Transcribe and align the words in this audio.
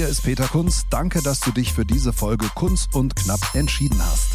Hier 0.00 0.08
ist 0.08 0.22
Peter 0.22 0.48
Kunz. 0.48 0.86
Danke, 0.88 1.20
dass 1.20 1.40
du 1.40 1.52
dich 1.52 1.74
für 1.74 1.84
diese 1.84 2.14
Folge 2.14 2.48
Kunz 2.54 2.88
und 2.90 3.14
Knapp 3.16 3.40
entschieden 3.52 4.02
hast. 4.02 4.28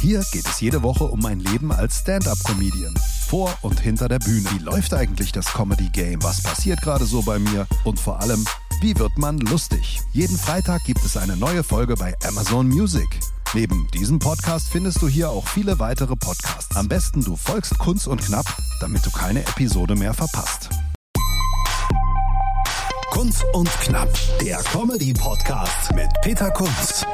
Hier 0.00 0.24
geht 0.32 0.48
es 0.48 0.62
jede 0.62 0.82
Woche 0.82 1.04
um 1.04 1.20
mein 1.20 1.40
Leben 1.40 1.72
als 1.72 1.98
Stand-up-Comedian. 1.98 2.94
Vor 3.26 3.54
und 3.60 3.78
hinter 3.80 4.08
der 4.08 4.18
Bühne. 4.18 4.48
Wie 4.52 4.64
läuft 4.64 4.94
eigentlich 4.94 5.30
das 5.30 5.52
Comedy-Game? 5.52 6.22
Was 6.22 6.42
passiert 6.42 6.80
gerade 6.80 7.04
so 7.04 7.20
bei 7.20 7.38
mir? 7.38 7.66
Und 7.84 8.00
vor 8.00 8.18
allem, 8.20 8.46
wie 8.80 8.98
wird 8.98 9.18
man 9.18 9.36
lustig? 9.40 10.00
Jeden 10.14 10.38
Freitag 10.38 10.82
gibt 10.84 11.04
es 11.04 11.18
eine 11.18 11.36
neue 11.36 11.64
Folge 11.64 11.96
bei 11.96 12.14
Amazon 12.26 12.66
Music. 12.66 13.20
Neben 13.52 13.86
diesem 13.92 14.18
Podcast 14.18 14.68
findest 14.70 15.02
du 15.02 15.08
hier 15.08 15.28
auch 15.28 15.46
viele 15.46 15.78
weitere 15.78 16.16
Podcasts. 16.16 16.74
Am 16.76 16.88
besten 16.88 17.22
du 17.22 17.36
folgst 17.36 17.76
Kunz 17.76 18.06
und 18.06 18.24
Knapp, 18.24 18.46
damit 18.80 19.04
du 19.04 19.10
keine 19.10 19.40
Episode 19.40 19.96
mehr 19.96 20.14
verpasst. 20.14 20.70
Kunz 23.14 23.44
und 23.52 23.70
Knapp, 23.80 24.08
der 24.40 24.56
Comedy-Podcast 24.56 25.94
mit 25.94 26.08
Peter 26.20 26.50
Kunz. 26.50 27.06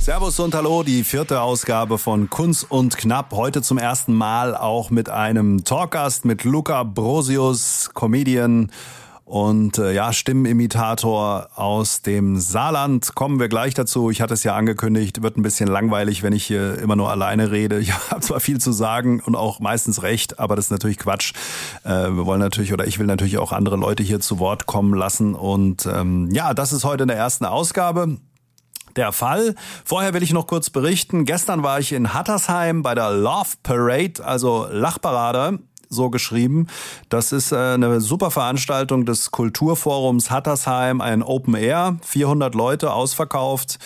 Servus 0.00 0.38
und 0.38 0.54
Hallo, 0.54 0.84
die 0.84 1.02
vierte 1.02 1.40
Ausgabe 1.40 1.98
von 1.98 2.30
Kunz 2.30 2.64
und 2.68 2.96
Knapp. 2.96 3.32
Heute 3.32 3.60
zum 3.60 3.76
ersten 3.76 4.14
Mal 4.14 4.56
auch 4.56 4.90
mit 4.90 5.08
einem 5.08 5.64
Talkgast, 5.64 6.26
mit 6.26 6.44
Luca 6.44 6.84
Brosius, 6.84 7.90
Comedian 7.92 8.70
und 9.24 9.78
äh, 9.78 9.92
ja, 9.92 10.12
Stimmenimitator 10.12 11.48
aus 11.54 12.02
dem 12.02 12.38
Saarland. 12.38 13.14
Kommen 13.14 13.40
wir 13.40 13.48
gleich 13.48 13.72
dazu. 13.72 14.10
Ich 14.10 14.20
hatte 14.20 14.34
es 14.34 14.44
ja 14.44 14.54
angekündigt, 14.54 15.22
wird 15.22 15.38
ein 15.38 15.42
bisschen 15.42 15.66
langweilig, 15.66 16.22
wenn 16.22 16.34
ich 16.34 16.44
hier 16.44 16.78
immer 16.78 16.94
nur 16.94 17.10
alleine 17.10 17.50
rede. 17.50 17.64
Ich 17.84 17.92
habe 18.10 18.20
zwar 18.20 18.40
viel 18.40 18.60
zu 18.60 18.72
sagen 18.72 19.20
und 19.20 19.34
auch 19.36 19.60
meistens 19.60 20.02
recht, 20.02 20.38
aber 20.38 20.56
das 20.56 20.66
ist 20.66 20.70
natürlich 20.70 20.98
Quatsch. 20.98 21.32
Äh, 21.84 21.88
wir 21.88 22.26
wollen 22.26 22.40
natürlich 22.40 22.72
oder 22.72 22.86
ich 22.86 22.98
will 22.98 23.06
natürlich 23.06 23.38
auch 23.38 23.52
andere 23.52 23.76
Leute 23.76 24.02
hier 24.02 24.20
zu 24.20 24.38
Wort 24.38 24.66
kommen 24.66 24.94
lassen. 24.94 25.34
Und 25.34 25.86
ähm, 25.86 26.30
ja, 26.30 26.54
das 26.54 26.72
ist 26.72 26.84
heute 26.84 27.04
in 27.04 27.08
der 27.08 27.16
ersten 27.16 27.44
Ausgabe 27.44 28.18
der 28.96 29.12
Fall. 29.12 29.54
Vorher 29.84 30.14
will 30.14 30.22
ich 30.22 30.32
noch 30.32 30.46
kurz 30.46 30.70
berichten. 30.70 31.24
Gestern 31.24 31.62
war 31.62 31.78
ich 31.78 31.92
in 31.92 32.14
Hattersheim 32.14 32.82
bei 32.82 32.94
der 32.94 33.10
Love 33.10 33.50
Parade, 33.62 34.24
also 34.24 34.66
Lachparade 34.70 35.58
so 35.94 36.10
geschrieben. 36.10 36.66
Das 37.08 37.32
ist 37.32 37.52
äh, 37.52 37.56
eine 37.56 38.02
super 38.02 38.30
Veranstaltung 38.30 39.06
des 39.06 39.30
Kulturforums 39.30 40.30
Hattersheim, 40.30 41.00
ein 41.00 41.22
Open 41.22 41.54
Air, 41.54 41.96
400 42.02 42.54
Leute 42.54 42.92
ausverkauft. 42.92 43.78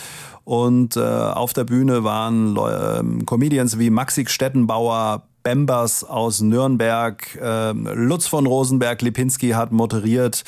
Und 0.43 0.97
äh, 0.97 0.99
auf 0.99 1.53
der 1.53 1.63
Bühne 1.63 2.03
waren 2.03 2.57
äh, 2.57 3.23
Comedians 3.25 3.79
wie 3.79 3.91
Maxi 3.91 4.25
Stettenbauer, 4.27 5.23
Bembers 5.43 6.03
aus 6.03 6.41
Nürnberg, 6.41 7.37
äh, 7.41 7.71
Lutz 7.71 8.27
von 8.27 8.45
Rosenberg, 8.45 9.01
Lipinski 9.01 9.51
hat 9.51 9.71
moderiert, 9.71 10.43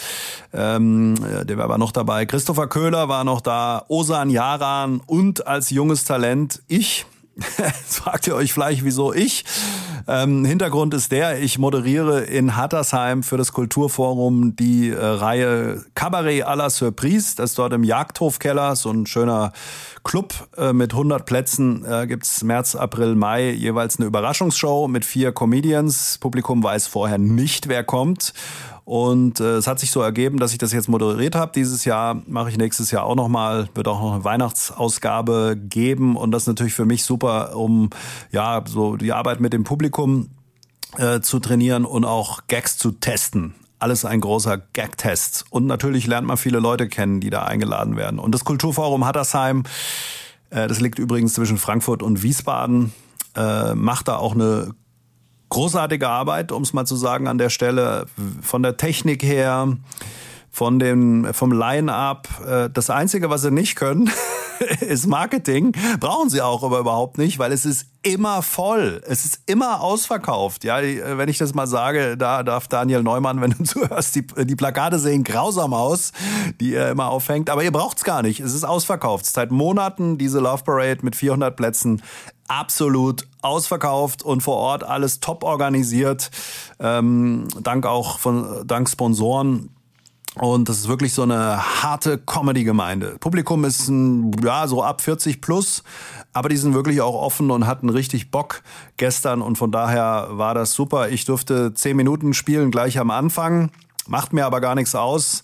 ähm, 0.53 1.15
der 1.43 1.57
war 1.57 1.77
noch 1.77 1.91
dabei, 1.91 2.25
Christopher 2.25 2.67
Köhler 2.67 3.07
war 3.07 3.23
noch 3.23 3.41
da, 3.41 3.85
Osan 3.87 4.29
Yaran 4.29 5.01
und 5.05 5.47
als 5.47 5.69
junges 5.69 6.03
Talent 6.03 6.61
ich. 6.67 7.05
Fragt 7.87 8.27
ihr 8.27 8.35
euch 8.35 8.53
vielleicht, 8.53 8.83
wieso 8.83 9.13
ich? 9.13 9.45
Ähm, 10.07 10.45
Hintergrund 10.45 10.93
ist 10.93 11.11
der, 11.11 11.41
ich 11.41 11.57
moderiere 11.57 12.21
in 12.21 12.55
Hattersheim 12.55 13.23
für 13.23 13.37
das 13.37 13.53
Kulturforum 13.53 14.55
die 14.55 14.89
äh, 14.89 14.97
Reihe 14.97 15.83
Cabaret 15.95 16.45
à 16.45 16.55
la 16.55 16.69
Surprise. 16.69 17.35
Das 17.37 17.51
ist 17.51 17.59
dort 17.59 17.73
im 17.73 17.83
Jagdhofkeller, 17.83 18.75
so 18.75 18.91
ein 18.91 19.05
schöner 19.05 19.53
Club 20.03 20.33
äh, 20.57 20.73
mit 20.73 20.93
100 20.93 21.25
Plätzen. 21.25 21.85
Äh, 21.85 22.07
gibt's 22.07 22.43
März, 22.43 22.75
April, 22.75 23.15
Mai 23.15 23.51
jeweils 23.51 23.97
eine 23.97 24.07
Überraschungsshow 24.07 24.87
mit 24.87 25.05
vier 25.05 25.31
Comedians. 25.31 26.17
Publikum 26.17 26.63
weiß 26.63 26.87
vorher 26.87 27.17
nicht, 27.17 27.67
wer 27.67 27.83
kommt. 27.83 28.33
Und 28.85 29.39
äh, 29.39 29.57
es 29.57 29.67
hat 29.67 29.79
sich 29.79 29.91
so 29.91 30.01
ergeben, 30.01 30.39
dass 30.39 30.51
ich 30.51 30.57
das 30.57 30.73
jetzt 30.73 30.89
moderiert 30.89 31.35
habe. 31.35 31.51
Dieses 31.53 31.85
Jahr 31.85 32.21
mache 32.27 32.49
ich 32.49 32.57
nächstes 32.57 32.91
Jahr 32.91 33.03
auch 33.03 33.15
nochmal, 33.15 33.69
wird 33.73 33.87
auch 33.87 34.01
noch 34.01 34.13
eine 34.13 34.23
Weihnachtsausgabe 34.23 35.57
geben. 35.57 36.15
Und 36.15 36.31
das 36.31 36.43
ist 36.43 36.47
natürlich 36.47 36.73
für 36.73 36.85
mich 36.85 37.03
super, 37.03 37.55
um 37.55 37.89
ja 38.31 38.63
so 38.67 38.97
die 38.97 39.13
Arbeit 39.13 39.39
mit 39.39 39.53
dem 39.53 39.63
Publikum 39.63 40.29
äh, 40.97 41.21
zu 41.21 41.39
trainieren 41.39 41.85
und 41.85 42.05
auch 42.05 42.41
Gags 42.47 42.77
zu 42.77 42.91
testen 42.91 43.55
alles 43.81 44.05
ein 44.05 44.21
großer 44.21 44.59
Gag-Test. 44.73 45.45
Und 45.49 45.65
natürlich 45.65 46.05
lernt 46.05 46.27
man 46.27 46.37
viele 46.37 46.59
Leute 46.59 46.87
kennen, 46.87 47.19
die 47.19 47.31
da 47.31 47.43
eingeladen 47.43 47.97
werden. 47.97 48.19
Und 48.19 48.33
das 48.33 48.45
Kulturforum 48.45 49.05
Hattersheim, 49.05 49.63
äh, 50.51 50.67
das 50.67 50.79
liegt 50.79 50.99
übrigens 50.99 51.33
zwischen 51.33 51.57
Frankfurt 51.57 52.03
und 52.03 52.21
Wiesbaden, 52.21 52.93
äh, 53.35 53.73
macht 53.73 54.07
da 54.07 54.17
auch 54.17 54.35
eine 54.35 54.75
großartige 55.51 56.09
Arbeit, 56.09 56.51
um 56.51 56.63
es 56.63 56.73
mal 56.73 56.85
zu 56.85 56.95
sagen 56.95 57.27
an 57.27 57.37
der 57.37 57.49
Stelle, 57.49 58.07
von 58.41 58.63
der 58.63 58.77
Technik 58.77 59.21
her, 59.21 59.77
von 60.49 60.79
dem, 60.79 61.33
vom 61.33 61.51
Line-up. 61.51 62.27
Äh, 62.45 62.69
das 62.71 62.89
Einzige, 62.89 63.29
was 63.29 63.43
sie 63.43 63.51
nicht 63.51 63.75
können, 63.75 64.09
ist 64.81 65.07
Marketing. 65.07 65.73
Brauchen 65.99 66.29
sie 66.29 66.41
auch 66.41 66.63
aber 66.63 66.79
überhaupt 66.79 67.17
nicht, 67.17 67.39
weil 67.39 67.51
es 67.51 67.65
ist 67.65 67.87
immer 68.03 68.41
voll. 68.41 69.01
Es 69.05 69.25
ist 69.25 69.41
immer 69.45 69.81
ausverkauft. 69.81 70.63
Ja, 70.63 70.81
wenn 70.81 71.29
ich 71.29 71.37
das 71.37 71.53
mal 71.53 71.67
sage, 71.67 72.17
da 72.17 72.43
darf 72.43 72.67
Daniel 72.67 73.03
Neumann, 73.03 73.41
wenn 73.41 73.51
du 73.51 73.63
zuhörst, 73.63 74.15
die, 74.15 74.25
die 74.45 74.55
Plakate 74.55 74.99
sehen 74.99 75.23
grausam 75.23 75.73
aus, 75.73 76.11
die 76.59 76.73
er 76.73 76.91
immer 76.91 77.09
aufhängt. 77.09 77.49
Aber 77.49 77.63
ihr 77.63 77.71
braucht's 77.71 78.03
gar 78.03 78.21
nicht. 78.21 78.39
Es 78.39 78.53
ist 78.53 78.63
ausverkauft. 78.63 79.25
Seit 79.25 79.51
Monaten 79.51 80.17
diese 80.17 80.39
Love 80.39 80.63
Parade 80.63 80.99
mit 81.03 81.15
400 81.15 81.55
Plätzen 81.55 82.01
absolut 82.47 83.27
ausverkauft 83.41 84.23
und 84.23 84.41
vor 84.41 84.57
Ort 84.57 84.83
alles 84.83 85.19
top 85.19 85.43
organisiert. 85.43 86.31
Ähm, 86.79 87.47
dank 87.61 87.85
auch 87.85 88.19
von 88.19 88.65
dank 88.65 88.89
Sponsoren. 88.89 89.69
Und 90.35 90.69
das 90.69 90.77
ist 90.77 90.87
wirklich 90.87 91.13
so 91.13 91.23
eine 91.23 91.83
harte 91.83 92.17
Comedy-Gemeinde. 92.17 93.17
Publikum 93.19 93.65
ist 93.65 93.89
ein, 93.89 94.31
ja 94.41 94.65
so 94.65 94.81
ab 94.81 95.01
40 95.01 95.41
plus, 95.41 95.83
aber 96.31 96.47
die 96.47 96.55
sind 96.55 96.73
wirklich 96.73 97.01
auch 97.01 97.15
offen 97.15 97.51
und 97.51 97.67
hatten 97.67 97.89
richtig 97.89 98.31
Bock 98.31 98.63
gestern 98.95 99.41
und 99.41 99.57
von 99.57 99.73
daher 99.73 100.29
war 100.31 100.53
das 100.53 100.71
super. 100.71 101.09
Ich 101.09 101.25
durfte 101.25 101.73
zehn 101.73 101.97
Minuten 101.97 102.33
spielen 102.33 102.71
gleich 102.71 102.97
am 102.97 103.11
Anfang, 103.11 103.71
macht 104.07 104.31
mir 104.31 104.45
aber 104.45 104.61
gar 104.61 104.75
nichts 104.75 104.95
aus. 104.95 105.43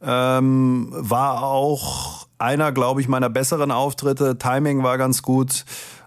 Ähm, 0.00 0.88
war 0.92 1.42
auch 1.42 2.26
einer, 2.38 2.72
glaube 2.72 3.02
ich, 3.02 3.08
meiner 3.08 3.28
besseren 3.28 3.70
Auftritte. 3.70 4.38
Timing 4.38 4.82
war 4.82 4.96
ganz 4.96 5.22
gut. 5.22 5.64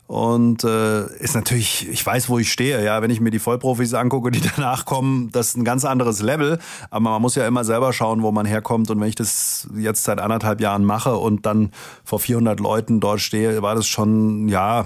Und 0.07 0.63
äh, 0.63 1.07
ist 1.17 1.33
natürlich, 1.33 1.89
ich 1.89 2.05
weiß, 2.05 2.29
wo 2.29 2.37
ich 2.37 2.51
stehe. 2.51 2.83
Ja, 2.83 3.01
wenn 3.01 3.09
ich 3.09 3.21
mir 3.21 3.31
die 3.31 3.39
Vollprofis 3.39 3.95
angucke, 3.95 4.29
die 4.29 4.41
danach 4.55 4.85
kommen, 4.85 5.31
das 5.31 5.49
ist 5.49 5.57
ein 5.57 5.65
ganz 5.65 5.83
anderes 5.83 6.21
Level. 6.21 6.59
Aber 6.91 7.09
man 7.09 7.21
muss 7.21 7.35
ja 7.35 7.47
immer 7.47 7.63
selber 7.63 7.91
schauen, 7.91 8.21
wo 8.21 8.31
man 8.31 8.45
herkommt. 8.45 8.91
Und 8.91 8.99
wenn 9.01 9.09
ich 9.09 9.15
das 9.15 9.67
jetzt 9.75 10.03
seit 10.03 10.19
anderthalb 10.19 10.61
Jahren 10.61 10.85
mache 10.85 11.15
und 11.15 11.45
dann 11.47 11.71
vor 12.03 12.19
400 12.19 12.59
Leuten 12.59 12.99
dort 12.99 13.19
stehe, 13.19 13.61
war 13.63 13.73
das 13.73 13.87
schon, 13.87 14.47
ja, 14.47 14.85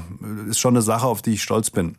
ist 0.49 0.59
schon 0.59 0.75
eine 0.75 0.81
Sache, 0.81 1.07
auf 1.07 1.21
die 1.21 1.33
ich 1.33 1.43
stolz 1.43 1.69
bin. 1.69 1.95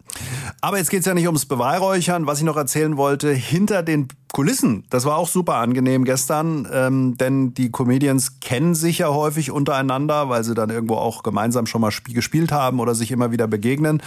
Aber 0.62 0.78
jetzt 0.78 0.90
geht's 0.90 1.06
ja 1.06 1.12
nicht 1.12 1.26
ums 1.26 1.44
Beweihräuchern. 1.44 2.26
Was 2.26 2.38
ich 2.38 2.44
noch 2.44 2.56
erzählen 2.56 2.96
wollte, 2.96 3.32
hinter 3.32 3.82
den 3.82 4.08
Kulissen. 4.32 4.84
Das 4.90 5.04
war 5.04 5.16
auch 5.16 5.28
super 5.28 5.56
angenehm 5.56 6.04
gestern, 6.04 6.68
ähm, 6.72 7.16
denn 7.16 7.52
die 7.54 7.70
Comedians 7.70 8.38
kennen 8.40 8.74
sich 8.74 8.98
ja 8.98 9.08
häufig 9.08 9.50
untereinander, 9.50 10.28
weil 10.28 10.44
sie 10.44 10.54
dann 10.54 10.70
irgendwo 10.70 10.94
auch 10.94 11.22
gemeinsam 11.22 11.66
schon 11.66 11.80
mal 11.80 11.92
gespielt 12.08 12.52
haben 12.52 12.78
oder 12.80 12.94
sich 12.94 13.09
immer 13.10 13.32
wieder 13.32 13.46
begegnen. 13.46 14.02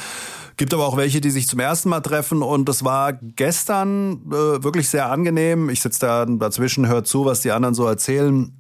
Gibt 0.58 0.74
aber 0.74 0.86
auch 0.88 0.98
welche, 0.98 1.20
die 1.20 1.32
sich 1.32 1.48
zum 1.48 1.60
ersten 1.60 1.90
Mal 1.90 2.02
treffen 2.02 2.44
und 2.44 2.70
das 2.70 2.84
war 2.84 3.14
gestern 3.14 4.22
äh, 4.28 4.64
wirklich 4.64 4.88
sehr 4.88 5.10
angenehm. 5.10 5.70
Ich 5.70 5.82
sitze 5.82 6.02
da 6.02 6.26
dazwischen, 6.26 6.88
hör 6.88 7.04
zu, 7.04 7.26
was 7.26 7.42
die 7.42 7.52
anderen 7.52 7.74
so 7.74 7.88
erzählen. 7.88 8.54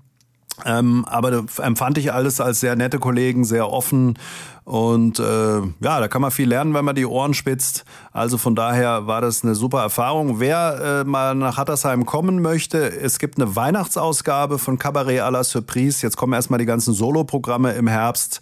Ähm, 0.66 1.04
aber 1.06 1.46
empfand 1.62 1.98
ich 1.98 2.14
alles 2.14 2.40
als 2.40 2.59
sehr 2.59 2.76
nette 2.76 3.00
Kollegen, 3.00 3.44
sehr 3.44 3.72
offen 3.72 4.18
und 4.66 5.20
äh, 5.20 5.58
ja, 5.58 6.00
da 6.00 6.08
kann 6.08 6.22
man 6.22 6.31
viel 6.31 6.48
lernen, 6.48 6.74
wenn 6.74 6.86
man 6.86 6.96
die 6.96 7.06
Ohren 7.06 7.34
spitzt. 7.34 7.84
Also 8.12 8.38
von 8.38 8.56
daher 8.56 9.08
war 9.08 9.20
das 9.20 9.44
eine 9.44 9.56
super 9.56 9.81
Erfahrung. 9.81 10.40
Wer 10.40 11.02
äh, 11.02 11.10
mal 11.10 11.36
nach 11.36 11.58
Hattersheim 11.58 12.06
kommen 12.06 12.42
möchte, 12.42 12.78
es 12.78 13.20
gibt 13.20 13.42
eine 13.42 13.56
Weihnachtsausgabe 13.56 14.60
von 14.60 14.80
Cabaret 14.80 15.22
à 15.22 15.31
la 15.31 15.44
Surprise. 15.44 16.01
Jetzt 16.01 16.16
kommen 16.16 16.34
erstmal 16.34 16.60
die 16.60 16.66
ganzen 16.66 16.94
Soloprogramme 16.94 17.74
im 17.74 17.88
Herbst. 17.88 18.40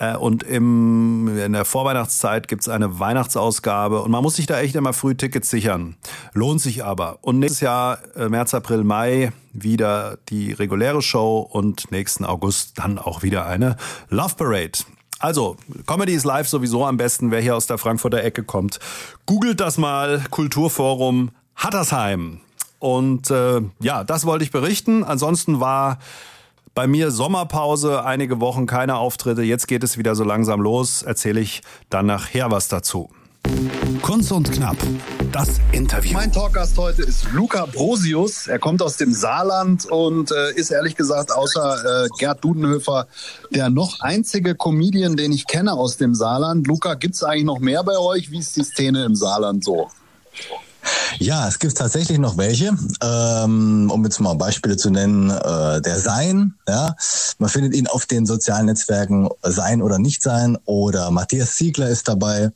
Äh, 0.00 0.16
und 0.16 0.42
im, 0.42 1.38
in 1.38 1.52
der 1.52 1.64
Vorweihnachtszeit 1.64 2.48
gibt's 2.48 2.68
eine 2.68 2.98
Weihnachtsausgabe 2.98 4.02
und 4.02 4.10
man 4.10 4.22
muss 4.22 4.36
sich 4.36 4.46
da 4.46 4.58
echt 4.58 4.74
immer 4.74 4.92
früh 4.92 5.14
Tickets 5.14 5.50
sichern. 5.50 5.96
Lohnt 6.32 6.60
sich 6.60 6.84
aber. 6.84 7.18
Und 7.20 7.38
nächstes 7.38 7.60
Jahr, 7.60 7.98
äh, 8.16 8.28
März, 8.28 8.54
April, 8.54 8.82
Mai, 8.82 9.32
wieder 9.52 10.18
die 10.30 10.52
reguläre 10.52 11.02
Show 11.02 11.38
und 11.38 11.92
nächsten 11.92 12.24
August 12.24 12.78
dann 12.78 12.98
auch 12.98 13.22
wieder 13.22 13.46
eine 13.46 13.76
Love 14.08 14.34
Parade. 14.36 14.78
Also, 15.18 15.56
Comedy 15.86 16.14
ist 16.14 16.24
live 16.24 16.48
sowieso 16.48 16.86
am 16.86 16.96
besten, 16.96 17.30
wer 17.30 17.42
hier 17.42 17.54
aus 17.54 17.66
der 17.66 17.76
Frankfurter 17.76 18.24
Ecke 18.24 18.42
kommt. 18.42 18.80
Googelt 19.26 19.60
das 19.60 19.76
mal, 19.76 20.24
Kulturforum 20.30 21.30
Hattersheim. 21.56 22.40
Und 22.78 23.30
äh, 23.30 23.60
ja, 23.80 24.02
das 24.02 24.24
wollte 24.24 24.44
ich 24.44 24.50
berichten. 24.50 25.04
Ansonsten 25.04 25.60
war 25.60 25.98
bei 26.74 26.86
mir 26.86 27.10
Sommerpause, 27.10 28.04
einige 28.04 28.40
Wochen 28.40 28.66
keine 28.66 28.96
Auftritte. 28.96 29.42
Jetzt 29.42 29.68
geht 29.68 29.84
es 29.84 29.98
wieder 29.98 30.14
so 30.14 30.24
langsam 30.24 30.60
los. 30.60 31.02
Erzähle 31.02 31.40
ich 31.40 31.62
dann 31.88 32.06
nachher 32.06 32.50
was 32.50 32.68
dazu. 32.68 33.10
Kunz 34.02 34.30
und 34.30 34.50
Knapp, 34.52 34.76
das 35.32 35.60
Interview. 35.72 36.12
Mein 36.12 36.32
Talkgast 36.32 36.76
heute 36.76 37.02
ist 37.02 37.32
Luca 37.32 37.66
Brosius. 37.66 38.46
Er 38.46 38.58
kommt 38.58 38.82
aus 38.82 38.96
dem 38.96 39.12
Saarland 39.12 39.86
und 39.86 40.30
äh, 40.30 40.52
ist 40.54 40.70
ehrlich 40.70 40.94
gesagt 40.94 41.32
außer 41.32 42.04
äh, 42.04 42.08
Gerd 42.18 42.44
Dudenhöfer 42.44 43.06
der 43.50 43.70
noch 43.70 44.00
einzige 44.00 44.54
Comedian, 44.54 45.16
den 45.16 45.32
ich 45.32 45.46
kenne 45.46 45.72
aus 45.72 45.96
dem 45.96 46.14
Saarland. 46.14 46.66
Luca, 46.66 46.94
gibt 46.94 47.14
es 47.14 47.22
eigentlich 47.22 47.44
noch 47.44 47.60
mehr 47.60 47.82
bei 47.82 47.98
euch? 47.98 48.30
Wie 48.30 48.38
ist 48.38 48.56
die 48.56 48.64
Szene 48.64 49.04
im 49.04 49.14
Saarland 49.14 49.64
so? 49.64 49.90
Ja, 51.18 51.48
es 51.48 51.58
gibt 51.58 51.76
tatsächlich 51.76 52.18
noch 52.18 52.36
welche. 52.36 52.76
Ähm, 53.02 53.90
um 53.92 54.04
jetzt 54.04 54.20
mal 54.20 54.34
Beispiele 54.34 54.76
zu 54.76 54.90
nennen, 54.90 55.30
äh, 55.30 55.80
der 55.80 55.98
Sein, 55.98 56.54
ja, 56.68 56.94
man 57.38 57.50
findet 57.50 57.74
ihn 57.74 57.86
auf 57.86 58.06
den 58.06 58.26
sozialen 58.26 58.66
Netzwerken 58.66 59.28
Sein 59.42 59.82
oder 59.82 59.98
Nicht 59.98 60.22
Sein 60.22 60.56
oder 60.64 61.10
Matthias 61.10 61.54
Ziegler 61.56 61.88
ist 61.88 62.08
dabei. 62.08 62.50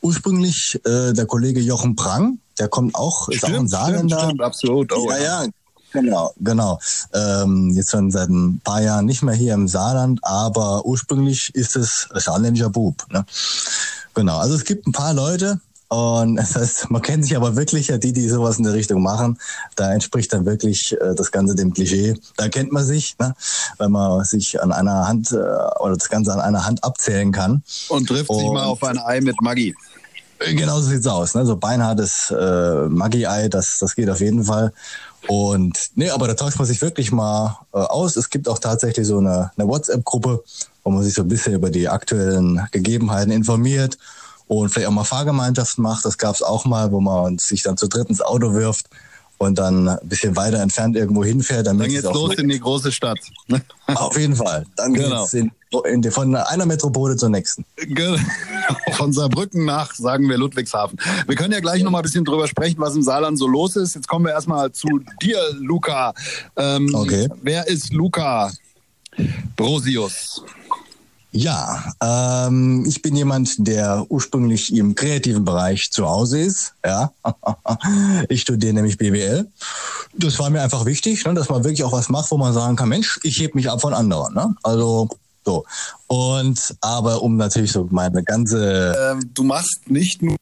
Ursprünglich 0.00 0.80
äh, 0.84 1.12
der 1.12 1.26
Kollege 1.26 1.60
Jochen 1.60 1.96
Prang, 1.96 2.38
der 2.58 2.68
kommt 2.68 2.94
auch, 2.94 3.28
ist 3.28 3.38
stimmt, 3.38 3.54
auch 3.54 3.60
ein 3.60 3.68
Saarländer. 3.68 4.16
Stimmt, 4.16 4.30
stimmt, 4.30 4.42
absolut. 4.42 4.92
Oh, 4.92 5.10
ja, 5.10 5.18
ja, 5.18 5.46
Genau, 5.92 6.32
genau. 6.40 6.78
Ähm, 7.12 7.70
jetzt 7.74 7.90
schon 7.90 8.10
seit 8.10 8.28
ein 8.30 8.60
paar 8.64 8.80
Jahren 8.80 9.04
nicht 9.04 9.22
mehr 9.22 9.34
hier 9.34 9.54
im 9.54 9.68
Saarland, 9.68 10.20
aber 10.22 10.86
ursprünglich 10.86 11.54
ist 11.54 11.76
es 11.76 12.08
saarländischer 12.14 12.70
Bub. 12.70 13.04
Ne? 13.10 13.24
Genau, 14.14 14.38
also 14.38 14.54
es 14.54 14.64
gibt 14.64 14.86
ein 14.86 14.92
paar 14.92 15.12
Leute, 15.12 15.60
und 15.92 16.36
das 16.36 16.56
heißt, 16.56 16.90
man 16.90 17.02
kennt 17.02 17.24
sich 17.24 17.36
aber 17.36 17.54
wirklich 17.54 17.88
ja 17.88 17.98
die, 17.98 18.14
die 18.14 18.26
sowas 18.26 18.56
in 18.56 18.64
der 18.64 18.72
Richtung 18.72 19.02
machen. 19.02 19.38
Da 19.76 19.92
entspricht 19.92 20.32
dann 20.32 20.46
wirklich 20.46 20.98
äh, 20.98 21.14
das 21.14 21.30
Ganze 21.30 21.54
dem 21.54 21.74
Klischee. 21.74 22.14
Da 22.38 22.48
kennt 22.48 22.72
man 22.72 22.84
sich, 22.84 23.18
ne? 23.18 23.34
wenn 23.78 23.92
man 23.92 24.24
sich 24.24 24.62
an 24.62 24.72
einer 24.72 25.06
Hand 25.06 25.32
äh, 25.32 25.36
oder 25.36 25.96
das 25.96 26.08
Ganze 26.08 26.32
an 26.32 26.40
einer 26.40 26.64
Hand 26.64 26.82
abzählen 26.82 27.30
kann. 27.30 27.62
Und 27.90 28.08
trifft 28.08 28.30
Und, 28.30 28.38
sich 28.38 28.50
mal 28.50 28.64
auf 28.64 28.82
ein 28.82 28.98
Ei 28.98 29.20
mit 29.20 29.38
Maggi. 29.42 29.74
Äh, 30.38 30.54
genau 30.54 30.80
so 30.80 30.88
sieht's 30.88 31.06
aus. 31.06 31.34
Ne? 31.34 31.44
So 31.44 31.56
beinhartes 31.56 32.30
äh, 32.30 32.88
Maggi-Ei, 32.88 33.48
das, 33.48 33.78
das 33.78 33.94
geht 33.94 34.08
auf 34.08 34.20
jeden 34.20 34.44
Fall. 34.44 34.72
Und 35.28 35.78
nee, 35.94 36.08
aber 36.08 36.26
da 36.26 36.32
tauscht 36.32 36.58
man 36.58 36.66
sich 36.66 36.80
wirklich 36.80 37.12
mal 37.12 37.58
äh, 37.74 37.76
aus. 37.76 38.16
Es 38.16 38.30
gibt 38.30 38.48
auch 38.48 38.58
tatsächlich 38.58 39.06
so 39.06 39.18
eine, 39.18 39.50
eine 39.58 39.68
WhatsApp-Gruppe, 39.68 40.42
wo 40.84 40.90
man 40.90 41.04
sich 41.04 41.12
so 41.12 41.20
ein 41.20 41.28
bisschen 41.28 41.52
über 41.52 41.68
die 41.68 41.90
aktuellen 41.90 42.66
Gegebenheiten 42.72 43.30
informiert 43.30 43.98
und 44.60 44.70
vielleicht 44.70 44.88
auch 44.88 44.92
mal 44.92 45.04
Fahrgemeinschaften 45.04 45.82
macht. 45.82 46.04
Das 46.04 46.18
gab 46.18 46.34
es 46.34 46.42
auch 46.42 46.64
mal, 46.64 46.92
wo 46.92 47.00
man 47.00 47.38
sich 47.38 47.62
dann 47.62 47.76
zu 47.76 47.88
dritt 47.88 48.08
ins 48.08 48.20
Auto 48.20 48.54
wirft 48.54 48.86
und 49.42 49.58
dann 49.58 49.88
ein 49.88 50.08
bisschen 50.08 50.36
weiter 50.36 50.60
entfernt 50.60 50.96
irgendwo 50.96 51.24
hinfährt. 51.24 51.66
Dann 51.66 51.78
geht's 51.80 52.04
los 52.04 52.34
in 52.34 52.48
die 52.48 52.60
große 52.60 52.92
Stadt. 52.92 53.18
Auf 53.86 54.16
jeden 54.16 54.36
Fall. 54.36 54.64
Dann 54.76 54.94
genau. 54.94 55.22
geht's 55.22 55.34
in, 55.34 55.50
in, 55.84 56.10
von 56.12 56.34
einer 56.36 56.66
Metropole 56.66 57.16
zur 57.16 57.28
nächsten. 57.28 57.64
Genau. 57.76 58.18
Von 58.92 59.12
Saarbrücken 59.12 59.64
nach, 59.64 59.94
sagen 59.94 60.28
wir, 60.28 60.38
Ludwigshafen. 60.38 60.98
Wir 61.26 61.34
können 61.34 61.52
ja 61.52 61.60
gleich 61.60 61.82
noch 61.82 61.90
mal 61.90 61.98
ein 61.98 62.04
bisschen 62.04 62.24
drüber 62.24 62.46
sprechen, 62.46 62.80
was 62.80 62.94
im 62.94 63.02
Saarland 63.02 63.38
so 63.38 63.48
los 63.48 63.74
ist. 63.76 63.94
Jetzt 63.94 64.06
kommen 64.06 64.26
wir 64.26 64.32
erstmal 64.32 64.70
zu 64.70 65.00
dir, 65.20 65.38
Luca. 65.58 66.14
Ähm, 66.56 66.94
okay. 66.94 67.28
Wer 67.42 67.66
ist 67.66 67.92
Luca 67.92 68.52
Brosius? 69.56 70.42
Ja, 71.34 71.94
ähm, 72.02 72.84
ich 72.86 73.00
bin 73.00 73.16
jemand, 73.16 73.54
der 73.66 74.04
ursprünglich 74.10 74.74
im 74.74 74.94
kreativen 74.94 75.46
Bereich 75.46 75.90
zu 75.90 76.06
Hause 76.06 76.40
ist. 76.40 76.74
Ja, 76.84 77.10
ich 78.28 78.42
studiere 78.42 78.74
nämlich 78.74 78.98
BWL. 78.98 79.46
Das 80.14 80.38
war 80.38 80.50
mir 80.50 80.60
einfach 80.60 80.84
wichtig, 80.84 81.24
ne, 81.24 81.32
dass 81.32 81.48
man 81.48 81.64
wirklich 81.64 81.84
auch 81.84 81.92
was 81.92 82.10
macht, 82.10 82.30
wo 82.30 82.36
man 82.36 82.52
sagen 82.52 82.76
kann, 82.76 82.90
Mensch, 82.90 83.18
ich 83.22 83.40
heb 83.40 83.54
mich 83.54 83.70
ab 83.70 83.80
von 83.80 83.94
anderen. 83.94 84.34
Ne? 84.34 84.54
Also 84.62 85.08
so. 85.44 85.64
Und 86.06 86.76
aber 86.82 87.22
um 87.22 87.38
natürlich 87.38 87.72
so 87.72 87.88
meine 87.90 88.22
ganze. 88.22 88.94
Ähm, 89.12 89.30
du 89.32 89.42
machst 89.42 89.90
nicht 89.90 90.20
nur 90.20 90.36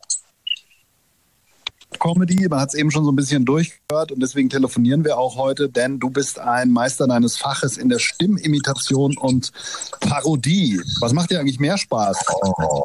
Comedy. 2.00 2.48
Man 2.48 2.58
hat 2.60 2.70
es 2.70 2.74
eben 2.74 2.90
schon 2.90 3.04
so 3.04 3.12
ein 3.12 3.16
bisschen 3.16 3.44
durchgehört 3.44 4.10
und 4.10 4.20
deswegen 4.20 4.50
telefonieren 4.50 5.04
wir 5.04 5.18
auch 5.18 5.36
heute, 5.36 5.68
denn 5.68 6.00
du 6.00 6.10
bist 6.10 6.40
ein 6.40 6.70
Meister 6.70 7.06
deines 7.06 7.36
Faches 7.36 7.76
in 7.76 7.88
der 7.88 8.00
Stimmimitation 8.00 9.16
und 9.16 9.52
Parodie. 10.00 10.80
Was 11.00 11.12
macht 11.12 11.30
dir 11.30 11.38
eigentlich 11.38 11.60
mehr 11.60 11.78
Spaß? 11.78 12.18
Oh. 12.42 12.84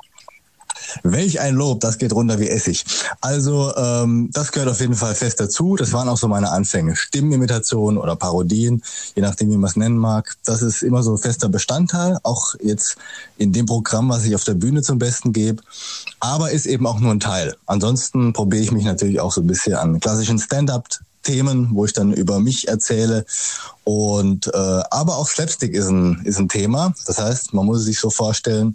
Welch 1.03 1.39
ein 1.39 1.55
Lob, 1.55 1.81
das 1.81 1.97
geht 1.97 2.13
runter 2.13 2.39
wie 2.39 2.49
Essig. 2.49 2.85
Also 3.21 3.73
ähm, 3.75 4.29
das 4.33 4.51
gehört 4.51 4.69
auf 4.69 4.79
jeden 4.79 4.95
Fall 4.95 5.15
fest 5.15 5.39
dazu. 5.39 5.75
Das 5.75 5.93
waren 5.93 6.09
auch 6.09 6.17
so 6.17 6.27
meine 6.27 6.51
Anfänge. 6.51 6.95
Stimmenimitation 6.95 7.97
oder 7.97 8.15
Parodien, 8.15 8.83
je 9.15 9.21
nachdem, 9.21 9.51
wie 9.51 9.57
man 9.57 9.69
es 9.69 9.75
nennen 9.75 9.97
mag. 9.97 10.35
Das 10.45 10.61
ist 10.61 10.81
immer 10.81 11.03
so 11.03 11.11
ein 11.11 11.17
fester 11.17 11.49
Bestandteil, 11.49 12.17
auch 12.23 12.55
jetzt 12.61 12.97
in 13.37 13.53
dem 13.53 13.65
Programm, 13.65 14.09
was 14.09 14.25
ich 14.25 14.35
auf 14.35 14.43
der 14.43 14.53
Bühne 14.53 14.81
zum 14.81 14.99
Besten 14.99 15.33
gebe. 15.33 15.61
Aber 16.19 16.51
ist 16.51 16.65
eben 16.65 16.87
auch 16.87 16.99
nur 16.99 17.11
ein 17.11 17.19
Teil. 17.19 17.55
Ansonsten 17.65 18.33
probiere 18.33 18.63
ich 18.63 18.71
mich 18.71 18.85
natürlich 18.85 19.19
auch 19.19 19.31
so 19.31 19.41
ein 19.41 19.47
bisschen 19.47 19.75
an 19.75 19.99
klassischen 19.99 20.39
Stand-up 20.39 20.87
Themen, 21.25 21.71
wo 21.73 21.85
ich 21.85 21.93
dann 21.93 22.13
über 22.13 22.39
mich 22.39 22.67
erzähle. 22.67 23.25
Und 23.83 24.47
äh, 24.47 24.83
aber 24.89 25.17
auch 25.17 25.27
Slapstick 25.27 25.73
ist 25.73 25.89
ein 25.89 26.21
ist 26.23 26.39
ein 26.39 26.47
Thema. 26.47 26.93
Das 27.05 27.19
heißt, 27.19 27.53
man 27.53 27.65
muss 27.65 27.83
sich 27.83 27.99
so 27.99 28.09
vorstellen, 28.09 28.73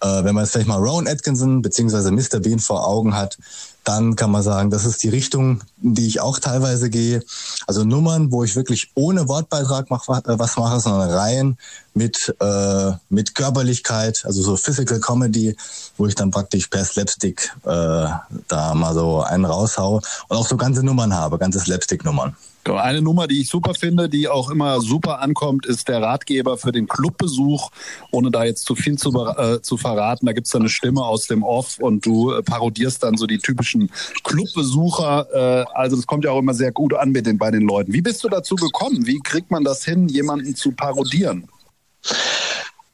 äh, 0.00 0.24
wenn 0.24 0.34
man 0.34 0.44
jetzt 0.44 0.52
vielleicht 0.52 0.68
mal 0.68 0.78
Rowan 0.78 1.06
Atkinson 1.06 1.62
beziehungsweise 1.62 2.10
Mr. 2.10 2.40
Bean 2.40 2.58
vor 2.58 2.86
Augen 2.86 3.14
hat, 3.14 3.38
dann 3.84 4.16
kann 4.16 4.30
man 4.30 4.42
sagen, 4.42 4.70
das 4.70 4.84
ist 4.84 5.02
die 5.02 5.08
Richtung, 5.08 5.62
in 5.82 5.94
die 5.94 6.06
ich 6.06 6.20
auch 6.20 6.38
teilweise 6.38 6.90
gehe. 6.90 7.22
Also 7.66 7.84
Nummern, 7.84 8.30
wo 8.30 8.44
ich 8.44 8.56
wirklich 8.56 8.90
ohne 8.94 9.28
Wortbeitrag 9.28 9.90
mach, 9.90 10.06
äh, 10.08 10.38
was 10.38 10.56
mache, 10.56 10.80
sondern 10.80 11.10
rein 11.10 11.58
mit, 11.94 12.34
äh, 12.40 12.92
mit 13.08 13.34
Körperlichkeit, 13.34 14.22
also 14.24 14.42
so 14.42 14.56
Physical 14.56 15.00
Comedy, 15.00 15.56
wo 15.96 16.06
ich 16.06 16.14
dann 16.14 16.30
praktisch 16.30 16.66
per 16.68 16.84
Slapstick 16.84 17.52
äh, 17.64 18.06
da 18.48 18.74
mal 18.74 18.94
so 18.94 19.22
einen 19.22 19.44
raushau 19.44 20.00
und 20.28 20.36
auch 20.36 20.46
so 20.46 20.56
ganze 20.56 20.82
Nummern 20.82 21.14
habe, 21.14 21.38
ganze 21.38 21.60
Slapstick-Nummern. 21.60 22.36
Eine 22.64 23.00
Nummer, 23.00 23.26
die 23.26 23.40
ich 23.40 23.48
super 23.48 23.74
finde, 23.74 24.08
die 24.08 24.28
auch 24.28 24.50
immer 24.50 24.80
super 24.80 25.20
ankommt, 25.20 25.66
ist 25.66 25.88
der 25.88 26.02
Ratgeber 26.02 26.58
für 26.58 26.72
den 26.72 26.86
Clubbesuch. 26.86 27.70
Ohne 28.10 28.30
da 28.30 28.44
jetzt 28.44 28.64
zu 28.64 28.74
viel 28.74 28.98
zu, 28.98 29.10
äh, 29.36 29.62
zu 29.62 29.76
verraten, 29.76 30.26
da 30.26 30.32
gibt's 30.32 30.50
da 30.50 30.58
eine 30.58 30.68
Stimme 30.68 31.02
aus 31.04 31.26
dem 31.26 31.42
Off 31.42 31.78
und 31.78 32.04
du 32.04 32.32
äh, 32.32 32.42
parodierst 32.42 33.02
dann 33.02 33.16
so 33.16 33.26
die 33.26 33.38
typischen 33.38 33.90
Clubbesucher. 34.24 35.26
Äh, 35.32 35.64
also 35.74 35.96
das 35.96 36.06
kommt 36.06 36.24
ja 36.24 36.32
auch 36.32 36.38
immer 36.38 36.54
sehr 36.54 36.72
gut 36.72 36.94
an 36.94 37.10
mit 37.10 37.26
den, 37.26 37.38
bei 37.38 37.50
den 37.50 37.62
Leuten. 37.62 37.92
Wie 37.92 38.02
bist 38.02 38.22
du 38.24 38.28
dazu 38.28 38.54
gekommen? 38.56 39.06
Wie 39.06 39.20
kriegt 39.20 39.50
man 39.50 39.64
das 39.64 39.84
hin, 39.84 40.08
jemanden 40.08 40.54
zu 40.54 40.72
parodieren? 40.72 41.48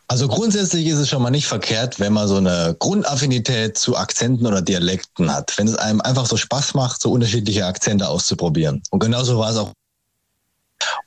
Also 0.09 0.29
grundsätzlich 0.29 0.87
ist 0.87 0.99
es 0.99 1.09
schon 1.09 1.23
mal 1.23 1.31
nicht 1.31 1.47
verkehrt, 1.47 1.99
wenn 1.99 2.13
man 2.13 2.29
so 2.29 2.37
eine 2.37 2.77
Grundaffinität 2.79 3.77
zu 3.77 3.97
Akzenten 3.97 4.47
oder 4.47 4.63
Dialekten 4.63 5.33
hat. 5.33 5.53
Wenn 5.59 5.67
es 5.67 5.75
einem 5.75 6.01
einfach 6.01 6.27
so 6.27 6.37
Spaß 6.37 6.75
macht, 6.75 7.01
so 7.01 7.11
unterschiedliche 7.11 7.67
Akzente 7.67 8.09
auszuprobieren. 8.09 8.83
Und 8.91 9.01
genauso 9.01 9.39
war 9.39 9.51
es 9.51 9.57
auch. 9.57 9.73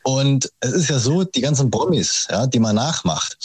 Und 0.04 0.52
es 0.60 0.72
ist 0.72 0.90
ja 0.90 1.00
so, 1.00 1.24
die 1.24 1.42
ganzen 1.42 1.72
Promis, 1.72 2.28
ja, 2.30 2.48
die 2.48 2.60
man 2.60 2.76
nachmacht, 2.76 3.38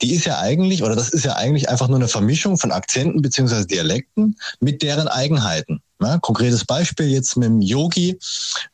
die 0.00 0.14
ist 0.14 0.24
ja 0.24 0.38
eigentlich, 0.38 0.82
oder 0.82 0.96
das 0.96 1.10
ist 1.10 1.24
ja 1.24 1.34
eigentlich 1.34 1.68
einfach 1.68 1.88
nur 1.88 1.96
eine 1.96 2.08
Vermischung 2.08 2.56
von 2.56 2.72
Akzenten 2.72 3.20
beziehungsweise 3.20 3.66
Dialekten 3.66 4.36
mit 4.60 4.82
deren 4.82 5.08
Eigenheiten. 5.08 5.82
Ja, 6.00 6.18
konkretes 6.18 6.64
Beispiel 6.64 7.08
jetzt 7.08 7.36
mit 7.36 7.48
dem 7.48 7.60
Yogi, 7.60 8.18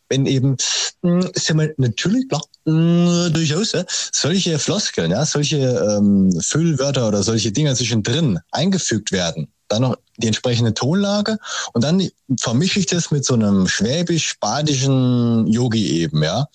wenn 0.08 0.26
eben, 0.26 0.56
hm, 1.02 1.30
ist 1.34 1.48
ja 1.48 1.54
mal 1.54 1.72
natürlich 1.76 2.28
klar, 2.28 2.42
hm, 2.66 3.32
durchaus, 3.32 3.72
ja, 3.72 3.84
solche 3.88 4.58
Floskeln, 4.58 5.10
ja, 5.10 5.24
solche 5.24 5.56
ähm, 5.56 6.30
Füllwörter 6.40 7.08
oder 7.08 7.22
solche 7.22 7.52
Dinge 7.52 7.74
zwischendrin 7.74 8.38
eingefügt 8.50 9.12
werden, 9.12 9.48
dann 9.68 9.82
noch 9.82 9.96
die 10.18 10.26
entsprechende 10.26 10.74
Tonlage 10.74 11.38
und 11.72 11.82
dann 11.82 12.06
vermische 12.38 12.78
ich 12.78 12.86
das 12.86 13.10
mit 13.10 13.24
so 13.24 13.34
einem 13.34 13.66
schwäbisch-badischen 13.66 15.46
Yogi 15.46 16.02
eben, 16.02 16.22
ja. 16.22 16.48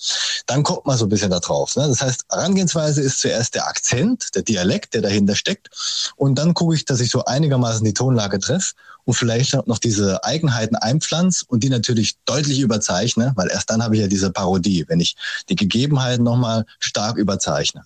Dann 0.46 0.62
kommt 0.62 0.86
man 0.86 0.98
so 0.98 1.06
ein 1.06 1.10
bisschen 1.10 1.32
da 1.32 1.40
drauf. 1.40 1.76
Ne? 1.76 1.88
Das 1.88 2.02
heißt, 2.02 2.26
Herangehensweise 2.30 3.02
ist 3.02 3.22
zuerst 3.22 3.56
der 3.56 3.68
Akzent, 3.68 4.36
der 4.36 4.44
Dialekt, 4.44 4.94
der 4.94 5.02
dahinter 5.02 5.36
steckt 5.36 5.70
und 6.16 6.36
dann 6.36 6.54
gucke 6.54 6.76
ich, 6.76 6.86
dass 6.86 7.00
ich 7.00 7.10
so 7.10 7.26
einigermaßen 7.26 7.84
die 7.84 7.94
Tonlage 7.94 8.40
treffe 8.40 8.74
und 9.06 9.14
vielleicht 9.14 9.56
noch 9.68 9.78
diese 9.78 10.24
Eigenheiten 10.24 10.76
einpflanze 10.76 11.46
und 11.48 11.64
die 11.64 11.70
natürlich 11.70 12.18
deutlich 12.26 12.60
überzeichne, 12.60 13.34
weil 13.36 13.50
erst 13.50 13.70
dann 13.70 13.84
habe 13.84 13.96
ich 13.96 14.02
ja 14.02 14.08
diese 14.08 14.32
Parodie, 14.32 14.86
wenn 14.88 15.00
ich 15.00 15.16
die 15.50 15.56
Gegebenheiten 15.56 16.24
nochmal 16.24 16.66
stark 16.80 17.18
überzeichne. 17.18 17.84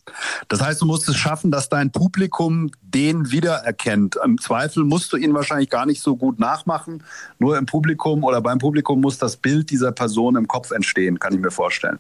Das 0.48 0.62
heißt, 0.62 0.82
du 0.82 0.86
musst 0.86 1.08
es 1.10 1.16
schaffen, 1.16 1.52
dass 1.52 1.70
dein 1.70 1.92
Publikum 1.92 2.72
den 2.82 3.32
wiedererkennt. 3.32 4.18
Im 4.24 4.40
Zweifel 4.40 4.84
musst 4.84 5.14
du 5.14 5.18
ihn 5.18 5.34
wahrscheinlich 5.34 5.70
gar 5.70 5.86
nicht 5.86 6.02
so 6.02 6.16
gut 6.16 6.40
nachmachen. 6.40 7.04
Nur 7.38 7.58
im 7.58 7.66
Publikum 7.66 8.24
oder 8.24 8.42
beim 8.42 8.58
Publikum 8.58 9.02
muss 9.02 9.18
das 9.18 9.36
Bild 9.36 9.70
dieser 9.70 9.92
Person 9.92 10.36
im 10.36 10.48
Kopf 10.48 10.72
entstehen, 10.72 11.20
kann 11.20 11.34
ich 11.34 11.40
mir 11.40 11.52
vorstellen. 11.52 12.00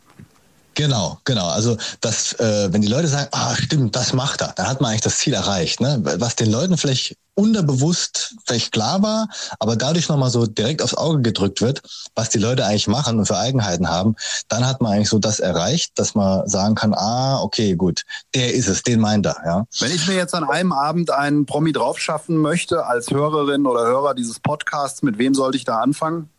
Genau, 0.75 1.19
genau. 1.25 1.49
Also 1.49 1.75
das, 1.99 2.33
äh, 2.39 2.71
wenn 2.71 2.81
die 2.81 2.87
Leute 2.87 3.09
sagen, 3.09 3.27
ah, 3.31 3.53
stimmt, 3.55 3.97
das 3.97 4.13
macht 4.13 4.41
er, 4.41 4.53
dann 4.55 4.67
hat 4.67 4.79
man 4.79 4.91
eigentlich 4.91 5.01
das 5.01 5.17
Ziel 5.17 5.33
erreicht. 5.33 5.81
Ne? 5.81 5.99
Was 6.19 6.37
den 6.37 6.49
Leuten 6.49 6.77
vielleicht 6.77 7.17
unterbewusst 7.39 8.35
vielleicht 8.45 8.73
klar 8.73 9.01
war, 9.01 9.29
aber 9.59 9.77
dadurch 9.77 10.09
nochmal 10.09 10.29
so 10.29 10.45
direkt 10.45 10.81
aufs 10.81 10.93
Auge 10.93 11.21
gedrückt 11.21 11.61
wird, 11.61 11.81
was 12.13 12.29
die 12.29 12.37
Leute 12.37 12.65
eigentlich 12.65 12.87
machen 12.87 13.17
und 13.17 13.25
für 13.25 13.37
Eigenheiten 13.37 13.89
haben, 13.89 14.15
dann 14.49 14.67
hat 14.67 14.81
man 14.81 14.91
eigentlich 14.91 15.09
so 15.09 15.19
das 15.19 15.39
erreicht, 15.39 15.93
dass 15.95 16.15
man 16.15 16.47
sagen 16.49 16.75
kann, 16.75 16.93
ah, 16.93 17.41
okay, 17.41 17.75
gut, 17.75 18.03
der 18.35 18.53
ist 18.53 18.67
es, 18.67 18.83
den 18.83 18.99
meint 18.99 19.25
er. 19.25 19.37
Ja. 19.45 19.65
Wenn 19.79 19.91
ich 19.91 20.07
mir 20.07 20.15
jetzt 20.15 20.35
an 20.35 20.43
einem 20.43 20.73
Abend 20.73 21.11
einen 21.11 21.45
Promi 21.45 21.71
draufschaffen 21.71 22.37
möchte, 22.37 22.85
als 22.85 23.09
Hörerin 23.09 23.65
oder 23.65 23.85
Hörer 23.85 24.13
dieses 24.13 24.39
Podcasts, 24.39 25.01
mit 25.01 25.17
wem 25.17 25.33
sollte 25.33 25.57
ich 25.57 25.63
da 25.63 25.79
anfangen? 25.79 26.29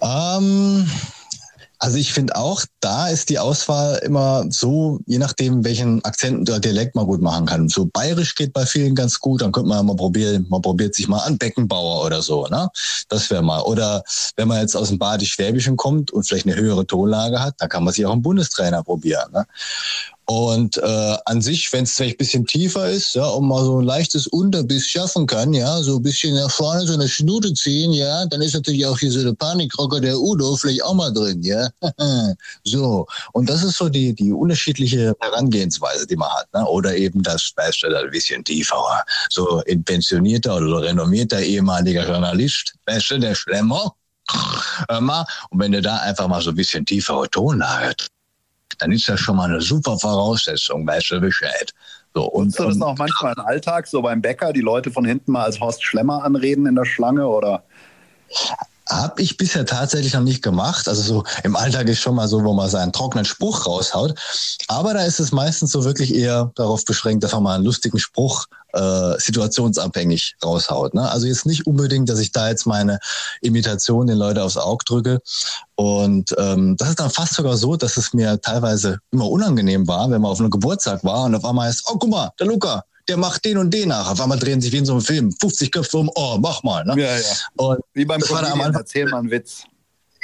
Ähm, 0.00 0.88
also 1.78 1.96
ich 1.96 2.12
finde 2.12 2.34
auch, 2.36 2.64
da 2.80 3.08
ist 3.08 3.28
die 3.28 3.38
Auswahl 3.38 3.98
immer 3.98 4.44
so, 4.50 4.98
je 5.06 5.18
nachdem, 5.18 5.64
welchen 5.64 6.04
Akzent 6.04 6.48
oder 6.48 6.58
Dialekt 6.58 6.96
man 6.96 7.06
gut 7.06 7.22
machen 7.22 7.46
kann. 7.46 7.68
So 7.68 7.86
bayerisch 7.92 8.34
geht 8.34 8.52
bei 8.52 8.66
vielen 8.66 8.94
ganz 8.96 9.20
gut, 9.20 9.42
dann 9.42 9.52
könnte 9.52 9.68
man 9.68 9.86
mal 9.86 9.94
probieren, 9.94 10.46
man 10.48 10.60
probiert 10.60 10.94
sich 10.94 11.06
mal 11.06 11.20
an 11.20 11.38
Beckenbauer 11.38 12.04
oder 12.04 12.20
so, 12.20 12.46
ne? 12.46 12.68
Das 13.08 13.30
wäre 13.30 13.42
mal. 13.42 13.60
Oder 13.60 14.02
wenn 14.36 14.48
man 14.48 14.60
jetzt 14.60 14.76
aus 14.76 14.88
dem 14.88 14.98
Badisch-Schwäbischen 14.98 15.76
kommt 15.76 16.10
und 16.10 16.24
vielleicht 16.24 16.46
eine 16.46 16.56
höhere 16.56 16.86
Tonlage 16.86 17.40
hat, 17.40 17.54
dann 17.58 17.68
kann 17.68 17.84
man 17.84 17.94
sich 17.94 18.04
auch 18.04 18.12
einen 18.12 18.22
Bundestrainer 18.22 18.82
probieren. 18.82 19.30
Ne? 19.32 19.46
Und 20.30 20.76
äh, 20.76 21.16
an 21.24 21.40
sich, 21.40 21.72
wenn 21.72 21.84
es 21.84 21.94
vielleicht 21.94 22.16
ein 22.16 22.18
bisschen 22.18 22.46
tiefer 22.46 22.90
ist, 22.90 23.14
ja, 23.14 23.24
und 23.28 23.48
mal 23.48 23.64
so 23.64 23.80
ein 23.80 23.86
leichtes 23.86 24.26
Unterbiss 24.26 24.86
schaffen 24.86 25.26
kann, 25.26 25.54
ja, 25.54 25.80
so 25.80 25.96
ein 25.96 26.02
bisschen 26.02 26.34
nach 26.34 26.50
vorne 26.50 26.86
so 26.86 26.92
eine 26.92 27.08
Schnute 27.08 27.54
ziehen, 27.54 27.94
ja, 27.94 28.26
dann 28.26 28.42
ist 28.42 28.52
natürlich 28.52 28.84
auch 28.84 28.98
hier 28.98 29.10
so 29.10 29.24
der 29.24 29.32
Panikrocker 29.32 30.02
der 30.02 30.18
Udo 30.18 30.54
vielleicht 30.56 30.84
auch 30.84 30.92
mal 30.92 31.10
drin, 31.14 31.42
ja. 31.42 31.70
so. 32.64 33.06
Und 33.32 33.48
das 33.48 33.62
ist 33.62 33.78
so 33.78 33.88
die, 33.88 34.14
die 34.14 34.30
unterschiedliche 34.30 35.16
Herangehensweise, 35.18 36.06
die 36.06 36.16
man 36.16 36.28
hat, 36.28 36.52
ne? 36.52 36.62
Oder 36.66 36.94
eben 36.94 37.22
das, 37.22 37.50
weißt 37.56 37.84
du, 37.84 37.96
ein 37.96 38.10
bisschen 38.10 38.44
tiefer, 38.44 39.02
so 39.30 39.62
ein 39.66 39.82
pensionierter 39.82 40.56
oder 40.56 40.82
renommierter 40.82 41.40
ehemaliger 41.40 42.06
Journalist, 42.06 42.74
weißt 42.84 43.12
du, 43.12 43.18
der 43.18 43.34
Schlemmer. 43.34 43.94
Und 44.90 45.58
wenn 45.58 45.72
du 45.72 45.80
da 45.80 45.96
einfach 46.00 46.28
mal 46.28 46.42
so 46.42 46.50
ein 46.50 46.56
bisschen 46.56 46.84
tiefere 46.84 47.30
Tonlage 47.30 47.94
dann 48.78 48.92
ist 48.92 49.08
das 49.08 49.20
schon 49.20 49.36
mal 49.36 49.48
eine 49.48 49.60
super 49.60 49.98
Voraussetzung, 49.98 50.86
weißt 50.86 51.10
du 51.12 51.20
Bescheid. 51.20 51.72
So, 52.14 52.24
und, 52.24 52.46
Nutzt 52.46 52.58
du 52.58 52.64
das 52.64 52.80
auch 52.80 52.96
manchmal 52.96 53.34
im 53.36 53.44
Alltag, 53.44 53.86
so 53.86 54.02
beim 54.02 54.20
Bäcker, 54.20 54.52
die 54.52 54.60
Leute 54.60 54.90
von 54.90 55.04
hinten 55.04 55.32
mal 55.32 55.44
als 55.44 55.60
Horst 55.60 55.84
Schlemmer 55.84 56.24
anreden 56.24 56.66
in 56.66 56.74
der 56.74 56.84
Schlange 56.84 57.26
oder? 57.26 57.62
Habe 58.88 59.20
ich 59.22 59.36
bisher 59.36 59.66
tatsächlich 59.66 60.14
noch 60.14 60.22
nicht 60.22 60.42
gemacht. 60.42 60.88
Also 60.88 61.02
so 61.02 61.24
im 61.44 61.56
Alltag 61.56 61.88
ist 61.88 62.00
schon 62.00 62.14
mal 62.14 62.28
so, 62.28 62.42
wo 62.44 62.54
man 62.54 62.70
seinen 62.70 62.92
trockenen 62.92 63.24
Spruch 63.24 63.66
raushaut. 63.66 64.14
Aber 64.66 64.94
da 64.94 65.04
ist 65.04 65.20
es 65.20 65.32
meistens 65.32 65.72
so 65.72 65.84
wirklich 65.84 66.14
eher 66.14 66.52
darauf 66.54 66.84
beschränkt, 66.84 67.22
dass 67.24 67.32
man 67.32 67.42
mal 67.42 67.54
einen 67.56 67.64
lustigen 67.64 67.98
Spruch 67.98 68.46
äh, 68.72 69.18
situationsabhängig 69.18 70.36
raushaut. 70.44 70.94
Ne? 70.94 71.10
Also 71.10 71.26
jetzt 71.26 71.46
nicht 71.46 71.66
unbedingt, 71.66 72.08
dass 72.08 72.18
ich 72.18 72.32
da 72.32 72.48
jetzt 72.48 72.66
meine 72.66 72.98
Imitation 73.40 74.06
den 74.06 74.18
Leuten 74.18 74.40
aufs 74.40 74.56
Auge 74.56 74.84
drücke. 74.84 75.20
Und 75.74 76.34
ähm, 76.38 76.76
das 76.76 76.90
ist 76.90 77.00
dann 77.00 77.10
fast 77.10 77.34
sogar 77.34 77.56
so, 77.56 77.76
dass 77.76 77.96
es 77.96 78.12
mir 78.12 78.40
teilweise 78.40 78.98
immer 79.10 79.28
unangenehm 79.28 79.86
war, 79.86 80.10
wenn 80.10 80.20
man 80.20 80.30
auf 80.30 80.40
einem 80.40 80.50
Geburtstag 80.50 81.04
war 81.04 81.24
und 81.24 81.34
auf 81.34 81.44
einmal 81.44 81.68
heißt, 81.68 81.84
oh 81.86 81.98
guck 81.98 82.10
mal, 82.10 82.30
der 82.38 82.46
Luca, 82.46 82.84
der 83.08 83.16
macht 83.16 83.44
den 83.44 83.58
und 83.58 83.72
den 83.72 83.88
nach. 83.88 84.10
Auf 84.10 84.20
einmal 84.20 84.38
drehen 84.38 84.60
sich 84.60 84.72
wie 84.72 84.78
in 84.78 84.86
so 84.86 84.92
einem 84.92 85.02
Film 85.02 85.32
50 85.32 85.72
Köpfe 85.72 85.98
um, 85.98 86.10
oh, 86.14 86.38
mach 86.40 86.62
mal. 86.62 86.84
Ne? 86.84 87.00
Ja, 87.00 87.16
ja. 87.16 87.22
Und 87.56 87.80
wie 87.94 88.04
beim 88.04 88.20
Comedian, 88.20 88.74
erzähl 88.74 89.06
mal 89.06 89.18
einen 89.18 89.30
Witz. 89.30 89.64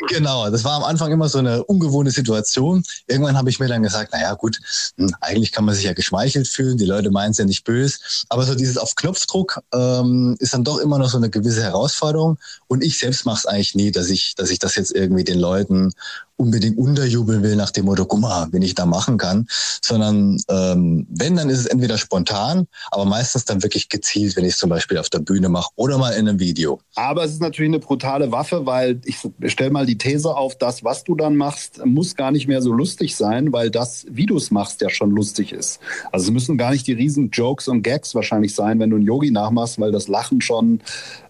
Genau, 0.09 0.51
das 0.51 0.65
war 0.65 0.73
am 0.73 0.85
Anfang 0.85 1.13
immer 1.13 1.29
so 1.29 1.39
eine 1.39 1.65
ungewohnte 1.65 2.11
Situation. 2.11 2.85
Irgendwann 3.07 3.37
habe 3.37 3.49
ich 3.49 3.61
mir 3.61 3.69
dann 3.69 3.83
gesagt, 3.83 4.13
naja 4.13 4.35
gut, 4.35 4.59
hm, 4.97 5.15
eigentlich 5.21 5.53
kann 5.53 5.65
man 5.65 5.75
sich 5.75 5.85
ja 5.85 5.93
geschmeichelt 5.93 6.49
fühlen, 6.49 6.79
die 6.79 6.85
Leute 6.85 7.11
meinen 7.11 7.31
es 7.31 7.39
ja 7.39 7.45
nicht 7.45 7.65
böse, 7.65 7.99
aber 8.29 8.45
so 8.45 8.55
dieses 8.55 8.77
auf 8.77 8.97
Knopfdruck 8.97 9.61
ähm, 9.73 10.37
ist 10.41 10.53
dann 10.53 10.65
doch 10.65 10.79
immer 10.79 10.99
noch 10.99 11.09
so 11.09 11.17
eine 11.17 11.31
gewisse 11.31 11.63
Herausforderung 11.63 12.39
und 12.67 12.83
ich 12.83 12.99
selbst 12.99 13.25
mache 13.25 13.39
es 13.39 13.47
eigentlich 13.47 13.75
nie, 13.75 13.93
dass 13.93 14.11
ich, 14.11 14.35
dass 14.35 14.51
ich 14.51 14.59
das 14.59 14.75
jetzt 14.75 14.93
irgendwie 14.93 15.25
den 15.25 15.39
Leuten 15.39 15.93
unbedingt 16.37 16.79
unterjubeln 16.79 17.43
will 17.43 17.57
nach 17.57 17.71
dem 17.71 17.85
Motto, 17.85 18.05
guck 18.05 18.21
mal, 18.21 18.49
wenn 18.51 18.63
ich 18.63 18.75
da 18.75 18.87
machen 18.87 19.19
kann, 19.19 19.47
sondern 19.83 20.39
ähm, 20.49 21.07
wenn, 21.09 21.37
dann 21.37 21.49
ist 21.49 21.61
es 21.61 21.67
entweder 21.67 21.97
spontan, 21.97 22.67
aber 22.91 23.05
meistens 23.05 23.45
dann 23.45 23.63
wirklich 23.63 23.89
gezielt, 23.89 24.37
wenn 24.37 24.45
ich 24.45 24.55
es 24.55 24.59
zum 24.59 24.71
Beispiel 24.71 24.99
auf 24.99 25.09
der 25.11 25.21
Bühne 25.21 25.49
mache 25.49 25.71
oder 25.77 25.99
mal 25.99 26.11
in 26.11 26.29
einem 26.29 26.41
Video. 26.41 26.81
Aber 26.97 27.25
es 27.25 27.33
ist 27.33 27.41
natürlich 27.41 27.71
eine 27.71 27.79
brutale 27.79 28.33
Waffe, 28.33 28.67
weil 28.67 29.01
ich 29.05 29.19
stelle 29.47 29.71
mal 29.71 29.87
die 29.87 29.99
These 29.99 30.35
auf, 30.35 30.57
das, 30.57 30.83
was 30.83 31.05
du 31.05 31.15
dann 31.15 31.37
machst, 31.37 31.85
muss 31.85 32.17
gar 32.17 32.31
nicht 32.31 32.49
mehr 32.49 32.63
so 32.63 32.73
lustig 32.73 33.17
sein, 33.17 33.53
weil 33.53 33.71
das, 33.71 34.07
wie 34.11 34.27
du 34.27 34.37
es 34.37 34.51
machst, 34.51 34.81
ja 34.81 34.91
schon 34.91 35.11
lustig 35.11 35.53
ist. 35.53 35.79
Also 36.11 36.27
es 36.27 36.31
müssen 36.33 36.59
gar 36.59 36.73
nicht 36.73 36.87
die 36.87 36.93
riesen 36.93 37.31
Jokes 37.31 37.69
und 37.69 37.83
Gags 37.83 38.15
wahrscheinlich 38.15 38.55
sein, 38.55 38.81
wenn 38.81 38.91
du 38.91 38.97
einen 38.97 39.07
Yogi 39.07 39.31
nachmachst, 39.31 39.79
weil 39.79 39.93
das 39.93 40.09
Lachen 40.09 40.41
schon 40.41 40.81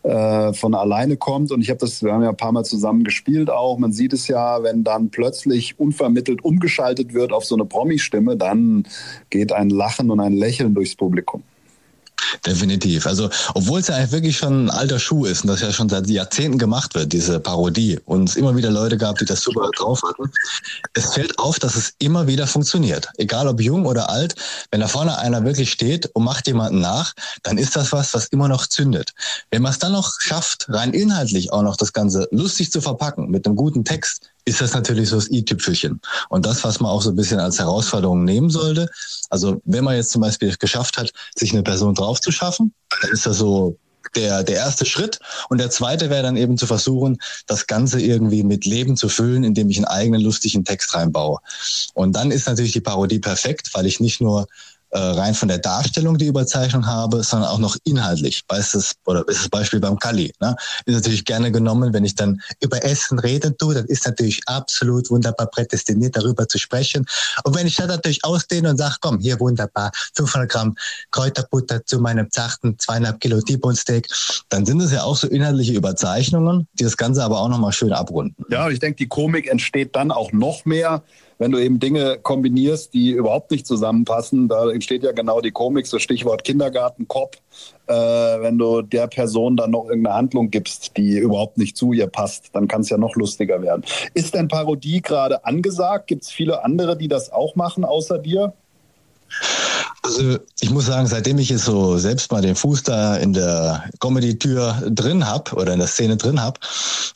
äh, 0.04 0.52
von 0.52 0.74
alleine 0.74 1.16
kommt. 1.16 1.50
Und 1.50 1.62
ich 1.62 1.70
habe 1.70 1.78
das, 1.80 2.02
wir 2.02 2.12
haben 2.12 2.22
ja 2.22 2.28
ein 2.28 2.36
paar 2.36 2.52
Mal 2.52 2.64
zusammen 2.64 3.04
gespielt 3.04 3.50
auch. 3.50 3.78
Man 3.78 3.92
sieht 3.92 4.12
es 4.12 4.28
ja, 4.28 4.62
wenn 4.62 4.84
dann 4.84 5.10
plötzlich 5.10 5.78
unvermittelt 5.80 6.44
umgeschaltet 6.44 7.14
wird 7.14 7.32
auf 7.32 7.44
so 7.44 7.54
eine 7.54 7.64
Promi-Stimme, 7.64 8.36
dann 8.36 8.86
geht 9.30 9.52
ein 9.52 9.70
Lachen 9.70 10.10
und 10.10 10.20
ein 10.20 10.34
Lächeln 10.34 10.74
durchs 10.74 10.94
Publikum. 10.94 11.42
Definitiv. 12.46 13.06
Also, 13.06 13.30
obwohl 13.54 13.80
es 13.80 13.88
ja 13.88 13.96
eigentlich 13.96 14.12
wirklich 14.12 14.36
schon 14.36 14.66
ein 14.66 14.70
alter 14.70 14.98
Schuh 14.98 15.24
ist 15.24 15.42
und 15.42 15.48
das 15.48 15.60
ja 15.60 15.72
schon 15.72 15.88
seit 15.88 16.08
Jahrzehnten 16.08 16.58
gemacht 16.58 16.94
wird, 16.94 17.12
diese 17.12 17.40
Parodie, 17.40 17.98
und 18.04 18.28
es 18.28 18.36
immer 18.36 18.56
wieder 18.56 18.70
Leute 18.70 18.96
gab, 18.96 19.18
die 19.18 19.24
das 19.24 19.40
super 19.40 19.70
drauf 19.76 20.02
hatten, 20.02 20.30
es 20.94 21.14
fällt 21.14 21.38
auf, 21.38 21.58
dass 21.58 21.76
es 21.76 21.94
immer 21.98 22.26
wieder 22.26 22.46
funktioniert. 22.46 23.08
Egal 23.16 23.48
ob 23.48 23.60
jung 23.60 23.86
oder 23.86 24.10
alt, 24.10 24.34
wenn 24.70 24.80
da 24.80 24.88
vorne 24.88 25.18
einer 25.18 25.44
wirklich 25.44 25.70
steht 25.70 26.06
und 26.14 26.24
macht 26.24 26.46
jemanden 26.46 26.80
nach, 26.80 27.14
dann 27.42 27.58
ist 27.58 27.76
das 27.76 27.92
was, 27.92 28.14
was 28.14 28.26
immer 28.26 28.48
noch 28.48 28.66
zündet. 28.66 29.12
Wenn 29.50 29.62
man 29.62 29.72
es 29.72 29.78
dann 29.78 29.92
noch 29.92 30.20
schafft, 30.20 30.66
rein 30.68 30.92
inhaltlich 30.92 31.52
auch 31.52 31.62
noch 31.62 31.76
das 31.76 31.92
Ganze 31.92 32.28
lustig 32.30 32.70
zu 32.70 32.80
verpacken, 32.80 33.30
mit 33.30 33.46
einem 33.46 33.56
guten 33.56 33.84
Text, 33.84 34.30
ist 34.44 34.60
das 34.60 34.74
natürlich 34.74 35.08
so 35.08 35.16
das 35.16 35.30
i-Tüpfelchen. 35.30 36.00
Und 36.28 36.44
das, 36.46 36.64
was 36.64 36.80
man 36.80 36.90
auch 36.90 37.02
so 37.02 37.10
ein 37.10 37.16
bisschen 37.16 37.40
als 37.40 37.58
Herausforderung 37.58 38.24
nehmen 38.24 38.50
sollte. 38.50 38.88
Also 39.30 39.60
wenn 39.64 39.84
man 39.84 39.96
jetzt 39.96 40.10
zum 40.10 40.20
Beispiel 40.20 40.54
geschafft 40.56 40.98
hat, 40.98 41.12
sich 41.34 41.52
eine 41.52 41.62
Person 41.62 41.94
draufzuschaffen, 41.94 42.72
dann 43.00 43.10
ist 43.10 43.26
das 43.26 43.38
so 43.38 43.78
der, 44.14 44.42
der 44.44 44.56
erste 44.56 44.84
Schritt. 44.84 45.18
Und 45.48 45.58
der 45.58 45.70
zweite 45.70 46.10
wäre 46.10 46.22
dann 46.22 46.36
eben 46.36 46.58
zu 46.58 46.66
versuchen, 46.66 47.18
das 47.46 47.66
Ganze 47.66 48.00
irgendwie 48.00 48.42
mit 48.42 48.64
Leben 48.64 48.96
zu 48.96 49.08
füllen, 49.08 49.44
indem 49.44 49.70
ich 49.70 49.78
einen 49.78 49.86
eigenen 49.86 50.20
lustigen 50.20 50.64
Text 50.64 50.94
reinbaue. 50.94 51.38
Und 51.94 52.14
dann 52.14 52.30
ist 52.30 52.46
natürlich 52.46 52.72
die 52.72 52.80
Parodie 52.80 53.18
perfekt, 53.18 53.70
weil 53.72 53.86
ich 53.86 54.00
nicht 54.00 54.20
nur 54.20 54.46
äh, 54.94 54.98
rein 54.98 55.34
von 55.34 55.48
der 55.48 55.58
Darstellung 55.58 56.16
die 56.18 56.26
Überzeichnung 56.26 56.86
habe, 56.86 57.24
sondern 57.24 57.50
auch 57.50 57.58
noch 57.58 57.76
inhaltlich. 57.84 58.46
Bestes, 58.46 58.94
oder 59.04 59.24
bestes 59.24 59.48
Beispiel 59.48 59.80
beim 59.80 59.98
Kali. 59.98 60.32
Ne? 60.40 60.54
Ist 60.86 60.94
natürlich 60.94 61.24
gerne 61.24 61.50
genommen, 61.50 61.92
wenn 61.92 62.04
ich 62.04 62.14
dann 62.14 62.40
über 62.60 62.82
Essen 62.84 63.18
reden 63.18 63.58
tue, 63.58 63.74
dann 63.74 63.86
ist 63.86 64.06
natürlich 64.06 64.40
absolut 64.46 65.10
wunderbar 65.10 65.48
prädestiniert, 65.48 66.16
darüber 66.16 66.46
zu 66.46 66.58
sprechen. 66.58 67.06
Und 67.42 67.56
wenn 67.56 67.66
ich 67.66 67.74
dann 67.74 67.88
natürlich 67.88 68.24
ausdehne 68.24 68.70
und 68.70 68.76
sage, 68.76 68.94
komm, 69.00 69.18
hier 69.18 69.40
wunderbar, 69.40 69.90
500 70.14 70.48
Gramm 70.48 70.76
Kräuterbutter 71.10 71.84
zu 71.84 71.98
meinem 71.98 72.30
zarten 72.30 72.78
zweieinhalb 72.78 73.18
Kilo 73.18 73.40
T-Bone 73.40 73.76
Steak, 73.76 74.06
dann 74.48 74.64
sind 74.64 74.80
es 74.80 74.92
ja 74.92 75.02
auch 75.02 75.16
so 75.16 75.26
inhaltliche 75.26 75.72
Überzeichnungen, 75.72 76.68
die 76.74 76.84
das 76.84 76.96
Ganze 76.96 77.24
aber 77.24 77.40
auch 77.40 77.48
nochmal 77.48 77.72
schön 77.72 77.92
abrunden. 77.92 78.44
Ja, 78.48 78.68
ich 78.70 78.78
denke, 78.78 78.98
die 78.98 79.08
Komik 79.08 79.48
entsteht 79.50 79.96
dann 79.96 80.12
auch 80.12 80.30
noch 80.30 80.64
mehr, 80.64 81.02
wenn 81.38 81.50
du 81.50 81.58
eben 81.58 81.80
Dinge 81.80 82.18
kombinierst, 82.22 82.94
die 82.94 83.10
überhaupt 83.10 83.50
nicht 83.50 83.66
zusammenpassen, 83.66 84.48
da 84.48 84.70
entsteht 84.70 85.02
ja 85.02 85.12
genau 85.12 85.40
die 85.40 85.50
Komik, 85.50 85.86
so 85.86 85.98
Stichwort 85.98 86.44
Kindergartenkopf, 86.44 87.38
äh, 87.86 87.94
wenn 87.94 88.58
du 88.58 88.82
der 88.82 89.06
Person 89.06 89.56
dann 89.56 89.72
noch 89.72 89.86
irgendeine 89.86 90.16
Handlung 90.16 90.50
gibst, 90.50 90.96
die 90.96 91.18
überhaupt 91.18 91.58
nicht 91.58 91.76
zu 91.76 91.92
ihr 91.92 92.06
passt, 92.06 92.50
dann 92.52 92.68
kann 92.68 92.82
es 92.82 92.90
ja 92.90 92.98
noch 92.98 93.16
lustiger 93.16 93.62
werden. 93.62 93.84
Ist 94.14 94.34
denn 94.34 94.48
Parodie 94.48 95.02
gerade 95.02 95.44
angesagt? 95.44 96.06
Gibt 96.06 96.22
es 96.22 96.30
viele 96.30 96.64
andere, 96.64 96.96
die 96.96 97.08
das 97.08 97.32
auch 97.32 97.56
machen, 97.56 97.84
außer 97.84 98.18
dir? 98.18 98.52
Also 100.02 100.36
ich 100.60 100.70
muss 100.70 100.86
sagen, 100.86 101.06
seitdem 101.06 101.38
ich 101.38 101.48
jetzt 101.48 101.64
so 101.64 101.96
selbst 101.96 102.30
mal 102.30 102.42
den 102.42 102.54
Fuß 102.54 102.82
da 102.82 103.16
in 103.16 103.32
der 103.32 103.84
Comedy-Tür 104.00 104.90
drin 104.90 105.26
habe 105.26 105.52
oder 105.54 105.72
in 105.72 105.78
der 105.78 105.88
Szene 105.88 106.16
drin 106.16 106.42
habe, 106.42 106.60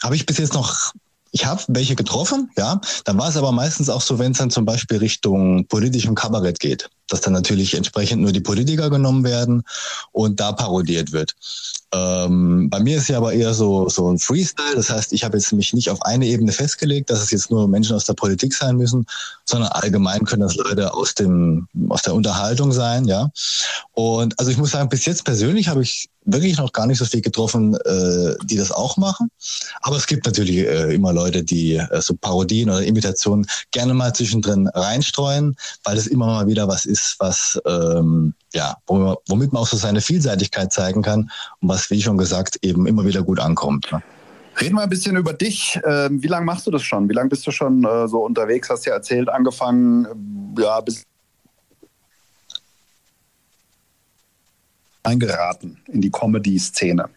habe 0.03 0.17
ich 0.17 0.25
bis 0.25 0.39
jetzt 0.39 0.55
noch 0.55 0.95
ich 1.33 1.47
habe 1.47 1.63
welche 1.69 1.95
getroffen, 1.95 2.51
ja. 2.57 2.81
Dann 3.05 3.19
war 3.19 3.29
es 3.29 3.37
aber 3.37 3.53
meistens 3.53 3.89
auch 3.89 4.01
so, 4.01 4.19
wenn 4.19 4.33
es 4.33 4.39
dann 4.39 4.51
zum 4.51 4.65
Beispiel 4.65 4.99
Richtung 4.99 5.67
politischem 5.67 6.15
Kabarett 6.15 6.61
geht, 6.61 6.89
dass 7.09 7.21
dann 7.21 7.33
natürlich 7.33 7.75
entsprechend 7.75 8.23
nur 8.23 8.33
die 8.33 8.41
Politiker 8.41 8.91
genommen 8.91 9.25
werden 9.25 9.63
und 10.13 10.41
da 10.41 10.53
parodiert 10.53 11.13
wird. 11.13 11.35
Ähm, 11.93 12.69
bei 12.69 12.81
mir 12.81 12.99
ist 12.99 13.09
ja 13.09 13.17
aber 13.17 13.33
eher 13.33 13.55
so, 13.55 13.89
so 13.89 14.11
ein 14.11 14.19
Freestyle. 14.19 14.75
Das 14.75 14.91
heißt, 14.91 15.13
ich 15.13 15.25
habe 15.25 15.39
jetzt 15.39 15.53
mich 15.53 15.73
nicht 15.73 15.89
auf 15.91 16.03
eine 16.03 16.27
Ebene 16.27 16.53
festgelegt, 16.53 17.09
dass 17.09 17.23
es 17.23 17.31
jetzt 17.31 17.51
nur 17.51 17.67
Menschen 17.67 17.97
aus 17.97 18.05
der 18.05 18.15
Politik 18.15 18.53
sein 18.55 18.77
müssen, 18.77 19.07
sondern 19.45 19.71
allgemein 19.71 20.25
können 20.25 20.43
das 20.43 20.57
Leute 20.57 20.93
aus 20.93 21.15
dem, 21.15 21.67
aus 21.89 22.03
der 22.03 22.15
Unterhaltung 22.15 22.73
sein, 22.73 23.07
ja. 23.07 23.31
Und 23.93 24.39
also 24.39 24.51
ich 24.51 24.59
muss 24.59 24.73
sagen, 24.73 24.91
bis 24.91 25.07
jetzt 25.07 25.25
persönlich 25.25 25.69
habe 25.69 25.83
ich 25.83 26.09
wirklich 26.33 26.59
noch 26.59 26.73
gar 26.73 26.87
nicht 26.87 26.99
so 26.99 27.05
viel 27.05 27.21
getroffen, 27.21 27.75
äh, 27.75 28.35
die 28.45 28.57
das 28.57 28.71
auch 28.71 28.97
machen. 28.97 29.31
Aber 29.83 29.97
es 29.97 30.07
gibt 30.07 30.27
natürlich 30.27 30.59
äh, 30.59 30.95
immer 30.95 31.13
Leute, 31.13 31.43
die 31.43 31.77
äh, 31.77 32.01
so 32.01 32.15
Parodien 32.15 32.71
oder 32.71 32.83
Imitationen 32.83 33.47
gerne 33.71 33.95
mal 33.95 34.15
zwischendrin 34.15 34.69
reinstreuen, 34.69 35.57
weil 35.85 35.97
es 35.97 36.07
immer 36.07 36.27
mal 36.27 36.47
wieder 36.47 36.69
was 36.69 36.85
ist, 36.85 37.17
was 37.19 37.59
ähm, 37.67 38.35
ja, 38.55 38.77
womit 38.87 39.53
man 39.53 39.63
auch 39.63 39.67
so 39.67 39.77
seine 39.77 40.01
Vielseitigkeit 40.01 40.73
zeigen 40.73 41.03
kann 41.03 41.31
und 41.61 41.69
was, 41.69 41.91
wie 41.91 42.01
schon 42.01 42.17
gesagt, 42.19 42.59
eben 42.63 42.87
immer 42.87 43.05
wieder 43.05 43.23
gut 43.23 43.41
ankommt. 43.41 43.91
Ne? 43.93 44.03
Reden 44.61 44.75
wir 44.75 44.83
ein 44.83 44.89
bisschen 44.89 45.17
über 45.17 45.33
dich. 45.33 45.79
Ähm, 45.85 46.23
wie 46.23 46.27
lange 46.27 46.45
machst 46.45 46.67
du 46.67 46.71
das 46.71 46.83
schon? 46.83 47.09
Wie 47.09 47.15
lange 47.15 47.29
bist 47.29 47.47
du 47.47 47.53
schon 47.53 47.85
äh, 47.85 48.09
so 48.09 48.25
unterwegs? 48.25 48.69
Hast 48.69 48.87
du 48.87 48.91
ja 48.91 48.97
erzählt, 48.97 49.29
angefangen, 49.29 50.07
ja, 50.59 50.81
bis 50.81 51.05
eingeraten 55.09 55.79
in 55.87 56.01
die 56.01 56.11
Comedy-Szene. 56.11 57.09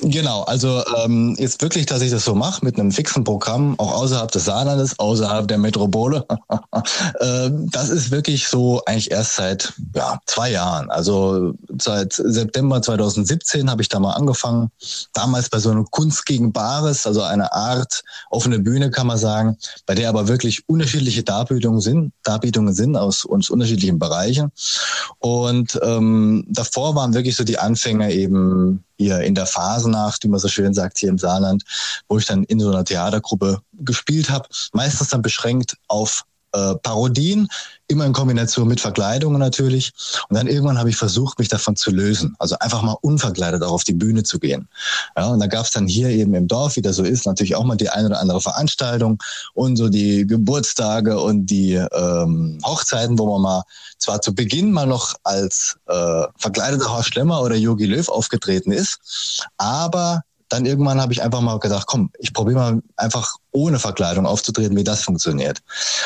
Genau, 0.00 0.42
also 0.42 0.82
ähm, 1.04 1.36
jetzt 1.38 1.62
wirklich, 1.62 1.86
dass 1.86 2.02
ich 2.02 2.10
das 2.10 2.24
so 2.24 2.34
mache 2.34 2.64
mit 2.64 2.78
einem 2.78 2.90
fixen 2.90 3.22
Programm, 3.22 3.78
auch 3.78 3.92
außerhalb 3.92 4.30
des 4.30 4.44
Saarlandes, 4.44 4.98
außerhalb 4.98 5.46
der 5.46 5.58
Metropole. 5.58 6.26
äh, 7.20 7.50
das 7.70 7.90
ist 7.90 8.10
wirklich 8.10 8.48
so 8.48 8.82
eigentlich 8.86 9.12
erst 9.12 9.36
seit 9.36 9.72
ja, 9.94 10.18
zwei 10.26 10.50
Jahren. 10.50 10.90
Also 10.90 11.54
seit 11.80 12.12
September 12.12 12.82
2017 12.82 13.70
habe 13.70 13.82
ich 13.82 13.88
da 13.88 14.00
mal 14.00 14.14
angefangen. 14.14 14.70
Damals 15.12 15.48
bei 15.48 15.60
so 15.60 15.70
einem 15.70 15.88
Kunst 15.90 16.26
gegen 16.26 16.52
Bares, 16.52 17.06
also 17.06 17.22
eine 17.22 17.52
Art 17.52 18.02
offene 18.30 18.58
Bühne, 18.58 18.90
kann 18.90 19.06
man 19.06 19.18
sagen, 19.18 19.56
bei 19.86 19.94
der 19.94 20.08
aber 20.08 20.26
wirklich 20.26 20.68
unterschiedliche 20.68 21.22
Darbietungen 21.22 21.80
sind, 21.80 22.12
Darbietungen 22.24 22.74
sind 22.74 22.96
aus 22.96 23.24
uns 23.24 23.48
unterschiedlichen 23.48 24.00
Bereichen. 24.00 24.50
Und 25.20 25.78
ähm, 25.82 26.44
davor 26.48 26.96
waren 26.96 27.14
wirklich 27.14 27.36
so 27.36 27.44
die 27.44 27.58
Anfänge 27.58 28.12
eben 28.12 28.82
hier 28.96 29.20
in 29.20 29.34
der 29.34 29.46
Phasenacht, 29.46 30.24
wie 30.24 30.28
man 30.28 30.40
so 30.40 30.48
schön 30.48 30.74
sagt, 30.74 30.98
hier 30.98 31.08
im 31.08 31.18
Saarland, 31.18 31.64
wo 32.08 32.18
ich 32.18 32.26
dann 32.26 32.44
in 32.44 32.60
so 32.60 32.70
einer 32.70 32.84
Theatergruppe 32.84 33.60
gespielt 33.72 34.30
habe, 34.30 34.48
meistens 34.72 35.08
dann 35.08 35.22
beschränkt 35.22 35.76
auf 35.88 36.24
äh, 36.54 36.74
Parodien, 36.76 37.48
immer 37.88 38.06
in 38.06 38.12
Kombination 38.12 38.68
mit 38.68 38.80
Verkleidungen 38.80 39.38
natürlich. 39.38 39.92
Und 40.28 40.36
dann 40.36 40.46
irgendwann 40.46 40.78
habe 40.78 40.88
ich 40.88 40.96
versucht, 40.96 41.38
mich 41.38 41.48
davon 41.48 41.76
zu 41.76 41.90
lösen. 41.90 42.34
Also 42.38 42.56
einfach 42.60 42.82
mal 42.82 42.96
unverkleidet 43.02 43.62
auch 43.62 43.72
auf 43.72 43.84
die 43.84 43.92
Bühne 43.92 44.22
zu 44.22 44.38
gehen. 44.38 44.68
Ja, 45.16 45.26
und 45.26 45.40
da 45.40 45.46
gab 45.46 45.64
es 45.64 45.70
dann 45.72 45.86
hier 45.86 46.08
eben 46.08 46.34
im 46.34 46.48
Dorf, 46.48 46.76
wie 46.76 46.82
das 46.82 46.96
so 46.96 47.02
ist, 47.02 47.26
natürlich 47.26 47.56
auch 47.56 47.64
mal 47.64 47.76
die 47.76 47.90
eine 47.90 48.08
oder 48.08 48.20
andere 48.20 48.40
Veranstaltung 48.40 49.18
und 49.52 49.76
so 49.76 49.88
die 49.88 50.26
Geburtstage 50.26 51.20
und 51.20 51.46
die 51.46 51.74
ähm, 51.74 52.58
Hochzeiten, 52.64 53.18
wo 53.18 53.26
man 53.26 53.42
mal 53.42 53.62
zwar 53.98 54.20
zu 54.20 54.34
Beginn 54.34 54.72
mal 54.72 54.86
noch 54.86 55.14
als 55.24 55.76
äh, 55.86 56.22
verkleideter 56.38 56.90
Horst 56.90 57.08
Schlemmer 57.08 57.42
oder 57.42 57.56
Yogi 57.56 57.86
Löw 57.86 58.08
aufgetreten 58.08 58.72
ist, 58.72 59.48
aber 59.58 60.22
dann 60.48 60.66
irgendwann 60.66 61.00
habe 61.00 61.12
ich 61.12 61.22
einfach 61.22 61.40
mal 61.40 61.58
gedacht, 61.58 61.86
komm, 61.86 62.10
ich 62.18 62.32
probiere 62.32 62.58
mal 62.58 62.82
einfach 62.96 63.36
ohne 63.50 63.78
Verkleidung 63.78 64.26
aufzutreten, 64.26 64.76
wie 64.76 64.84
das 64.84 65.02
funktioniert. 65.02 65.62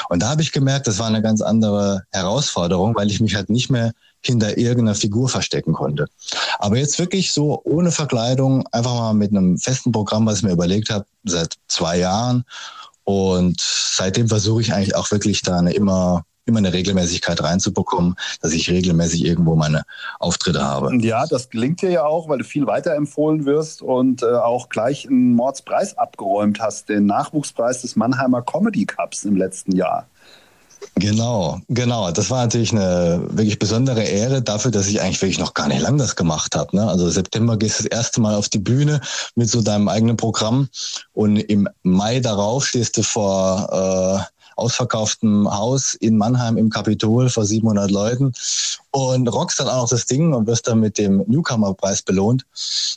Und 0.09 0.23
da 0.23 0.29
habe 0.29 0.43
ich 0.43 0.53
gemerkt, 0.53 0.87
das 0.87 0.99
war 0.99 1.07
eine 1.07 1.23
ganz 1.23 1.41
andere 1.41 2.05
Herausforderung, 2.13 2.95
weil 2.95 3.11
ich 3.11 3.21
mich 3.21 3.35
halt 3.35 3.51
nicht 3.51 3.71
mehr 3.71 3.93
hinter 4.21 4.59
irgendeiner 4.59 4.95
Figur 4.95 5.29
verstecken 5.29 5.73
konnte. 5.73 6.07
Aber 6.59 6.77
jetzt 6.77 6.99
wirklich 6.99 7.33
so 7.33 7.61
ohne 7.65 7.93
Verkleidung, 7.93 8.67
einfach 8.73 8.95
mal 8.95 9.15
mit 9.15 9.31
einem 9.31 9.59
festen 9.59 9.93
Programm, 9.93 10.27
was 10.27 10.39
ich 10.39 10.43
mir 10.45 10.53
überlegt 10.53 10.91
habe, 10.91 11.07
seit 11.25 11.55
zwei 11.69 11.99
Jahren. 11.99 12.45
Und 13.05 13.61
seitdem 13.61 14.29
versuche 14.29 14.61
ich 14.61 14.73
eigentlich 14.73 14.95
auch 14.95 15.11
wirklich 15.11 15.43
da 15.43 15.59
eine 15.59 15.73
immer 15.73 16.25
immer 16.49 16.59
eine 16.59 16.73
Regelmäßigkeit 16.73 17.43
reinzubekommen, 17.43 18.17
dass 18.41 18.53
ich 18.53 18.71
regelmäßig 18.71 19.25
irgendwo 19.25 19.55
meine 19.55 19.83
Auftritte 20.19 20.63
habe. 20.63 20.97
Ja, 20.97 21.27
das 21.27 21.51
gelingt 21.51 21.83
dir 21.83 21.91
ja 21.91 22.05
auch, 22.05 22.29
weil 22.29 22.39
du 22.39 22.45
viel 22.45 22.67
weiterempfohlen 22.67 23.45
wirst 23.45 23.83
und 23.83 24.23
äh, 24.23 24.27
auch 24.27 24.69
gleich 24.69 25.07
einen 25.07 25.35
Mordspreis 25.35 25.97
abgeräumt 25.97 26.61
hast, 26.61 26.89
den 26.89 27.07
Nachwuchspreis 27.07 27.83
des 27.83 27.97
Mannheimer 27.97 28.43
Comedy 28.43 28.87
Cups 28.87 29.25
im 29.25 29.37
letzten 29.37 29.77
Jahr. 29.77 30.07
Genau, 30.95 31.61
genau. 31.69 32.11
Das 32.11 32.31
war 32.31 32.43
natürlich 32.43 32.73
eine 32.73 33.23
wirklich 33.31 33.59
besondere 33.59 34.03
Ehre 34.03 34.43
dafür, 34.43 34.71
dass 34.71 34.89
ich 34.89 35.01
eigentlich 35.01 35.21
wirklich 35.23 35.39
noch 35.39 35.55
gar 35.55 35.69
nicht 35.69 35.81
lang 35.81 35.97
das 35.97 36.17
gemacht 36.17 36.57
habe. 36.57 36.77
Ne? 36.77 36.89
Also 36.89 37.09
September 37.09 37.57
gehst 37.57 37.79
du 37.79 37.85
das 37.85 37.99
erste 37.99 38.21
Mal 38.21 38.35
auf 38.35 38.49
die 38.49 38.59
Bühne 38.59 39.01
mit 39.37 39.49
so 39.49 39.63
deinem 39.63 39.89
eigenen 39.89 40.17
Programm 40.17 40.69
und 41.13 41.37
im 41.37 41.69
Mai 41.83 42.21
darauf 42.21 42.67
stehst 42.67 42.97
du 42.97 43.03
vor 43.03 44.27
äh, 44.29 44.38
ausverkauftem 44.59 45.49
Haus 45.51 45.95
in 45.95 46.17
Mannheim 46.17 46.57
im 46.57 46.71
Kapitol 46.71 47.29
vor 47.29 47.45
700 47.45 47.91
Leuten 47.91 48.33
und 48.91 49.29
rockst 49.29 49.61
dann 49.61 49.69
auch 49.69 49.83
noch 49.83 49.89
das 49.89 50.07
Ding 50.07 50.35
und 50.35 50.47
wirst 50.47 50.67
dann 50.67 50.81
mit 50.81 50.99
dem 50.99 51.25
Newcomer-Preis 51.27 52.03
belohnt. 52.03 52.45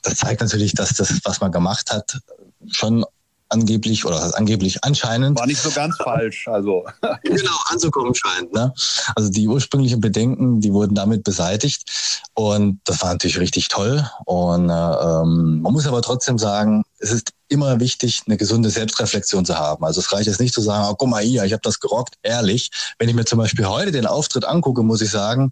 Das 0.03 0.15
zeigt 0.15 0.41
natürlich, 0.41 0.73
dass 0.73 0.93
das, 0.93 1.19
was 1.23 1.41
man 1.41 1.51
gemacht 1.51 1.91
hat, 1.91 2.19
schon 2.67 3.05
angeblich 3.51 4.05
oder 4.05 4.37
angeblich 4.37 4.83
anscheinend. 4.83 5.37
War 5.37 5.45
nicht 5.45 5.61
so 5.61 5.69
ganz 5.71 5.97
falsch, 5.97 6.47
also. 6.47 6.85
genau, 7.23 7.57
anzukommen 7.67 8.15
scheint. 8.15 8.53
Ne? 8.53 8.73
Also 9.15 9.29
die 9.29 9.47
ursprünglichen 9.47 10.01
Bedenken, 10.01 10.61
die 10.61 10.73
wurden 10.73 10.95
damit 10.95 11.23
beseitigt 11.23 12.21
und 12.33 12.79
das 12.85 13.01
war 13.01 13.11
natürlich 13.11 13.39
richtig 13.39 13.67
toll. 13.67 14.09
Und 14.25 14.69
äh, 14.69 14.73
ähm, 14.73 15.61
man 15.61 15.73
muss 15.73 15.87
aber 15.87 16.01
trotzdem 16.01 16.37
sagen, 16.37 16.83
es 16.99 17.11
ist 17.11 17.33
immer 17.49 17.79
wichtig, 17.79 18.21
eine 18.25 18.37
gesunde 18.37 18.69
Selbstreflexion 18.69 19.45
zu 19.45 19.57
haben. 19.57 19.83
Also 19.83 19.99
es 19.99 20.11
reicht 20.13 20.27
jetzt 20.27 20.39
nicht 20.39 20.53
zu 20.53 20.61
sagen, 20.61 20.87
oh, 20.89 20.95
guck 20.95 21.09
mal 21.09 21.21
hier, 21.21 21.43
ich 21.43 21.51
habe 21.51 21.61
das 21.63 21.79
gerockt, 21.79 22.15
ehrlich. 22.23 22.71
Wenn 22.97 23.09
ich 23.09 23.15
mir 23.15 23.25
zum 23.25 23.39
Beispiel 23.39 23.67
heute 23.67 23.91
den 23.91 24.05
Auftritt 24.05 24.45
angucke, 24.45 24.83
muss 24.83 25.01
ich 25.01 25.11
sagen, 25.11 25.51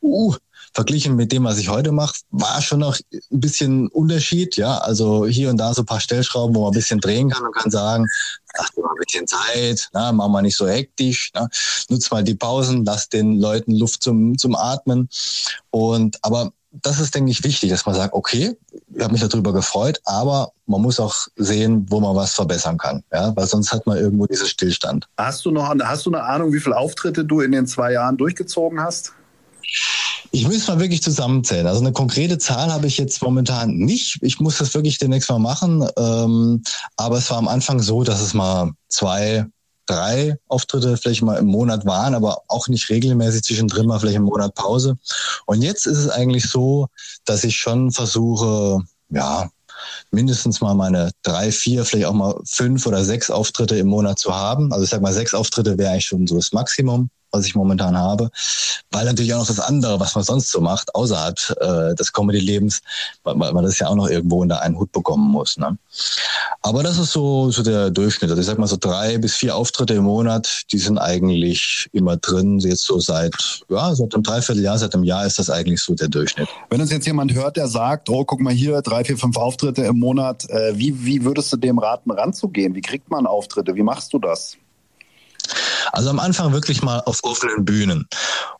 uh, 0.00 0.36
verglichen 0.72 1.16
mit 1.16 1.32
dem, 1.32 1.44
was 1.44 1.58
ich 1.58 1.68
heute 1.68 1.92
mache, 1.92 2.14
war 2.30 2.62
schon 2.62 2.80
noch 2.80 2.98
ein 3.10 3.40
bisschen 3.40 3.88
Unterschied. 3.88 4.56
Ja, 4.56 4.78
also 4.78 5.26
hier 5.26 5.50
und 5.50 5.56
da 5.56 5.74
so 5.74 5.82
ein 5.82 5.86
paar 5.86 6.00
Stellschrauben, 6.00 6.54
wo 6.54 6.62
man 6.62 6.70
ein 6.70 6.74
bisschen 6.74 7.00
drehen 7.00 7.30
kann 7.30 7.44
und 7.44 7.54
kann 7.54 7.70
sagen, 7.70 8.06
lass 8.56 8.70
dir 8.72 8.82
mal 8.82 8.90
ein 8.90 9.04
bisschen 9.04 9.26
Zeit, 9.26 9.88
na, 9.92 10.12
mach 10.12 10.28
mal 10.28 10.42
nicht 10.42 10.56
so 10.56 10.68
hektisch, 10.68 11.30
na, 11.34 11.48
nutz 11.88 12.10
mal 12.10 12.24
die 12.24 12.34
Pausen, 12.34 12.84
lass 12.84 13.08
den 13.08 13.38
Leuten 13.38 13.72
Luft 13.72 14.02
zum, 14.02 14.38
zum 14.38 14.54
Atmen. 14.54 15.08
Und 15.70 16.18
aber 16.22 16.52
das 16.72 17.00
ist, 17.00 17.14
denke 17.14 17.32
ich, 17.32 17.42
wichtig, 17.42 17.70
dass 17.70 17.84
man 17.84 17.96
sagt, 17.96 18.14
okay, 18.14 18.56
ich 18.94 19.02
habe 19.02 19.12
mich 19.12 19.26
darüber 19.26 19.52
gefreut, 19.52 20.00
aber 20.04 20.52
man 20.66 20.80
muss 20.80 21.00
auch 21.00 21.14
sehen, 21.36 21.86
wo 21.90 21.98
man 22.00 22.14
was 22.14 22.34
verbessern 22.34 22.78
kann, 22.78 23.02
ja, 23.12 23.34
weil 23.34 23.46
sonst 23.46 23.72
hat 23.72 23.86
man 23.86 23.98
irgendwo 23.98 24.26
diesen 24.26 24.46
Stillstand. 24.46 25.08
Hast 25.16 25.44
du 25.44 25.50
noch, 25.50 25.74
hast 25.82 26.06
du 26.06 26.12
eine 26.12 26.22
Ahnung, 26.22 26.52
wie 26.52 26.60
viele 26.60 26.76
Auftritte 26.76 27.24
du 27.24 27.40
in 27.40 27.50
den 27.50 27.66
zwei 27.66 27.92
Jahren 27.92 28.16
durchgezogen 28.16 28.80
hast? 28.80 29.12
Ich 30.32 30.46
müsste 30.46 30.72
mal 30.72 30.80
wirklich 30.80 31.02
zusammenzählen. 31.02 31.66
Also 31.66 31.80
eine 31.80 31.92
konkrete 31.92 32.38
Zahl 32.38 32.72
habe 32.72 32.86
ich 32.86 32.98
jetzt 32.98 33.20
momentan 33.20 33.70
nicht. 33.70 34.18
Ich 34.22 34.38
muss 34.38 34.58
das 34.58 34.74
wirklich 34.74 34.98
demnächst 34.98 35.28
mal 35.28 35.40
machen. 35.40 35.88
Ähm, 35.96 36.62
aber 36.96 37.18
es 37.18 37.30
war 37.30 37.38
am 37.38 37.48
Anfang 37.48 37.80
so, 37.80 38.04
dass 38.04 38.20
es 38.20 38.32
mal 38.32 38.70
zwei, 38.88 39.46
drei 39.86 40.38
Auftritte 40.46 40.96
vielleicht 40.96 41.22
mal 41.22 41.38
im 41.38 41.46
Monat 41.46 41.84
waren, 41.84 42.14
aber 42.14 42.42
auch 42.46 42.68
nicht 42.68 42.90
regelmäßig 42.90 43.42
zwischendrin 43.42 43.86
mal 43.86 43.98
vielleicht 43.98 44.18
im 44.18 44.22
Monat 44.22 44.54
Pause. 44.54 44.98
Und 45.46 45.62
jetzt 45.62 45.86
ist 45.86 45.98
es 45.98 46.08
eigentlich 46.08 46.48
so, 46.48 46.86
dass 47.24 47.42
ich 47.42 47.56
schon 47.56 47.90
versuche, 47.90 48.84
ja, 49.08 49.50
mindestens 50.12 50.60
mal 50.60 50.74
meine 50.74 51.10
drei, 51.22 51.50
vier, 51.50 51.84
vielleicht 51.84 52.06
auch 52.06 52.12
mal 52.12 52.40
fünf 52.44 52.86
oder 52.86 53.02
sechs 53.04 53.30
Auftritte 53.30 53.76
im 53.76 53.88
Monat 53.88 54.20
zu 54.20 54.32
haben. 54.34 54.72
Also 54.72 54.84
ich 54.84 54.90
sag 54.90 55.00
mal, 55.00 55.12
sechs 55.12 55.34
Auftritte 55.34 55.76
wäre 55.76 55.90
eigentlich 55.90 56.06
schon 56.06 56.28
so 56.28 56.36
das 56.36 56.52
Maximum 56.52 57.10
was 57.32 57.46
ich 57.46 57.54
momentan 57.54 57.96
habe, 57.96 58.30
weil 58.90 59.04
natürlich 59.04 59.32
auch 59.34 59.40
noch 59.40 59.46
das 59.46 59.60
andere, 59.60 60.00
was 60.00 60.14
man 60.14 60.24
sonst 60.24 60.50
so 60.50 60.60
macht, 60.60 60.94
außerhalb 60.94 61.38
äh, 61.60 61.94
des 61.94 62.12
Comedy-Lebens, 62.12 62.82
weil, 63.22 63.38
weil 63.38 63.52
man 63.52 63.64
das 63.64 63.78
ja 63.78 63.88
auch 63.88 63.94
noch 63.94 64.08
irgendwo 64.08 64.42
unter 64.42 64.60
einen 64.62 64.78
Hut 64.78 64.92
bekommen 64.92 65.30
muss. 65.30 65.56
Ne? 65.56 65.76
Aber 66.62 66.82
das 66.82 66.98
ist 66.98 67.12
so, 67.12 67.50
so 67.50 67.62
der 67.62 67.90
Durchschnitt. 67.90 68.30
Also 68.30 68.40
ich 68.40 68.46
sag 68.46 68.58
mal 68.58 68.66
so 68.66 68.76
drei 68.78 69.18
bis 69.18 69.34
vier 69.36 69.56
Auftritte 69.56 69.94
im 69.94 70.04
Monat, 70.04 70.62
die 70.72 70.78
sind 70.78 70.98
eigentlich 70.98 71.88
immer 71.92 72.16
drin. 72.16 72.58
Jetzt 72.58 72.84
so 72.84 72.98
seit, 72.98 73.34
ja, 73.68 73.94
seit 73.94 74.14
einem 74.14 74.22
Dreivierteljahr, 74.22 74.78
seit 74.78 74.94
einem 74.94 75.04
Jahr 75.04 75.26
ist 75.26 75.38
das 75.38 75.50
eigentlich 75.50 75.80
so 75.80 75.94
der 75.94 76.08
Durchschnitt. 76.08 76.48
Wenn 76.68 76.80
uns 76.80 76.90
jetzt 76.90 77.06
jemand 77.06 77.32
hört, 77.34 77.56
der 77.56 77.68
sagt, 77.68 78.08
oh, 78.10 78.24
guck 78.24 78.40
mal 78.40 78.52
hier, 78.52 78.82
drei, 78.82 79.04
vier, 79.04 79.16
fünf 79.16 79.36
Auftritte 79.36 79.82
im 79.82 79.98
Monat, 79.98 80.48
äh, 80.50 80.76
wie, 80.76 81.04
wie 81.04 81.24
würdest 81.24 81.52
du 81.52 81.56
dem 81.56 81.78
raten, 81.78 82.10
ranzugehen? 82.10 82.74
Wie 82.74 82.82
kriegt 82.82 83.10
man 83.10 83.26
Auftritte? 83.26 83.74
Wie 83.74 83.82
machst 83.82 84.12
du 84.12 84.18
das? 84.18 84.56
Also 85.92 86.10
am 86.10 86.18
Anfang 86.18 86.52
wirklich 86.52 86.82
mal 86.82 87.00
auf 87.00 87.24
offenen 87.24 87.64
Bühnen. 87.64 88.08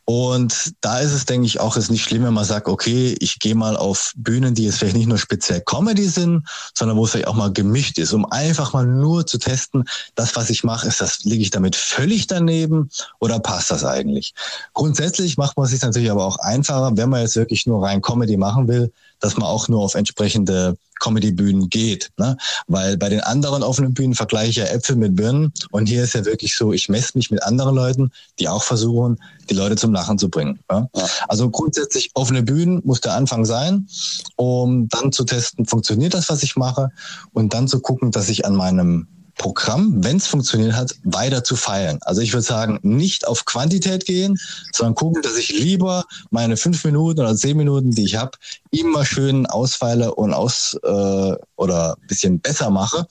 Und 0.04 0.72
da 0.80 0.98
ist 0.98 1.12
es, 1.12 1.24
denke 1.24 1.46
ich, 1.46 1.60
auch 1.60 1.76
ist 1.76 1.90
nicht 1.90 2.02
schlimm, 2.02 2.24
wenn 2.24 2.34
man 2.34 2.44
sagt, 2.44 2.66
okay, 2.66 3.16
ich 3.20 3.38
gehe 3.38 3.54
mal 3.54 3.76
auf 3.76 4.12
Bühnen, 4.16 4.54
die 4.54 4.64
jetzt 4.64 4.78
vielleicht 4.78 4.96
nicht 4.96 5.06
nur 5.06 5.18
speziell 5.18 5.60
Comedy 5.60 6.08
sind, 6.08 6.48
sondern 6.76 6.96
wo 6.96 7.04
es 7.04 7.12
vielleicht 7.12 7.28
auch 7.28 7.34
mal 7.34 7.52
gemischt 7.52 7.96
ist, 7.96 8.12
um 8.12 8.24
einfach 8.26 8.72
mal 8.72 8.84
nur 8.84 9.24
zu 9.26 9.38
testen, 9.38 9.84
das, 10.16 10.34
was 10.34 10.50
ich 10.50 10.64
mache, 10.64 10.88
ist 10.88 11.00
das, 11.00 11.22
liege 11.22 11.42
ich 11.42 11.50
damit 11.50 11.76
völlig 11.76 12.26
daneben 12.26 12.90
oder 13.20 13.38
passt 13.38 13.70
das 13.70 13.84
eigentlich? 13.84 14.34
Grundsätzlich 14.74 15.36
macht 15.36 15.56
man 15.56 15.66
es 15.66 15.70
sich 15.70 15.82
natürlich 15.82 16.10
aber 16.10 16.24
auch 16.24 16.38
einfacher, 16.38 16.96
wenn 16.96 17.08
man 17.08 17.20
jetzt 17.20 17.36
wirklich 17.36 17.66
nur 17.66 17.84
rein 17.86 18.02
Comedy 18.02 18.36
machen 18.36 18.66
will, 18.66 18.92
dass 19.20 19.36
man 19.36 19.46
auch 19.46 19.68
nur 19.68 19.80
auf 19.80 19.94
entsprechende 19.94 20.76
Comedy-Bühnen 21.00 21.68
geht. 21.68 22.10
Ne? 22.18 22.36
Weil 22.68 22.96
bei 22.96 23.08
den 23.08 23.20
anderen 23.20 23.62
offenen 23.62 23.94
Bühnen 23.94 24.14
vergleiche 24.14 24.50
ich 24.50 24.56
ja 24.56 24.64
Äpfel 24.66 24.96
mit 24.96 25.16
Birnen 25.16 25.52
und 25.70 25.86
hier 25.86 26.04
ist 26.04 26.14
ja 26.14 26.24
wirklich 26.24 26.56
so, 26.56 26.72
ich 26.72 26.88
messe 26.88 27.12
mich 27.14 27.30
mit 27.30 27.42
anderen 27.42 27.74
Leuten, 27.74 28.12
die 28.38 28.48
auch 28.48 28.62
versuchen, 28.62 29.18
die 29.48 29.54
Leute 29.54 29.76
zum 29.76 29.92
Lachen 29.92 30.18
zu 30.18 30.30
bringen. 30.30 30.60
Ja? 30.70 30.88
Ja. 30.94 31.06
Also 31.28 31.50
grundsätzlich 31.50 32.10
offene 32.14 32.42
Bühnen 32.42 32.80
muss 32.84 33.00
der 33.00 33.14
Anfang 33.14 33.44
sein, 33.44 33.88
um 34.36 34.88
dann 34.88 35.10
zu 35.10 35.24
testen, 35.24 35.66
funktioniert 35.66 36.14
das, 36.14 36.28
was 36.28 36.42
ich 36.42 36.56
mache 36.56 36.90
und 37.32 37.52
dann 37.54 37.66
zu 37.66 37.80
gucken, 37.80 38.12
dass 38.12 38.28
ich 38.28 38.44
an 38.44 38.54
meinem 38.54 39.08
Programm, 39.40 40.04
wenn 40.04 40.18
es 40.18 40.26
funktioniert 40.26 40.74
hat, 40.74 40.94
weiter 41.02 41.42
zu 41.42 41.56
feilen. 41.56 41.98
Also 42.02 42.20
ich 42.20 42.34
würde 42.34 42.42
sagen, 42.42 42.78
nicht 42.82 43.26
auf 43.26 43.46
Quantität 43.46 44.04
gehen, 44.04 44.38
sondern 44.70 44.94
gucken, 44.94 45.22
dass 45.22 45.38
ich 45.38 45.48
lieber 45.48 46.04
meine 46.28 46.58
fünf 46.58 46.84
Minuten 46.84 47.20
oder 47.20 47.34
zehn 47.34 47.56
Minuten, 47.56 47.90
die 47.90 48.04
ich 48.04 48.16
habe, 48.16 48.32
immer 48.70 49.06
schön 49.06 49.46
ausfeile 49.46 50.14
und 50.14 50.34
aus 50.34 50.78
äh, 50.82 51.32
oder 51.56 51.96
bisschen 52.06 52.40
besser 52.40 52.68
mache. 52.68 53.06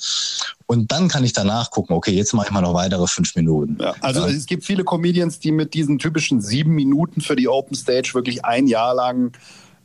Und 0.68 0.92
dann 0.92 1.08
kann 1.08 1.24
ich 1.24 1.34
danach 1.34 1.72
gucken, 1.72 1.96
okay, 1.96 2.12
jetzt 2.12 2.34
mache 2.34 2.46
ich 2.46 2.52
mal 2.52 2.62
noch 2.62 2.76
weitere 2.76 3.08
fünf 3.08 3.36
Minuten. 3.36 3.80
Ja, 3.82 3.96
also 4.02 4.22
ja. 4.22 4.28
es 4.28 4.46
gibt 4.46 4.64
viele 4.64 4.84
Comedians, 4.84 5.40
die 5.40 5.52
mit 5.52 5.74
diesen 5.74 5.98
typischen 5.98 6.42
sieben 6.42 6.76
Minuten 6.76 7.22
für 7.22 7.36
die 7.36 7.48
Open 7.48 7.76
Stage 7.76 8.12
wirklich 8.14 8.46
ein 8.46 8.68
Jahr 8.68 8.94
lang 8.94 9.36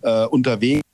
äh, 0.02 0.26
unterwegs 0.26 0.85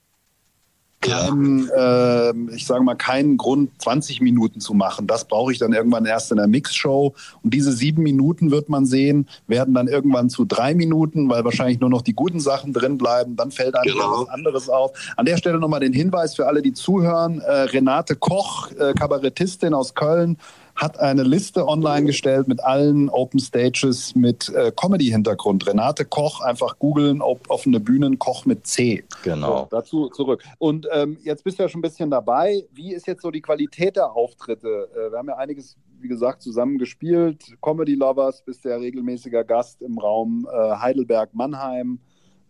keinen, 1.01 1.69
äh, 1.71 2.55
ich 2.55 2.67
sage 2.67 2.83
mal, 2.83 2.95
keinen 2.95 3.37
Grund, 3.37 3.71
20 3.81 4.21
Minuten 4.21 4.61
zu 4.61 4.75
machen. 4.75 5.07
Das 5.07 5.25
brauche 5.25 5.53
ich 5.53 5.59
dann 5.59 5.73
irgendwann 5.73 6.05
erst 6.05 6.31
in 6.31 6.37
der 6.37 6.47
Mixshow. 6.47 7.15
Und 7.43 7.55
diese 7.55 7.73
sieben 7.73 8.03
Minuten 8.03 8.51
wird 8.51 8.69
man 8.69 8.85
sehen, 8.85 9.27
werden 9.47 9.73
dann 9.75 9.89
irgendwann 9.89 10.29
zu 10.29 10.45
drei 10.45 10.75
Minuten, 10.75 11.31
weil 11.31 11.45
wahrscheinlich 11.45 11.81
nur 11.81 11.91
noch 11.91 12.03
die 12.03 12.13
guten 12.13 12.41
Sachen 12.41 12.73
drin 12.73 12.99
bleiben. 12.99 13.37
Dann 13.37 13.51
fällt 13.51 13.77
einem 13.77 13.95
genau. 13.95 14.23
was 14.23 14.29
anderes 14.29 14.69
auf. 14.69 14.93
An 15.17 15.25
der 15.25 15.39
Stelle 15.39 15.59
nochmal 15.59 15.81
den 15.81 15.95
Hinweis 15.95 16.35
für 16.35 16.47
alle, 16.47 16.61
die 16.61 16.75
zuhören. 16.75 17.41
Äh, 17.41 17.53
Renate 17.63 18.17
Koch, 18.17 18.71
äh, 18.73 18.93
Kabarettistin 18.93 19.73
aus 19.73 19.95
Köln, 19.95 20.37
hat 20.81 20.99
eine 20.99 21.25
Liste 21.25 21.69
online 21.69 22.07
gestellt 22.07 22.49
mit 22.49 22.64
allen 22.64 23.11
Open 23.11 23.38
Stages 23.38 24.14
mit 24.14 24.49
äh, 24.49 24.73
Comedy-Hintergrund. 24.75 25.66
Renate 25.66 26.07
Koch, 26.07 26.40
einfach 26.40 26.79
googeln, 26.79 27.21
offene 27.21 27.81
Bühnen, 27.81 28.19
Koch 28.19 28.47
mit 28.47 28.66
C. 28.66 29.05
Genau. 29.23 29.59
So, 29.59 29.69
dazu 29.71 30.09
zurück. 30.09 30.43
Und 30.59 30.88
ähm, 30.90 31.19
jetzt 31.23 31.45
bist 31.45 31.59
du 31.59 31.64
ja 31.64 31.69
schon 31.69 31.81
ein 31.81 31.83
bisschen 31.83 32.11
dabei. 32.11 32.66
Wie 32.73 32.95
ist 32.95 33.07
jetzt 33.07 33.21
so 33.21 33.31
die 33.31 33.43
Qualität 33.43 33.97
der 33.97 34.11
Auftritte? 34.11 34.88
Äh, 34.95 35.12
wir 35.12 35.19
haben 35.19 35.29
ja 35.29 35.37
einiges, 35.37 35.77
wie 36.01 36.09
gesagt, 36.09 36.40
zusammen 36.40 36.79
gespielt. 36.79 37.45
Comedy 37.61 37.95
Lovers, 37.95 38.43
bist 38.43 38.64
ja 38.64 38.77
regelmäßiger 38.77 39.45
Gast 39.45 39.83
im 39.83 39.99
Raum 39.99 40.49
äh, 40.51 40.77
Heidelberg-Mannheim. 40.77 42.01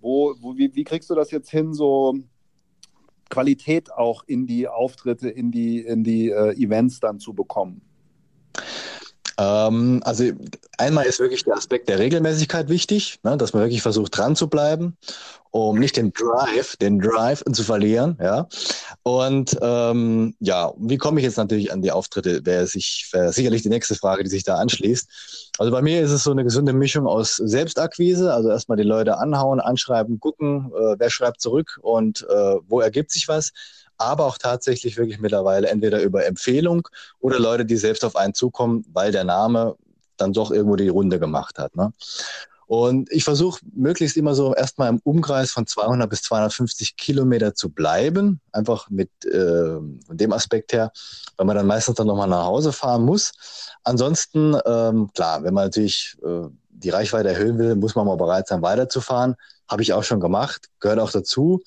Wo, 0.01 0.37
wo, 0.40 0.57
wie, 0.57 0.73
wie 0.73 0.85
kriegst 0.85 1.11
du 1.11 1.16
das 1.16 1.33
jetzt 1.33 1.51
hin, 1.51 1.75
so 1.75 2.14
Qualität 3.29 3.93
auch 3.93 4.23
in 4.29 4.47
die 4.47 4.69
Auftritte, 4.69 5.29
in 5.29 5.51
die, 5.51 5.81
in 5.81 6.05
die 6.05 6.31
äh, 6.31 6.53
Events 6.53 7.01
dann 7.01 7.19
zu 7.19 7.35
bekommen? 7.35 7.83
Ähm, 9.41 10.03
also 10.05 10.25
einmal 10.77 11.07
ist 11.07 11.19
wirklich 11.19 11.45
der 11.45 11.55
Aspekt 11.55 11.89
der 11.89 11.99
Regelmäßigkeit 11.99 12.69
wichtig, 12.69 13.21
ne, 13.23 13.39
dass 13.39 13.55
man 13.55 13.63
wirklich 13.63 13.81
versucht 13.81 14.17
dran 14.17 14.37
zu 14.37 14.49
bleiben, 14.49 14.99
um 15.51 15.79
nicht 15.79 15.97
den 15.97 16.13
Drive, 16.13 16.77
den 16.77 16.99
Drive 16.99 17.43
zu 17.51 17.65
verlieren. 17.65 18.19
Ja. 18.21 18.49
Und 19.03 19.57
ähm, 19.63 20.35
ja, 20.41 20.73
wie 20.79 20.99
komme 20.99 21.21
ich 21.21 21.25
jetzt 21.25 21.39
natürlich 21.39 21.73
an 21.73 21.81
die 21.81 21.91
Auftritte? 21.91 22.45
Wäre 22.45 22.67
sich 22.67 23.09
wär 23.13 23.33
sicherlich 23.33 23.63
die 23.63 23.71
nächste 23.71 23.95
Frage, 23.95 24.25
die 24.25 24.31
sich 24.31 24.45
da 24.45 24.57
anschließt. 24.57 25.09
Also 25.59 25.73
bei 25.73 25.81
mir 25.81 26.03
ist 26.03 26.11
es 26.11 26.23
so 26.23 26.33
eine 26.33 26.45
gesunde 26.45 26.75
Mischung 26.75 27.07
aus 27.07 27.37
Selbstakquise, 27.37 28.35
also 28.35 28.51
erstmal 28.51 28.77
die 28.77 28.85
Leute 28.85 29.17
anhauen, 29.17 29.61
anschreiben, 29.61 30.21
gucken, 30.21 30.71
äh, 30.75 30.97
wer 30.99 31.09
schreibt 31.09 31.41
zurück 31.41 31.79
und 31.81 32.27
äh, 32.29 32.57
wo 32.69 32.81
ergibt 32.81 33.11
sich 33.11 33.27
was 33.27 33.53
aber 34.01 34.27
auch 34.27 34.39
tatsächlich 34.39 34.97
wirklich 34.97 35.21
mittlerweile 35.21 35.69
entweder 35.69 36.03
über 36.03 36.27
Empfehlung 36.27 36.89
oder 37.21 37.39
Leute, 37.39 37.65
die 37.65 37.77
selbst 37.77 38.05
auf 38.05 38.17
einen 38.17 38.35
zukommen, 38.35 38.85
weil 38.93 39.13
der 39.13 39.25
Name 39.25 39.77
dann 40.17 40.33
doch 40.33 40.51
irgendwo 40.51 40.77
die 40.77 40.89
Runde 40.89 41.19
gemacht 41.19 41.59
hat. 41.59 41.77
Ne? 41.77 41.93
Und 42.67 43.11
ich 43.11 43.25
versuche 43.25 43.61
möglichst 43.75 44.17
immer 44.17 44.35
so 44.35 44.55
erstmal 44.55 44.91
im 44.91 45.01
Umkreis 45.03 45.51
von 45.51 45.67
200 45.67 46.09
bis 46.09 46.23
250 46.23 46.97
Kilometer 46.97 47.53
zu 47.53 47.71
bleiben, 47.71 48.41
einfach 48.53 48.89
mit 48.91 49.11
äh, 49.25 49.79
dem 50.09 50.33
Aspekt 50.33 50.73
her, 50.73 50.93
weil 51.37 51.47
man 51.47 51.57
dann 51.57 51.67
meistens 51.67 51.97
dann 51.97 52.07
nochmal 52.07 52.29
nach 52.29 52.45
Hause 52.45 52.73
fahren 52.73 53.03
muss. 53.03 53.33
Ansonsten, 53.83 54.57
ähm, 54.65 55.11
klar, 55.15 55.43
wenn 55.43 55.53
man 55.53 55.65
natürlich 55.65 56.17
äh, 56.23 56.47
die 56.69 56.91
Reichweite 56.91 57.31
erhöhen 57.31 57.59
will, 57.59 57.75
muss 57.75 57.97
man 57.97 58.07
mal 58.07 58.17
bereit 58.17 58.47
sein, 58.47 58.63
weiterzufahren. 58.63 59.35
Habe 59.71 59.83
ich 59.83 59.93
auch 59.93 60.03
schon 60.03 60.21
gemacht, 60.21 60.67
gehört 60.81 60.99
auch 60.99 61.13
dazu. 61.13 61.63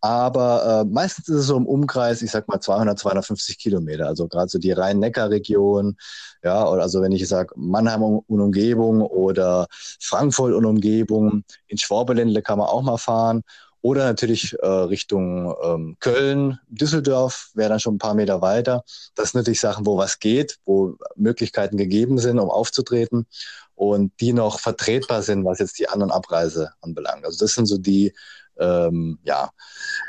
Aber 0.00 0.82
äh, 0.82 0.84
meistens 0.92 1.28
ist 1.28 1.36
es 1.36 1.46
so 1.46 1.56
im 1.56 1.66
Umkreis, 1.66 2.22
ich 2.22 2.30
sag 2.32 2.48
mal 2.48 2.58
200, 2.60 2.98
250 2.98 3.56
Kilometer. 3.56 4.08
Also 4.08 4.26
gerade 4.26 4.48
so 4.48 4.58
die 4.58 4.72
Rhein-Neckar-Region, 4.72 5.96
ja, 6.42 6.66
oder 6.68 6.82
also 6.82 7.02
wenn 7.02 7.12
ich 7.12 7.28
sage 7.28 7.54
Mannheim 7.56 8.02
und 8.02 8.40
Umgebung 8.40 9.02
oder 9.02 9.68
Frankfurt 10.00 10.54
und 10.54 10.64
Umgebung, 10.64 11.44
in 11.68 11.78
Schwabeländle 11.78 12.42
kann 12.42 12.58
man 12.58 12.66
auch 12.66 12.82
mal 12.82 12.98
fahren. 12.98 13.42
Oder 13.82 14.04
natürlich 14.04 14.56
äh, 14.60 14.66
Richtung 14.66 15.54
ähm, 15.62 15.96
Köln, 15.98 16.60
Düsseldorf 16.68 17.50
wäre 17.54 17.68
dann 17.68 17.80
schon 17.80 17.96
ein 17.96 17.98
paar 17.98 18.14
Meter 18.14 18.40
weiter. 18.40 18.84
Das 19.16 19.32
sind 19.32 19.40
natürlich 19.40 19.60
Sachen, 19.60 19.84
wo 19.84 19.98
was 19.98 20.20
geht, 20.20 20.58
wo 20.64 20.96
Möglichkeiten 21.16 21.76
gegeben 21.76 22.18
sind, 22.18 22.38
um 22.38 22.48
aufzutreten 22.48 23.26
und 23.74 24.12
die 24.20 24.32
noch 24.32 24.60
vertretbar 24.60 25.22
sind, 25.22 25.44
was 25.44 25.58
jetzt 25.58 25.80
die 25.80 25.88
anderen 25.88 26.12
Abreise 26.12 26.70
anbelangt. 26.80 27.24
Also 27.24 27.44
das 27.44 27.54
sind 27.54 27.66
so 27.66 27.76
die 27.76 28.14
ähm, 28.58 29.18
ja, 29.24 29.50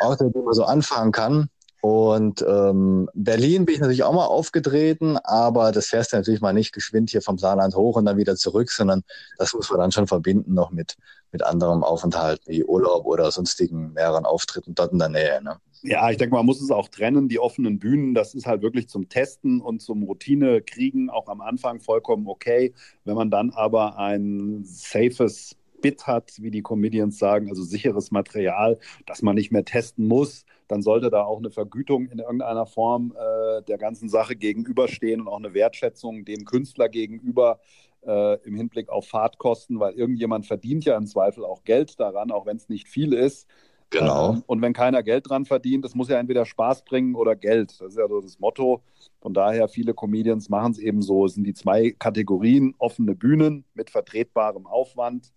Orte, 0.02 0.30
die 0.34 0.40
man 0.40 0.54
so 0.54 0.66
anfangen 0.66 1.12
kann. 1.12 1.50
Und 1.84 2.46
ähm, 2.48 3.10
Berlin 3.13 3.65
bin 3.65 3.76
ich 3.76 3.82
natürlich 3.82 4.04
auch 4.04 4.13
mal 4.13 4.26
aufgetreten, 4.26 5.17
aber 5.17 5.74
das 5.74 5.88
fährst 5.88 6.13
du 6.13 6.15
natürlich 6.15 6.39
mal 6.39 6.54
nicht 6.54 6.72
geschwind 6.72 7.10
hier 7.10 7.22
vom 7.22 7.38
Saarland 7.38 7.76
hoch 7.76 7.98
und 7.98 8.06
dann 8.06 8.15
wieder 8.15 8.38
zurück, 8.38 8.72
sondern 8.72 9.04
das 9.38 9.54
muss 9.54 9.69
man 9.69 9.82
dann 9.82 9.91
schon 9.91 10.08
verbinden 10.08 10.54
noch 10.54 10.72
mit, 10.72 10.96
mit 11.34 11.43
anderem 11.43 11.84
Aufenthalt 11.84 12.39
wie 12.46 12.63
Urlaub 12.63 13.06
oder 13.06 13.30
sonstigen 13.32 13.91
mehreren 13.91 14.24
Auftritten 14.24 14.76
dort 14.76 14.93
in 14.93 15.00
der 15.00 15.10
Nähe. 15.10 15.43
Ne? 15.43 15.58
Ja, 15.82 16.10
ich 16.10 16.15
denke, 16.15 16.34
man 16.34 16.46
muss 16.46 16.62
es 16.62 16.72
auch 16.72 16.88
trennen. 16.88 17.28
Die 17.28 17.39
offenen 17.39 17.80
Bühnen, 17.80 18.13
das 18.13 18.34
ist 18.34 18.46
halt 18.46 18.62
wirklich 18.62 18.88
zum 18.88 19.10
Testen 19.10 19.60
und 19.60 19.82
zum 19.82 20.04
Routine-Kriegen 20.04 21.10
auch 21.10 21.28
am 21.28 21.41
Anfang 21.41 21.82
vollkommen 21.82 22.28
okay. 22.28 22.74
Wenn 23.04 23.15
man 23.15 23.30
dann 23.30 23.50
aber 23.50 23.98
ein 23.98 24.62
safes 24.63 25.58
Bit 25.82 26.08
hat, 26.08 26.32
wie 26.38 26.50
die 26.50 26.62
Comedians 26.62 27.19
sagen, 27.19 27.50
also 27.50 27.62
sicheres 27.62 28.10
Material, 28.10 28.80
das 29.06 29.22
man 29.22 29.36
nicht 29.36 29.52
mehr 29.52 29.65
testen 29.65 30.08
muss, 30.08 30.46
dann 30.67 30.82
sollte 30.82 31.10
da 31.10 31.23
auch 31.23 31.39
eine 31.39 31.52
Vergütung 31.52 32.08
in 32.08 32.19
irgendeiner 32.19 32.65
Form 32.65 33.15
äh, 33.17 33.62
der 33.63 33.78
ganzen 33.78 34.10
Sache 34.10 34.36
gegenüberstehen 34.36 35.21
und 35.21 35.28
auch 35.28 35.38
eine 35.38 35.54
Wertschätzung 35.54 36.26
dem 36.26 36.45
Künstler 36.45 36.89
gegenüber 36.89 37.60
äh, 38.06 38.41
im 38.43 38.56
Hinblick 38.56 38.89
auf 38.89 39.08
Fahrtkosten, 39.08 39.80
weil 39.80 39.93
irgendjemand 39.93 40.45
verdient 40.45 40.86
ja 40.86 40.97
im 40.97 41.06
Zweifel 41.06 41.45
auch 41.45 41.63
Geld 41.63 41.99
daran, 41.99 42.32
auch 42.32 42.45
wenn 42.45 42.58
es 42.58 42.69
nicht 42.69 42.88
viel 42.88 43.13
ist. 43.13 43.47
Genau. 43.89 44.34
Ähm, 44.34 44.43
und 44.47 44.62
wenn 44.62 44.73
keiner 44.73 45.04
Geld 45.04 45.30
dran 45.30 45.45
verdient, 45.45 45.86
das 45.86 45.95
muss 45.95 46.10
ja 46.10 46.17
entweder 46.17 46.45
Spaß 46.45 46.84
bringen 46.84 47.15
oder 47.15 47.36
Geld. 47.36 47.80
Das 47.80 47.89
ist 47.89 47.97
ja 47.97 48.08
so 48.08 48.21
das 48.21 48.39
Motto. 48.39 48.82
Von 49.21 49.34
daher, 49.34 49.67
viele 49.67 49.93
Comedians 49.93 50.49
machen 50.49 50.71
es 50.71 50.80
eben 50.80 51.02
so. 51.02 51.26
Es 51.26 51.36
sind 51.36 51.45
die 51.45 51.54
zwei 51.54 51.91
Kategorien, 51.91 52.73
offene 52.80 53.15
Bühnen 53.15 53.65
mit 53.73 53.89
vertretbarem 53.89 54.65
Aufwand 54.65 55.32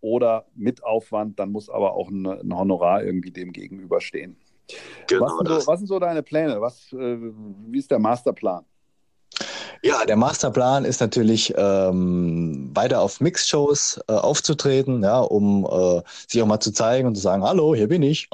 oder 0.00 0.46
mit 0.54 0.84
Aufwand, 0.84 1.38
dann 1.40 1.50
muss 1.50 1.68
aber 1.68 1.94
auch 1.94 2.10
ein, 2.10 2.26
ein 2.26 2.56
Honorar 2.56 3.02
irgendwie 3.02 3.32
dem 3.32 3.52
gegenüberstehen. 3.52 4.36
Genau 5.06 5.24
was, 5.24 5.36
sind 5.36 5.48
so, 5.48 5.66
was 5.66 5.78
sind 5.78 5.86
so 5.86 5.98
deine 5.98 6.22
Pläne? 6.22 6.60
Was, 6.60 6.92
äh, 6.92 7.18
wie 7.68 7.78
ist 7.78 7.90
der 7.90 7.98
Masterplan? 7.98 8.64
Ja, 9.82 10.04
der 10.04 10.16
Masterplan 10.16 10.84
ist 10.84 11.00
natürlich 11.00 11.54
ähm, 11.56 12.70
weiter 12.74 13.00
auf 13.00 13.20
Mixshows 13.20 14.00
äh, 14.08 14.12
aufzutreten, 14.12 15.02
ja, 15.02 15.20
um 15.20 15.66
äh, 15.66 16.02
sich 16.26 16.42
auch 16.42 16.46
mal 16.46 16.60
zu 16.60 16.72
zeigen 16.72 17.06
und 17.06 17.14
zu 17.14 17.20
sagen, 17.20 17.42
hallo, 17.44 17.74
hier 17.74 17.88
bin 17.88 18.02
ich, 18.02 18.28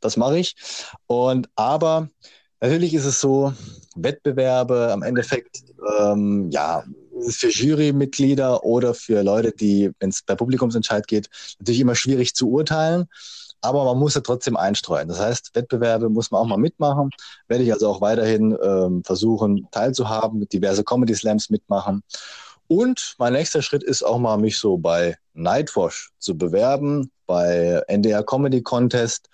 das 0.00 0.16
mache 0.16 0.38
ich. 0.38 0.54
Und 1.06 1.48
aber 1.56 2.08
natürlich 2.60 2.94
ist 2.94 3.06
es 3.06 3.20
so, 3.20 3.52
Wettbewerbe 3.96 4.92
am 4.92 5.02
Endeffekt, 5.02 5.64
ähm, 5.98 6.50
ja, 6.50 6.84
ist 7.20 7.40
für 7.40 7.48
Jurymitglieder 7.50 8.64
oder 8.64 8.94
für 8.94 9.22
Leute, 9.22 9.52
die, 9.52 9.90
wenn 10.00 10.10
es 10.10 10.22
bei 10.22 10.34
Publikumsentscheid 10.34 11.06
geht, 11.06 11.28
natürlich 11.58 11.80
immer 11.80 11.94
schwierig 11.94 12.34
zu 12.34 12.50
urteilen. 12.50 13.06
Aber 13.64 13.84
man 13.84 13.98
muss 13.98 14.14
ja 14.14 14.20
trotzdem 14.20 14.56
einstreuen. 14.56 15.08
Das 15.08 15.18
heißt, 15.18 15.54
Wettbewerbe 15.54 16.10
muss 16.10 16.30
man 16.30 16.42
auch 16.42 16.46
mal 16.46 16.58
mitmachen. 16.58 17.10
Werde 17.48 17.64
ich 17.64 17.72
also 17.72 17.88
auch 17.88 18.02
weiterhin 18.02 18.56
ähm, 18.62 19.02
versuchen, 19.04 19.66
teilzuhaben, 19.70 20.46
diverse 20.50 20.84
Comedy 20.84 21.14
Slams 21.14 21.48
mitmachen. 21.48 22.02
Und 22.66 23.14
mein 23.18 23.32
nächster 23.32 23.62
Schritt 23.62 23.82
ist 23.82 24.02
auch 24.02 24.18
mal, 24.18 24.36
mich 24.36 24.58
so 24.58 24.76
bei 24.76 25.16
Nightwash 25.32 26.10
zu 26.18 26.36
bewerben, 26.36 27.10
bei 27.26 27.82
NDR 27.88 28.22
Comedy 28.22 28.62
Contest, 28.62 29.30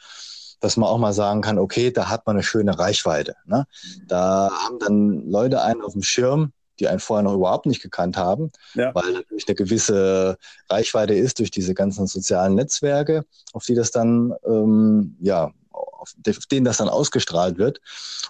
dass 0.61 0.77
man 0.77 0.89
auch 0.89 0.99
mal 0.99 1.13
sagen 1.13 1.41
kann, 1.41 1.59
okay, 1.59 1.91
da 1.91 2.09
hat 2.09 2.25
man 2.27 2.37
eine 2.37 2.45
schöne 2.45 2.79
Reichweite. 2.79 3.35
Ne? 3.47 3.67
Da 4.07 4.51
haben 4.53 4.79
dann 4.79 5.29
Leute 5.29 5.63
einen 5.63 5.83
auf 5.83 5.93
dem 5.93 6.03
Schirm, 6.03 6.53
die 6.81 6.89
einen 6.89 7.01
vorher 7.01 7.23
noch 7.23 7.35
überhaupt 7.35 7.67
nicht 7.67 7.83
gekannt 7.83 8.17
haben, 8.17 8.51
ja. 8.75 8.95
weil 8.95 9.13
natürlich 9.13 9.47
eine 9.47 9.55
gewisse 9.55 10.39
Reichweite 10.69 11.15
ist 11.15 11.39
durch 11.39 11.51
diese 11.51 11.75
ganzen 11.75 12.07
sozialen 12.07 12.55
Netzwerke, 12.55 13.25
auf 13.53 13.65
die 13.67 13.75
das 13.75 13.91
dann 13.91 14.35
ähm, 14.45 15.17
ja 15.21 15.53
auf 15.73 16.47
denen 16.51 16.65
das 16.65 16.79
dann 16.79 16.89
ausgestrahlt 16.89 17.59
wird. 17.59 17.81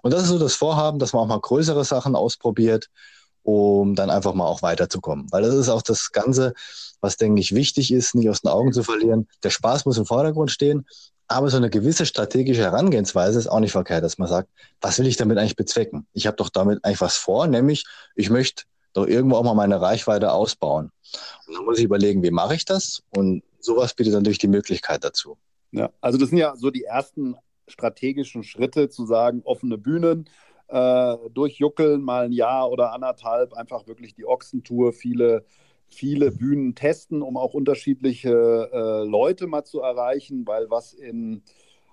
Und 0.03 0.13
das 0.13 0.25
ist 0.25 0.29
so 0.29 0.39
das 0.39 0.55
Vorhaben, 0.55 0.99
dass 0.99 1.13
man 1.13 1.23
auch 1.23 1.29
mal 1.29 1.41
größere 1.41 1.85
Sachen 1.85 2.17
ausprobiert, 2.17 2.91
um 3.43 3.95
dann 3.95 4.11
einfach 4.11 4.35
mal 4.35 4.47
auch 4.47 4.63
weiterzukommen. 4.63 5.29
Weil 5.31 5.43
das 5.43 5.55
ist 5.55 5.69
auch 5.69 5.83
das 5.83 6.11
Ganze, 6.11 6.53
was, 7.01 7.17
denke 7.17 7.41
ich, 7.41 7.55
wichtig 7.55 7.93
ist, 7.93 8.15
nicht 8.15 8.29
aus 8.29 8.43
den 8.43 8.51
Augen 8.51 8.73
zu 8.73 8.83
verlieren. 8.83 9.29
Der 9.45 9.51
Spaß 9.51 9.87
muss 9.87 9.99
im 9.99 10.07
Vordergrund 10.07 10.51
stehen, 10.51 10.85
aber 11.31 11.49
so 11.49 11.57
eine 11.57 11.71
gewisse 11.71 12.07
strategische 12.07 12.63
Herangehensweise 12.63 13.39
ist 13.39 13.47
auch 13.47 13.61
nicht 13.61 13.71
verkehrt, 13.71 14.03
dass 14.03 14.19
man 14.19 14.27
sagt, 14.27 14.49
was 14.81 14.99
will 14.99 15.07
ich 15.07 15.17
damit 15.17 15.39
eigentlich 15.39 15.55
bezwecken? 15.55 16.07
Ich 16.13 16.27
habe 16.27 16.37
doch 16.37 16.49
damit 16.49 16.85
eigentlich 16.85 17.01
was 17.01 17.17
vor, 17.17 17.47
nämlich 17.47 17.85
ich 18.17 18.31
möchte 18.31 18.65
doch 18.95 19.07
irgendwo 19.07 19.37
auch 19.37 19.45
mal 19.45 19.55
meine 19.55 19.81
Reichweite 19.81 20.33
ausbauen. 20.33 20.91
Und 21.47 21.57
dann 21.57 21.65
muss 21.65 21.79
ich 21.79 21.85
überlegen, 21.85 22.25
wie 22.25 22.33
mache 22.33 22.57
ich 22.57 22.65
das? 22.65 23.05
Und 23.11 23.45
sowas 23.61 23.95
bietet 23.95 24.13
natürlich 24.13 24.39
die 24.39 24.49
Möglichkeit 24.49 25.05
dazu. 25.05 25.39
Ja, 25.71 25.91
also 26.01 26.19
das 26.19 26.31
sind 26.31 26.39
ja 26.39 26.57
so 26.57 26.71
die 26.71 26.83
ersten 26.83 27.37
strategischen 27.69 28.43
Schritte, 28.43 28.89
zu 28.89 29.07
sagen, 29.07 29.43
offene 29.45 29.79
Bühnen, 29.79 30.29
äh, 30.67 31.17
durchjuckeln, 31.33 32.03
mal 32.03 32.25
ein 32.25 32.33
Jahr 32.33 32.69
oder 32.69 32.93
anderthalb, 32.93 33.53
einfach 33.53 33.87
wirklich 33.87 34.15
die 34.15 34.27
Ochsentour, 34.27 34.93
viele, 34.93 35.45
viele 35.91 36.31
Bühnen 36.31 36.75
testen, 36.75 37.23
um 37.23 37.37
auch 37.37 37.55
unterschiedliche 37.55 38.71
äh, 38.73 39.05
Leute 39.05 39.47
mal 39.47 39.65
zu 39.65 39.81
erreichen, 39.81 40.47
weil 40.47 40.71
was 40.71 40.95
in 40.95 41.43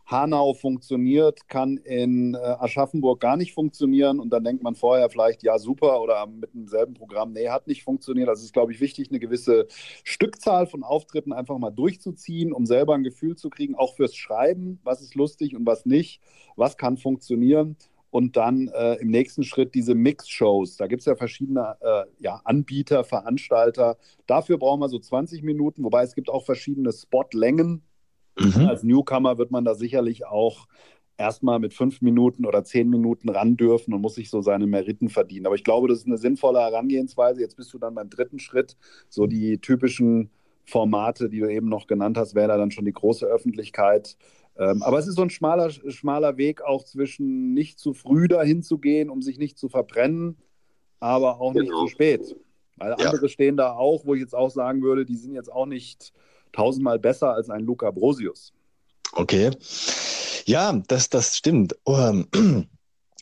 Hanau 0.07 0.53
funktioniert, 0.53 1.49
kann 1.49 1.75
in 1.75 2.33
äh, 2.33 2.37
Aschaffenburg 2.37 3.19
gar 3.19 3.35
nicht 3.35 3.53
funktionieren. 3.53 4.21
Und 4.21 4.29
dann 4.29 4.43
denkt 4.45 4.63
man 4.63 4.75
vorher 4.75 5.09
vielleicht, 5.09 5.43
ja, 5.43 5.59
super, 5.59 6.01
oder 6.01 6.25
mit 6.27 6.53
demselben 6.53 6.93
Programm, 6.93 7.33
nee, 7.33 7.49
hat 7.49 7.67
nicht 7.67 7.83
funktioniert. 7.83 8.29
Also 8.29 8.39
es 8.39 8.45
ist, 8.45 8.53
glaube 8.53 8.71
ich, 8.71 8.79
wichtig, 8.79 9.09
eine 9.09 9.19
gewisse 9.19 9.67
Stückzahl 10.05 10.65
von 10.65 10.83
Auftritten 10.83 11.33
einfach 11.33 11.57
mal 11.57 11.71
durchzuziehen, 11.71 12.53
um 12.53 12.65
selber 12.65 12.95
ein 12.95 13.03
Gefühl 13.03 13.35
zu 13.35 13.49
kriegen, 13.49 13.75
auch 13.75 13.95
fürs 13.95 14.15
Schreiben, 14.15 14.79
was 14.83 15.01
ist 15.01 15.15
lustig 15.15 15.55
und 15.55 15.65
was 15.65 15.85
nicht, 15.85 16.21
was 16.55 16.77
kann 16.77 16.95
funktionieren. 16.95 17.75
Und 18.17 18.35
dann 18.35 18.67
äh, 18.69 18.95
im 18.95 19.09
nächsten 19.09 19.43
Schritt 19.43 19.75
diese 19.75 19.93
Mix-Shows. 19.93 20.77
Da 20.77 20.87
gibt 20.87 21.01
es 21.01 21.05
ja 21.05 21.15
verschiedene 21.15 21.75
äh, 21.81 22.03
ja, 22.17 22.41
Anbieter, 22.43 23.03
Veranstalter. 23.03 23.97
Dafür 24.25 24.57
brauchen 24.57 24.79
wir 24.79 24.89
so 24.89 24.99
20 24.99 25.43
Minuten, 25.43 25.83
wobei 25.83 26.03
es 26.03 26.15
gibt 26.15 26.29
auch 26.29 26.43
verschiedene 26.43 26.91
Spotlängen 26.91 27.83
Mhm. 28.39 28.67
Als 28.67 28.83
Newcomer 28.83 29.37
wird 29.37 29.51
man 29.51 29.65
da 29.65 29.75
sicherlich 29.75 30.25
auch 30.25 30.67
erstmal 31.17 31.59
mit 31.59 31.73
fünf 31.73 32.01
Minuten 32.01 32.45
oder 32.45 32.63
zehn 32.63 32.89
Minuten 32.89 33.29
ran 33.29 33.57
dürfen 33.57 33.93
und 33.93 34.01
muss 34.01 34.15
sich 34.15 34.29
so 34.29 34.41
seine 34.41 34.67
Meriten 34.67 35.09
verdienen. 35.09 35.47
Aber 35.47 35.55
ich 35.55 35.63
glaube, 35.63 35.87
das 35.87 35.99
ist 35.99 36.07
eine 36.07 36.17
sinnvolle 36.17 36.59
Herangehensweise. 36.59 37.41
Jetzt 37.41 37.57
bist 37.57 37.73
du 37.73 37.79
dann 37.79 37.95
beim 37.95 38.09
dritten 38.09 38.39
Schritt, 38.39 38.77
so 39.09 39.25
die 39.25 39.57
typischen 39.59 40.29
Formate, 40.65 41.29
die 41.29 41.39
du 41.39 41.49
eben 41.49 41.69
noch 41.69 41.87
genannt 41.87 42.17
hast, 42.17 42.35
wäre 42.35 42.49
da 42.49 42.57
dann 42.57 42.71
schon 42.71 42.85
die 42.85 42.93
große 42.93 43.25
Öffentlichkeit. 43.25 44.17
Ähm, 44.59 44.81
aber 44.81 44.97
es 44.97 45.07
ist 45.07 45.15
so 45.15 45.21
ein 45.21 45.29
schmaler, 45.29 45.69
schmaler 45.69 46.37
Weg 46.37 46.61
auch 46.61 46.83
zwischen 46.83 47.53
nicht 47.53 47.79
zu 47.79 47.93
früh 47.93 48.27
dahin 48.27 48.63
zu 48.63 48.79
gehen, 48.79 49.09
um 49.09 49.21
sich 49.21 49.37
nicht 49.37 49.57
zu 49.57 49.69
verbrennen, 49.69 50.37
aber 50.99 51.39
auch 51.39 51.53
nicht 51.53 51.65
genau. 51.65 51.83
zu 51.83 51.87
spät. 51.89 52.35
Weil 52.77 52.89
ja. 52.89 52.95
andere 52.95 53.29
stehen 53.29 53.57
da 53.57 53.73
auch, 53.73 54.05
wo 54.05 54.13
ich 54.13 54.21
jetzt 54.21 54.35
auch 54.35 54.49
sagen 54.49 54.81
würde, 54.81 55.05
die 55.05 55.15
sind 55.15 55.33
jetzt 55.33 55.51
auch 55.51 55.65
nicht 55.65 56.13
tausendmal 56.51 56.99
besser 56.99 57.33
als 57.33 57.49
ein 57.49 57.63
Luca 57.63 57.91
Brosius. 57.91 58.53
Okay. 59.13 59.51
Ja, 60.45 60.81
das, 60.87 61.09
das 61.09 61.37
stimmt. 61.37 61.75
Ähm, 61.87 62.27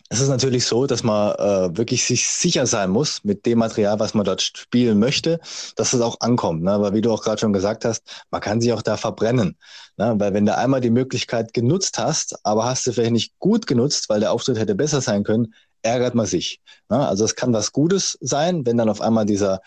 es 0.10 0.20
ist 0.20 0.30
natürlich 0.30 0.66
so, 0.66 0.86
dass 0.86 1.04
man 1.04 1.34
äh, 1.36 1.78
wirklich 1.78 2.06
sich 2.06 2.28
sicher 2.28 2.68
sein 2.68 2.92
muss 2.92 3.24
mit 3.24 3.46
dem 3.46 3.58
Material, 3.58 4.00
was 4.00 4.14
man 4.14 4.24
dort 4.26 4.42
spielen 4.42 5.00
möchte, 5.00 5.40
dass 5.76 5.94
es 5.94 6.02
auch 6.02 6.18
ankommt. 6.20 6.62
Ne? 6.64 6.80
Weil 6.80 6.94
wie 6.94 7.02
du 7.02 7.12
auch 7.12 7.24
gerade 7.24 7.40
schon 7.40 7.54
gesagt 7.54 7.86
hast, 7.86 8.04
man 8.30 8.42
kann 8.42 8.62
sich 8.62 8.72
auch 8.72 8.84
da 8.84 8.98
verbrennen. 8.98 9.58
Ne? 9.98 10.14
Weil 10.18 10.34
wenn 10.34 10.46
du 10.46 10.56
einmal 10.56 10.82
die 10.82 10.92
Möglichkeit 10.92 11.54
genutzt 11.54 11.98
hast, 11.98 12.36
aber 12.44 12.66
hast 12.66 12.86
du 12.86 12.94
vielleicht 12.94 13.14
nicht 13.14 13.40
gut 13.40 13.66
genutzt, 13.66 14.08
weil 14.10 14.20
der 14.20 14.32
Auftritt 14.32 14.60
hätte 14.60 14.76
besser 14.76 15.02
sein 15.02 15.24
können, 15.24 15.54
ärgert 15.82 16.14
man 16.14 16.28
sich. 16.28 16.62
Ne? 16.90 17.08
Also 17.08 17.26
es 17.26 17.36
kann 17.36 17.52
was 17.54 17.72
Gutes 17.72 18.18
sein, 18.22 18.66
wenn 18.66 18.78
dann 18.78 18.90
auf 18.90 19.02
einmal 19.02 19.26
dieser 19.26 19.62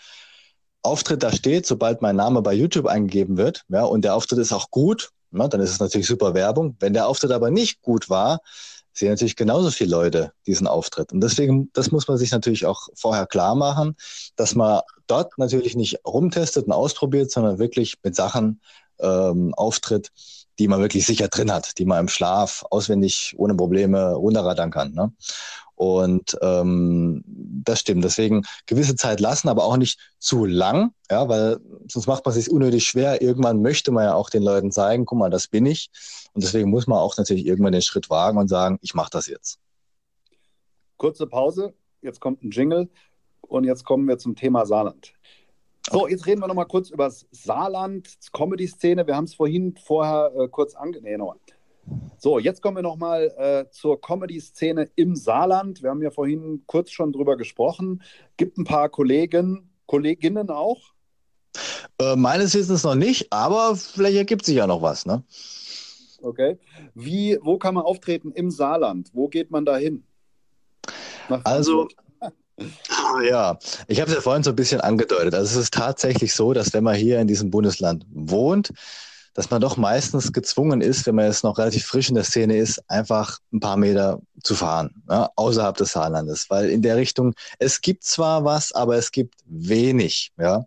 Auftritt 0.81 1.21
da 1.21 1.33
steht, 1.33 1.65
sobald 1.65 2.01
mein 2.01 2.15
Name 2.15 2.41
bei 2.41 2.53
YouTube 2.53 2.87
eingegeben 2.87 3.35
wird, 3.35 3.65
ja, 3.67 3.83
und 3.83 4.03
der 4.05 4.15
Auftritt 4.15 4.39
ist 4.39 4.53
auch 4.53 4.71
gut, 4.71 5.11
na, 5.31 5.47
dann 5.47 5.59
ist 5.61 5.71
es 5.71 5.79
natürlich 5.79 6.07
super 6.07 6.33
Werbung. 6.33 6.77
Wenn 6.79 6.93
der 6.93 7.07
Auftritt 7.07 7.31
aber 7.31 7.51
nicht 7.51 7.81
gut 7.81 8.09
war, 8.09 8.39
sehen 8.99 9.09
natürlich 9.09 9.35
genauso 9.35 9.71
viele 9.71 9.91
Leute 9.91 10.33
diesen 10.45 10.67
Auftritt. 10.67 11.11
Und 11.11 11.21
deswegen, 11.21 11.69
das 11.73 11.91
muss 11.91 12.07
man 12.07 12.17
sich 12.17 12.31
natürlich 12.31 12.65
auch 12.65 12.89
vorher 12.93 13.25
klar 13.25 13.55
machen, 13.55 13.95
dass 14.35 14.55
man 14.55 14.81
dort 15.07 15.37
natürlich 15.37 15.75
nicht 15.75 15.99
rumtestet 16.05 16.65
und 16.65 16.73
ausprobiert, 16.73 17.31
sondern 17.31 17.59
wirklich 17.59 17.95
mit 18.03 18.15
Sachen 18.15 18.61
ähm, 18.99 19.53
auftritt, 19.55 20.11
die 20.59 20.67
man 20.67 20.81
wirklich 20.81 21.05
sicher 21.05 21.29
drin 21.29 21.51
hat, 21.51 21.77
die 21.79 21.85
man 21.85 22.01
im 22.01 22.07
Schlaf 22.09 22.65
auswendig 22.69 23.33
ohne 23.37 23.55
Probleme 23.55 24.13
runterrattern 24.13 24.71
kann. 24.71 24.93
Ne? 24.93 25.13
Und 25.79 26.37
ähm, 26.41 27.23
das 27.25 27.79
stimmt. 27.79 28.03
Deswegen 28.03 28.43
gewisse 28.65 28.97
Zeit 28.97 29.21
lassen, 29.21 29.47
aber 29.47 29.63
auch 29.63 29.77
nicht 29.77 29.97
zu 30.19 30.43
lang, 30.43 30.91
ja, 31.09 31.29
weil 31.29 31.61
sonst 31.87 32.05
macht 32.05 32.25
man 32.25 32.35
es 32.35 32.43
sich 32.43 32.51
unnötig 32.53 32.83
schwer. 32.83 33.21
Irgendwann 33.21 33.61
möchte 33.61 33.93
man 33.93 34.03
ja 34.03 34.13
auch 34.13 34.29
den 34.29 34.43
Leuten 34.43 34.73
zeigen, 34.73 35.05
guck 35.05 35.17
mal, 35.17 35.29
das 35.29 35.47
bin 35.47 35.65
ich. 35.65 35.89
Und 36.33 36.43
deswegen 36.43 36.69
muss 36.69 36.87
man 36.87 36.97
auch 36.97 37.15
natürlich 37.15 37.45
irgendwann 37.45 37.71
den 37.71 37.81
Schritt 37.81 38.09
wagen 38.09 38.37
und 38.37 38.49
sagen, 38.49 38.77
ich 38.81 38.93
mache 38.93 39.11
das 39.13 39.27
jetzt. 39.27 39.57
Kurze 40.97 41.27
Pause, 41.27 41.73
jetzt 42.01 42.19
kommt 42.19 42.43
ein 42.43 42.51
Jingle 42.51 42.89
und 43.39 43.63
jetzt 43.63 43.85
kommen 43.85 44.05
wir 44.05 44.17
zum 44.17 44.35
Thema 44.35 44.65
Saarland. 44.65 45.13
So, 45.89 46.09
jetzt 46.09 46.25
reden 46.25 46.41
wir 46.41 46.47
nochmal 46.47 46.67
kurz 46.67 46.89
über 46.89 47.05
das 47.05 47.25
Saarland, 47.31 48.17
Comedy-Szene. 48.33 49.07
Wir 49.07 49.15
haben 49.15 49.23
es 49.23 49.33
vorhin 49.33 49.77
vorher 49.77 50.33
äh, 50.37 50.49
kurz 50.49 50.75
ange... 50.75 50.99
So, 52.17 52.37
jetzt 52.39 52.61
kommen 52.61 52.77
wir 52.77 52.83
nochmal 52.83 53.33
äh, 53.37 53.71
zur 53.71 54.01
Comedy-Szene 54.01 54.89
im 54.95 55.15
Saarland. 55.15 55.81
Wir 55.81 55.89
haben 55.89 56.01
ja 56.01 56.11
vorhin 56.11 56.63
kurz 56.65 56.91
schon 56.91 57.13
drüber 57.13 57.37
gesprochen. 57.37 58.01
Gibt 58.35 58.57
ein 58.57 58.65
paar 58.65 58.89
Kollegen, 58.89 59.69
Kolleginnen 59.85 60.49
auch? 60.49 60.93
Äh, 62.01 62.15
meines 62.15 62.53
Wissens 62.55 62.83
noch 62.83 62.95
nicht, 62.95 63.31
aber 63.31 63.75
vielleicht 63.75 64.17
ergibt 64.17 64.45
sich 64.45 64.57
ja 64.57 64.67
noch 64.67 64.81
was, 64.81 65.05
ne? 65.05 65.23
Okay. 66.21 66.57
Wie, 66.93 67.37
wo 67.41 67.57
kann 67.57 67.75
man 67.75 67.83
auftreten 67.83 68.31
im 68.31 68.51
Saarland? 68.51 69.09
Wo 69.13 69.27
geht 69.27 69.51
man 69.51 69.65
da 69.65 69.77
hin? 69.77 70.03
Also, 71.43 71.87
ja, 73.29 73.57
ich 73.87 74.01
habe 74.01 74.09
es 74.09 74.15
ja 74.15 74.21
vorhin 74.21 74.43
so 74.43 74.49
ein 74.49 74.55
bisschen 74.55 74.81
angedeutet. 74.81 75.33
Also 75.33 75.57
es 75.57 75.65
ist 75.65 75.73
tatsächlich 75.73 76.33
so, 76.33 76.53
dass 76.53 76.73
wenn 76.73 76.83
man 76.83 76.95
hier 76.95 77.19
in 77.19 77.27
diesem 77.27 77.49
Bundesland 77.49 78.05
wohnt, 78.09 78.73
dass 79.33 79.49
man 79.49 79.61
doch 79.61 79.77
meistens 79.77 80.33
gezwungen 80.33 80.81
ist, 80.81 81.05
wenn 81.05 81.15
man 81.15 81.25
jetzt 81.25 81.43
noch 81.43 81.57
relativ 81.57 81.85
frisch 81.85 82.09
in 82.09 82.15
der 82.15 82.23
Szene 82.23 82.57
ist, 82.57 82.81
einfach 82.89 83.39
ein 83.53 83.59
paar 83.59 83.77
Meter 83.77 84.21
zu 84.43 84.55
fahren, 84.55 85.03
ja, 85.09 85.29
außerhalb 85.35 85.77
des 85.77 85.91
Saarlandes. 85.91 86.49
Weil 86.49 86.69
in 86.69 86.81
der 86.81 86.97
Richtung, 86.97 87.33
es 87.59 87.81
gibt 87.81 88.03
zwar 88.03 88.43
was, 88.43 88.71
aber 88.71 88.97
es 88.97 89.11
gibt 89.11 89.35
wenig. 89.45 90.31
Ja. 90.37 90.65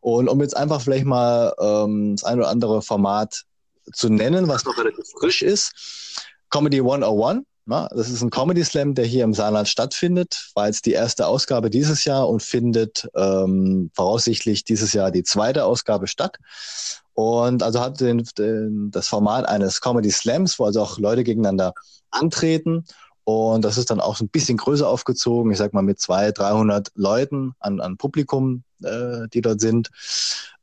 Und 0.00 0.28
um 0.28 0.40
jetzt 0.40 0.56
einfach 0.56 0.80
vielleicht 0.80 1.06
mal 1.06 1.54
ähm, 1.60 2.16
das 2.16 2.24
ein 2.24 2.38
oder 2.38 2.48
andere 2.48 2.82
Format 2.82 3.44
zu 3.92 4.08
nennen, 4.08 4.48
was 4.48 4.64
noch 4.64 4.76
relativ 4.78 5.06
frisch 5.18 5.42
ist, 5.42 5.72
Comedy 6.50 6.78
101. 6.78 7.42
Na, 7.68 7.88
das 7.88 8.10
ist 8.10 8.22
ein 8.22 8.30
Comedy 8.30 8.62
Slam, 8.62 8.94
der 8.94 9.06
hier 9.06 9.24
im 9.24 9.34
Saarland 9.34 9.66
stattfindet. 9.66 10.50
War 10.54 10.68
jetzt 10.68 10.86
die 10.86 10.92
erste 10.92 11.26
Ausgabe 11.26 11.68
dieses 11.68 12.04
Jahr 12.04 12.28
und 12.28 12.40
findet 12.40 13.08
ähm, 13.16 13.90
voraussichtlich 13.92 14.62
dieses 14.62 14.92
Jahr 14.92 15.10
die 15.10 15.24
zweite 15.24 15.64
Ausgabe 15.64 16.06
statt. 16.06 16.36
Und 17.16 17.62
also 17.62 17.80
hat 17.80 17.98
den, 17.98 18.28
den, 18.36 18.90
das 18.90 19.08
Format 19.08 19.48
eines 19.48 19.80
Comedy 19.80 20.10
Slams, 20.10 20.58
wo 20.58 20.66
also 20.66 20.82
auch 20.82 20.98
Leute 20.98 21.24
gegeneinander 21.24 21.72
antreten. 22.10 22.84
Und 23.24 23.64
das 23.64 23.78
ist 23.78 23.88
dann 23.88 24.00
auch 24.00 24.16
so 24.16 24.24
ein 24.24 24.28
bisschen 24.28 24.58
größer 24.58 24.86
aufgezogen, 24.86 25.50
ich 25.50 25.56
sag 25.56 25.72
mal 25.72 25.82
mit 25.82 25.98
200, 25.98 26.38
300 26.38 26.92
Leuten 26.94 27.54
an, 27.58 27.80
an 27.80 27.96
Publikum, 27.96 28.64
äh, 28.82 29.28
die 29.32 29.40
dort 29.40 29.62
sind. 29.62 29.90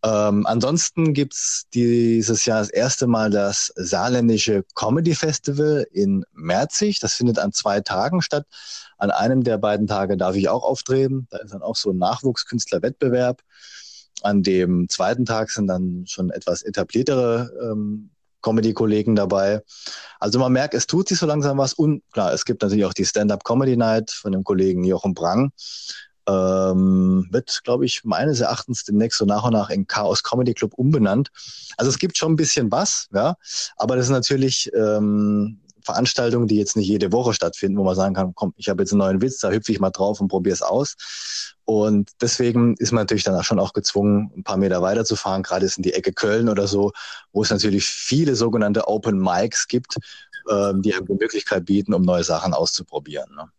Ähm, 0.04 0.46
ansonsten 0.46 1.16
gibt's 1.16 1.66
dieses 1.74 2.46
Jahr 2.46 2.60
das 2.60 2.70
erste 2.70 3.08
Mal 3.08 3.32
das 3.32 3.74
saarländische 3.76 4.64
Comedy 4.76 5.16
Festival 5.16 5.88
in 5.92 6.24
Merzig. 6.34 7.00
Das 7.00 7.16
findet 7.16 7.40
an 7.40 7.52
zwei 7.52 7.82
Tagen 7.82 8.22
statt. 8.22 8.46
An 9.00 9.10
einem 9.10 9.44
der 9.44 9.58
beiden 9.58 9.88
Tage 9.88 10.18
darf 10.18 10.36
ich 10.36 10.50
auch 10.50 10.64
auftreten. 10.64 11.28
Da 11.32 11.40
ist 11.40 11.52
dann 11.52 11.64
auch 11.64 11.76
so 11.76 11.90
ein 11.90 11.98
Nachwuchskünstlerwettbewerb. 11.98 13.42
An 14.24 14.44
dem 14.44 14.90
zweiten 14.90 15.26
Tag 15.26 15.52
sind 15.52 15.68
dann 15.68 16.06
schon 16.08 16.32
etwas 16.32 16.64
etabliertere 16.64 17.52
ähm, 17.62 18.10
Comedy-Kollegen 18.42 19.16
dabei. 19.16 19.62
Also 20.20 20.38
man 20.38 20.52
merkt, 20.52 20.76
es 20.76 20.86
tut 20.86 21.08
sich 21.08 21.18
so 21.18 21.26
langsam 21.26 21.58
was. 21.58 21.74
Und 21.74 22.04
klar, 22.12 22.34
es 22.34 22.46
gibt 22.46 22.62
natürlich 22.62 22.86
auch 22.86 22.94
die 22.94 23.06
Stand-Up-Comedy-Night 23.06 24.12
von 24.12 24.32
dem 24.32 24.44
Kollegen 24.44 24.84
Jochen 24.84 25.14
Brang. 25.14 25.52
Ähm, 26.26 27.28
wird, 27.32 27.62
glaube 27.66 27.86
ich, 27.86 28.06
meines 28.06 28.40
Erachtens 28.40 28.86
demnächst 28.86 29.18
so 29.18 29.26
nach 29.26 29.44
und 29.44 29.54
nach 29.54 29.70
in 29.70 29.88
Chaos 29.88 30.24
Comedy 30.24 30.54
Club 30.54 30.74
umbenannt. 30.76 31.30
Also 31.76 31.90
es 31.90 32.00
gibt 32.00 32.18
schon 32.18 32.34
ein 32.34 32.38
bisschen 32.38 32.72
was, 32.72 33.10
ja, 33.14 33.36
aber 33.76 33.98
das 33.98 34.06
ist 34.06 34.12
natürlich 34.12 34.72
ähm, 34.74 35.60
Veranstaltungen, 35.84 36.48
die 36.48 36.58
jetzt 36.58 36.76
nicht 36.76 36.88
jede 36.88 37.12
Woche 37.12 37.34
stattfinden, 37.34 37.78
wo 37.78 37.84
man 37.84 37.96
sagen 37.96 38.14
kann, 38.14 38.34
komm, 38.36 38.54
ich 38.58 38.70
habe 38.70 38.84
jetzt 38.84 38.92
einen 38.92 39.00
neuen 39.00 39.22
Witz, 39.22 39.40
da 39.40 39.52
hüpfe 39.52 39.72
ich 39.72 39.80
mal 39.80 39.92
drauf 39.92 40.22
und 40.22 40.28
probiere 40.28 40.54
es 40.54 40.62
aus. 40.62 40.96
Und 41.66 42.12
deswegen 42.22 42.76
ist 42.78 42.92
man 42.92 43.04
natürlich 43.04 43.24
dann 43.24 43.42
schon 43.44 43.60
auch 43.60 43.74
gezwungen, 43.74 44.32
ein 44.36 44.44
paar 44.44 44.58
Meter 44.58 44.82
weiterzufahren, 44.82 45.44
gerade 45.44 45.66
ist 45.66 45.78
in 45.78 45.84
die 45.84 45.94
Ecke 45.94 46.14
Köln 46.14 46.50
oder 46.50 46.68
so, 46.68 46.92
wo 47.32 47.42
es 47.42 47.50
natürlich 47.50 47.86
viele 47.86 48.36
sogenannte 48.36 48.88
Open 48.88 49.18
Mics 49.20 49.68
gibt, 49.68 49.98
äh, 50.50 50.74
die 50.76 50.94
eine 50.94 51.06
Möglichkeit 51.08 51.66
bieten, 51.66 51.94
um 51.94 52.02
neue 52.02 52.24
Sachen 52.24 52.54
auszuprobieren. 52.54 53.34
Ne? 53.36 53.50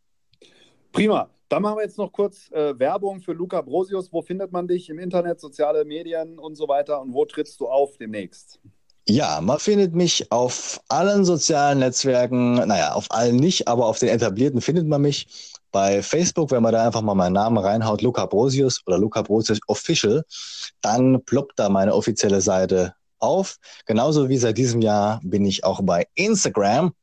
Prima. 0.92 1.30
Dann 1.50 1.62
machen 1.62 1.76
wir 1.76 1.82
jetzt 1.82 1.98
noch 1.98 2.10
kurz 2.10 2.50
äh, 2.52 2.76
Werbung 2.78 3.20
für 3.20 3.32
Luca 3.32 3.60
Brosius. 3.60 4.12
Wo 4.12 4.22
findet 4.22 4.50
man 4.50 4.66
dich 4.66 4.88
im 4.88 4.98
Internet, 4.98 5.40
soziale 5.40 5.84
Medien 5.84 6.38
und 6.38 6.56
so 6.56 6.66
weiter? 6.68 7.00
Und 7.00 7.12
wo 7.12 7.24
trittst 7.26 7.60
du 7.60 7.68
auf 7.68 7.96
demnächst? 7.98 8.58
Ja, 9.06 9.40
man 9.42 9.58
findet 9.58 9.94
mich 9.94 10.32
auf 10.32 10.80
allen 10.88 11.26
sozialen 11.26 11.80
Netzwerken, 11.80 12.54
naja, 12.54 12.94
auf 12.94 13.06
allen 13.10 13.36
nicht, 13.36 13.68
aber 13.68 13.86
auf 13.86 13.98
den 13.98 14.08
etablierten 14.08 14.62
findet 14.62 14.86
man 14.86 15.02
mich. 15.02 15.26
Bei 15.72 16.02
Facebook, 16.02 16.50
wenn 16.52 16.62
man 16.62 16.72
da 16.72 16.86
einfach 16.86 17.02
mal 17.02 17.14
meinen 17.14 17.34
Namen 17.34 17.58
reinhaut, 17.58 18.00
Luca 18.00 18.24
Brosius 18.26 18.80
oder 18.86 18.96
Luca 18.96 19.20
Brosius 19.22 19.58
Official, 19.66 20.24
dann 20.80 21.22
ploppt 21.24 21.58
da 21.58 21.68
meine 21.68 21.94
offizielle 21.94 22.40
Seite 22.40 22.94
auf. 23.18 23.56
Genauso 23.84 24.28
wie 24.28 24.38
seit 24.38 24.56
diesem 24.56 24.80
Jahr 24.80 25.20
bin 25.22 25.44
ich 25.44 25.64
auch 25.64 25.80
bei 25.82 26.06
Instagram. 26.14 26.94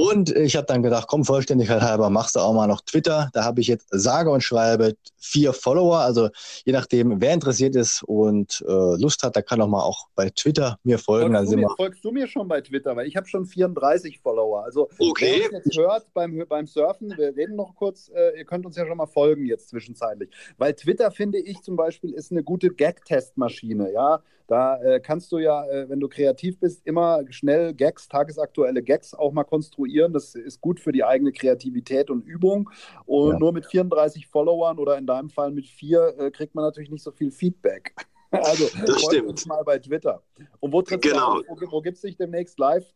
Und 0.00 0.34
ich 0.34 0.56
habe 0.56 0.66
dann 0.66 0.82
gedacht, 0.82 1.08
komm, 1.08 1.26
Vollständigkeit 1.26 1.82
halber, 1.82 2.08
machst 2.08 2.34
du 2.34 2.40
auch 2.40 2.54
mal 2.54 2.66
noch 2.66 2.80
Twitter. 2.80 3.28
Da 3.34 3.44
habe 3.44 3.60
ich 3.60 3.66
jetzt 3.66 3.88
sage 3.90 4.30
und 4.30 4.40
schreibe 4.42 4.94
vier 5.18 5.52
Follower. 5.52 5.98
Also 5.98 6.30
je 6.64 6.72
nachdem, 6.72 7.20
wer 7.20 7.34
interessiert 7.34 7.76
ist 7.76 8.02
und 8.04 8.64
äh, 8.66 8.72
Lust 8.72 9.22
hat, 9.22 9.36
der 9.36 9.42
kann 9.42 9.60
auch 9.60 9.68
mal 9.68 9.82
auch 9.82 10.08
bei 10.14 10.30
Twitter 10.30 10.78
mir 10.84 10.98
folgen. 10.98 11.34
Folgst, 11.34 11.52
du 11.52 11.56
mir, 11.58 11.68
folgst 11.76 12.04
du 12.04 12.12
mir 12.12 12.26
schon 12.26 12.48
bei 12.48 12.62
Twitter? 12.62 12.96
Weil 12.96 13.08
ich 13.08 13.16
habe 13.16 13.28
schon 13.28 13.44
34 13.44 14.20
Follower. 14.20 14.64
Also 14.64 14.88
okay. 14.98 15.42
wer 15.50 15.58
uns 15.58 15.66
jetzt 15.66 15.76
hört 15.76 16.06
beim, 16.14 16.46
beim 16.48 16.66
Surfen, 16.66 17.12
wir 17.18 17.36
reden 17.36 17.56
noch 17.56 17.74
kurz, 17.74 18.10
äh, 18.14 18.38
ihr 18.38 18.46
könnt 18.46 18.64
uns 18.64 18.76
ja 18.76 18.86
schon 18.86 18.96
mal 18.96 19.04
folgen 19.04 19.44
jetzt 19.44 19.68
zwischenzeitlich. 19.68 20.30
Weil 20.56 20.72
Twitter, 20.72 21.10
finde 21.10 21.40
ich 21.40 21.60
zum 21.60 21.76
Beispiel, 21.76 22.14
ist 22.14 22.32
eine 22.32 22.42
gute 22.42 22.70
Gag-Testmaschine. 22.70 23.92
Ja, 23.92 24.22
da 24.50 24.82
äh, 24.82 24.98
kannst 24.98 25.30
du 25.30 25.38
ja, 25.38 25.64
äh, 25.68 25.88
wenn 25.88 26.00
du 26.00 26.08
kreativ 26.08 26.58
bist, 26.58 26.84
immer 26.84 27.22
schnell 27.30 27.72
Gags, 27.72 28.08
tagesaktuelle 28.08 28.82
Gags 28.82 29.14
auch 29.14 29.30
mal 29.30 29.44
konstruieren. 29.44 29.89
Das 30.12 30.34
ist 30.34 30.60
gut 30.60 30.80
für 30.80 30.92
die 30.92 31.04
eigene 31.04 31.32
Kreativität 31.32 32.10
und 32.10 32.26
Übung. 32.26 32.70
Und 33.06 33.32
ja. 33.32 33.38
nur 33.38 33.52
mit 33.52 33.66
34 33.66 34.26
Followern 34.26 34.78
oder 34.78 34.98
in 34.98 35.06
deinem 35.06 35.30
Fall 35.30 35.50
mit 35.50 35.66
vier 35.66 36.14
äh, 36.18 36.30
kriegt 36.30 36.54
man 36.54 36.64
natürlich 36.64 36.90
nicht 36.90 37.02
so 37.02 37.12
viel 37.12 37.30
Feedback. 37.30 37.94
Also 38.32 38.68
das 38.86 39.02
stimmt. 39.02 39.26
uns 39.26 39.44
mal 39.44 39.64
bei 39.64 39.80
Twitter. 39.80 40.22
Und 40.60 40.72
wo 40.72 40.82
genau. 40.82 41.40
Wo, 41.48 41.56
wo 41.68 41.80
gibt 41.80 41.96
es 41.96 42.02
dich 42.02 42.16
demnächst 42.16 42.60
live? 42.60 42.86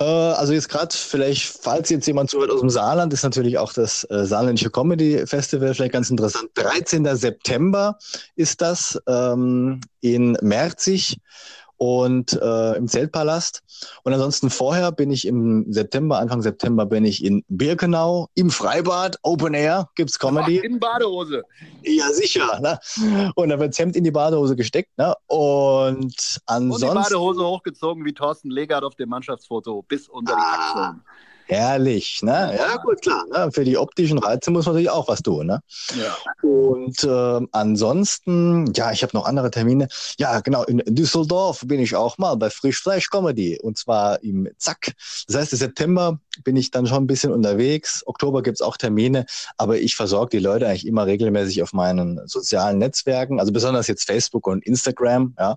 Äh, 0.00 0.04
also 0.04 0.52
jetzt 0.52 0.68
gerade 0.68 0.94
vielleicht, 0.94 1.44
falls 1.44 1.90
jetzt 1.90 2.06
jemand 2.06 2.30
zuhört 2.30 2.50
aus 2.50 2.60
dem 2.60 2.70
Saarland, 2.70 3.12
ist 3.12 3.22
natürlich 3.22 3.58
auch 3.58 3.72
das 3.72 4.04
äh, 4.10 4.24
Saarländische 4.24 4.70
Comedy 4.70 5.26
Festival 5.26 5.74
vielleicht 5.74 5.92
ganz 5.92 6.10
interessant. 6.10 6.50
13. 6.54 7.04
September 7.16 7.98
ist 8.36 8.60
das 8.60 9.00
ähm, 9.06 9.80
in 10.00 10.36
Merzig 10.42 11.18
und 11.78 12.38
äh, 12.40 12.76
im 12.76 12.88
Zeltpalast. 12.88 13.62
Und 14.02 14.12
ansonsten 14.12 14.50
vorher 14.50 14.92
bin 14.92 15.10
ich 15.10 15.26
im 15.26 15.72
September, 15.72 16.18
Anfang 16.18 16.42
September 16.42 16.84
bin 16.84 17.04
ich 17.04 17.24
in 17.24 17.44
Birkenau 17.48 18.28
im 18.34 18.50
Freibad, 18.50 19.16
Open 19.22 19.54
Air, 19.54 19.88
gibt's 19.94 20.18
Comedy. 20.18 20.58
Ach, 20.60 20.64
in 20.64 20.78
Badehose. 20.78 21.44
Ja, 21.82 22.12
sicher. 22.12 22.60
Ne? 22.60 23.32
Und 23.36 23.48
da 23.48 23.58
wird 23.58 23.70
das 23.70 23.78
Hemd 23.78 23.96
in 23.96 24.04
die 24.04 24.10
Badehose 24.10 24.56
gesteckt. 24.56 24.96
Ne? 24.98 25.14
Und 25.28 26.40
ansonsten. 26.46 26.88
Und 26.88 26.94
die 26.94 27.02
Badehose 27.02 27.44
hochgezogen 27.44 28.04
wie 28.04 28.12
Thorsten 28.12 28.50
Legert 28.50 28.82
auf 28.82 28.96
dem 28.96 29.08
Mannschaftsfoto 29.08 29.82
bis 29.82 30.08
unter 30.08 30.34
die 30.34 30.40
ah. 30.40 30.96
Herrlich, 31.48 32.20
ne? 32.22 32.54
Ja, 32.58 32.76
gut, 32.76 33.00
klar. 33.00 33.24
Ne? 33.32 33.50
Für 33.50 33.64
die 33.64 33.78
optischen 33.78 34.18
Reize 34.18 34.50
muss 34.50 34.66
man 34.66 34.74
natürlich 34.74 34.90
auch 34.90 35.08
was 35.08 35.22
tun, 35.22 35.46
ne? 35.46 35.62
Ja. 35.98 36.14
Und 36.46 37.02
äh, 37.04 37.46
ansonsten, 37.52 38.70
ja, 38.74 38.92
ich 38.92 39.02
habe 39.02 39.16
noch 39.16 39.24
andere 39.24 39.50
Termine. 39.50 39.88
Ja, 40.18 40.40
genau, 40.40 40.64
in 40.64 40.82
Düsseldorf 40.86 41.64
bin 41.66 41.80
ich 41.80 41.96
auch 41.96 42.18
mal 42.18 42.34
bei 42.34 42.50
Frischfleisch 42.50 43.08
Comedy 43.08 43.58
und 43.58 43.78
zwar 43.78 44.22
im 44.22 44.48
Zack. 44.58 44.92
Das 45.26 45.36
heißt, 45.36 45.52
im 45.54 45.58
September 45.58 46.20
bin 46.44 46.56
ich 46.56 46.70
dann 46.70 46.86
schon 46.86 47.04
ein 47.04 47.06
bisschen 47.06 47.32
unterwegs. 47.32 48.02
Oktober 48.06 48.42
gibt's 48.42 48.60
auch 48.60 48.76
Termine, 48.76 49.24
aber 49.56 49.78
ich 49.78 49.96
versorge 49.96 50.36
die 50.36 50.44
Leute 50.44 50.68
eigentlich 50.68 50.86
immer 50.86 51.06
regelmäßig 51.06 51.62
auf 51.62 51.72
meinen 51.72 52.20
sozialen 52.26 52.76
Netzwerken, 52.76 53.40
also 53.40 53.52
besonders 53.52 53.86
jetzt 53.86 54.04
Facebook 54.04 54.46
und 54.46 54.66
Instagram, 54.66 55.34
ja. 55.38 55.56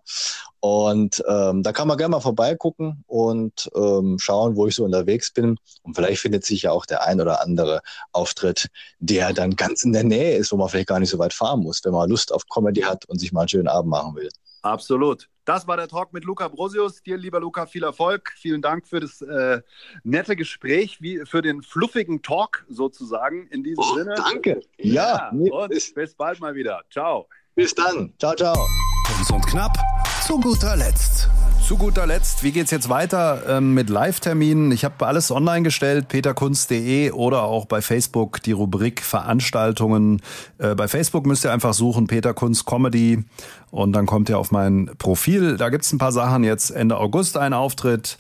Und 0.62 1.24
ähm, 1.28 1.63
da 1.63 1.71
kann 1.74 1.88
man 1.88 1.97
gerne 1.97 2.12
mal 2.12 2.19
vorbeigucken 2.19 3.04
und 3.08 3.69
ähm, 3.76 4.17
schauen, 4.19 4.56
wo 4.56 4.67
ich 4.67 4.76
so 4.76 4.86
unterwegs 4.86 5.34
bin. 5.34 5.58
Und 5.82 5.95
vielleicht 5.95 6.21
findet 6.21 6.45
sich 6.45 6.62
ja 6.62 6.71
auch 6.71 6.86
der 6.86 7.04
ein 7.04 7.19
oder 7.19 7.41
andere 7.41 7.82
Auftritt, 8.12 8.69
der 9.00 9.34
dann 9.34 9.56
ganz 9.56 9.84
in 9.84 9.91
der 9.91 10.04
Nähe 10.04 10.38
ist, 10.38 10.52
wo 10.52 10.58
man 10.58 10.69
vielleicht 10.69 10.88
gar 10.88 11.00
nicht 11.00 11.10
so 11.10 11.17
weit 11.17 11.34
fahren 11.34 11.62
muss, 11.62 11.82
wenn 11.84 11.93
man 11.93 12.10
Lust 12.10 12.32
auf 12.32 12.43
Comedy 12.47 12.82
hat 12.82 13.06
und 13.06 13.19
sich 13.19 13.32
mal 13.32 13.41
einen 13.41 13.50
schönen 13.50 13.67
Abend 13.67 13.89
machen 13.89 14.15
will. 14.15 14.30
Absolut. 14.62 15.28
Das 15.45 15.67
war 15.67 15.78
der 15.78 15.88
Talk 15.88 16.13
mit 16.13 16.24
Luca 16.24 16.47
Brosius. 16.47 17.02
Dir, 17.02 17.17
lieber 17.17 17.39
Luca, 17.39 17.65
viel 17.65 17.84
Erfolg. 17.84 18.32
Vielen 18.38 18.62
Dank 18.62 18.88
für 18.88 19.00
das 19.00 19.21
äh, 19.21 19.62
nette 20.04 20.36
Gespräch, 20.36 21.02
wie 21.02 21.26
für 21.26 21.41
den 21.41 21.63
fluffigen 21.63 22.21
Talk 22.21 22.65
sozusagen. 22.69 23.47
In 23.47 23.63
diesem 23.63 23.84
oh, 23.84 23.95
Sinne. 23.95 24.13
Danke. 24.15 24.62
Ja, 24.78 25.32
ja 25.34 25.52
und 25.52 25.69
bis 25.69 26.15
bald 26.15 26.39
mal 26.39 26.54
wieder. 26.54 26.84
Ciao. 26.91 27.28
Bis 27.56 27.74
dann. 27.74 28.13
Ciao, 28.19 28.36
ciao. 28.36 28.67
Kurz 29.08 29.32
und 29.32 29.45
knapp. 29.47 29.76
Zu 30.22 30.40
guter 30.40 30.76
Letzt. 30.76 31.30
Zu 31.68 31.78
guter 31.78 32.06
Letzt, 32.06 32.44
wie 32.44 32.52
geht 32.52 32.66
es 32.66 32.72
jetzt 32.72 32.90
weiter 32.90 33.42
ähm, 33.48 33.74
mit 33.74 33.90
Live-Terminen? 33.90 34.72
Ich 34.72 34.86
habe 34.86 35.08
alles 35.08 35.32
online 35.32 35.64
gestellt, 35.64 36.10
peterkunst.de 36.10 37.12
oder 37.12 37.44
auch 37.44 37.66
bei 37.66 37.82
Facebook 37.82 38.42
die 38.44 38.52
Rubrik 38.52 39.02
Veranstaltungen. 39.02 40.22
Äh, 40.60 40.76
bei 40.76 40.88
Facebook 40.88 41.26
müsst 41.26 41.44
ihr 41.44 41.52
einfach 41.52 41.74
suchen, 41.74 42.06
Peter 42.06 42.36
Kunst 42.36 42.68
Comedy 42.68 43.26
und 43.72 43.94
dann 43.94 44.06
kommt 44.06 44.30
ihr 44.30 44.38
auf 44.38 44.52
mein 44.52 44.92
Profil. 45.00 45.58
Da 45.58 45.70
gibt 45.70 45.86
es 45.86 45.92
ein 45.92 45.98
paar 45.98 46.12
Sachen. 46.12 46.44
Jetzt 46.44 46.70
Ende 46.70 46.98
August 46.98 47.36
ein 47.36 47.54
Auftritt 47.54 48.18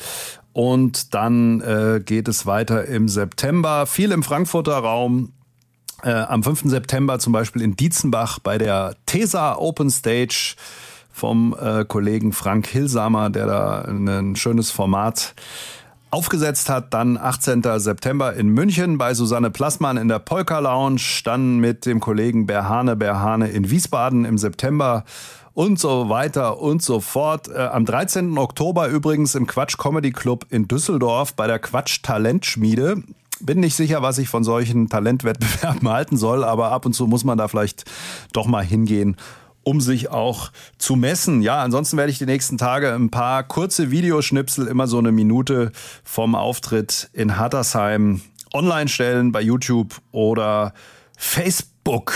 und 0.53 1.13
dann 1.13 1.61
äh, 1.61 2.01
geht 2.03 2.27
es 2.27 2.47
weiter 2.47 2.85
im 2.85 3.09
September. 3.09 3.85
Viel 3.85 4.11
im 4.11 4.23
Frankfurter 4.23 4.77
Raum. 4.77 5.33
Äh, 6.03 6.13
am 6.13 6.41
5. 6.41 6.63
September 6.65 7.19
zum 7.19 7.31
Beispiel 7.31 7.61
in 7.61 7.75
Dietzenbach 7.75 8.39
bei 8.39 8.57
der 8.57 8.95
TESA 9.05 9.55
Open 9.55 9.91
Stage 9.91 10.55
vom 11.11 11.55
äh, 11.59 11.85
Kollegen 11.85 12.33
Frank 12.33 12.67
Hilsamer, 12.67 13.29
der 13.29 13.45
da 13.45 13.81
ein 13.81 14.35
schönes 14.35 14.71
Format 14.71 15.35
aufgesetzt 16.11 16.69
hat. 16.69 16.93
Dann 16.93 17.17
18. 17.17 17.63
September 17.77 18.33
in 18.33 18.49
München 18.49 18.97
bei 18.97 19.13
Susanne 19.13 19.49
Plassmann 19.49 19.97
in 19.97 20.09
der 20.09 20.19
Polka 20.19 20.59
Lounge. 20.59 21.21
Dann 21.23 21.59
mit 21.59 21.85
dem 21.85 21.99
Kollegen 21.99 22.45
Berhane 22.45 22.95
Berhane 22.95 23.49
in 23.49 23.69
Wiesbaden 23.71 24.25
im 24.25 24.37
September 24.37 25.05
und 25.53 25.79
so 25.79 26.09
weiter 26.09 26.59
und 26.61 26.81
so 26.81 26.99
fort. 26.99 27.47
Äh, 27.47 27.59
am 27.59 27.85
13. 27.85 28.37
Oktober 28.37 28.87
übrigens 28.87 29.35
im 29.35 29.47
Quatsch 29.47 29.77
Comedy 29.77 30.11
Club 30.11 30.45
in 30.49 30.67
Düsseldorf 30.67 31.33
bei 31.33 31.47
der 31.47 31.59
Quatsch 31.59 32.03
Talentschmiede. 32.03 33.03
Bin 33.39 33.59
nicht 33.59 33.75
sicher, 33.75 34.03
was 34.03 34.19
ich 34.19 34.29
von 34.29 34.43
solchen 34.43 34.87
Talentwettbewerben 34.87 35.89
halten 35.89 36.15
soll, 36.15 36.43
aber 36.43 36.71
ab 36.71 36.85
und 36.85 36.93
zu 36.93 37.07
muss 37.07 37.23
man 37.23 37.37
da 37.37 37.47
vielleicht 37.47 37.85
doch 38.33 38.45
mal 38.45 38.63
hingehen 38.63 39.17
um 39.63 39.81
sich 39.81 40.09
auch 40.09 40.51
zu 40.77 40.95
messen. 40.95 41.41
Ja, 41.41 41.61
ansonsten 41.61 41.97
werde 41.97 42.11
ich 42.11 42.17
die 42.17 42.25
nächsten 42.25 42.57
Tage 42.57 42.93
ein 42.93 43.11
paar 43.11 43.43
kurze 43.43 43.91
Videoschnipsel, 43.91 44.67
immer 44.67 44.87
so 44.87 44.97
eine 44.97 45.11
Minute 45.11 45.71
vom 46.03 46.35
Auftritt 46.35 47.09
in 47.13 47.37
Hattersheim 47.37 48.21
online 48.53 48.87
stellen 48.87 49.31
bei 49.31 49.41
YouTube 49.41 50.01
oder 50.11 50.73
Facebook. 51.17 52.13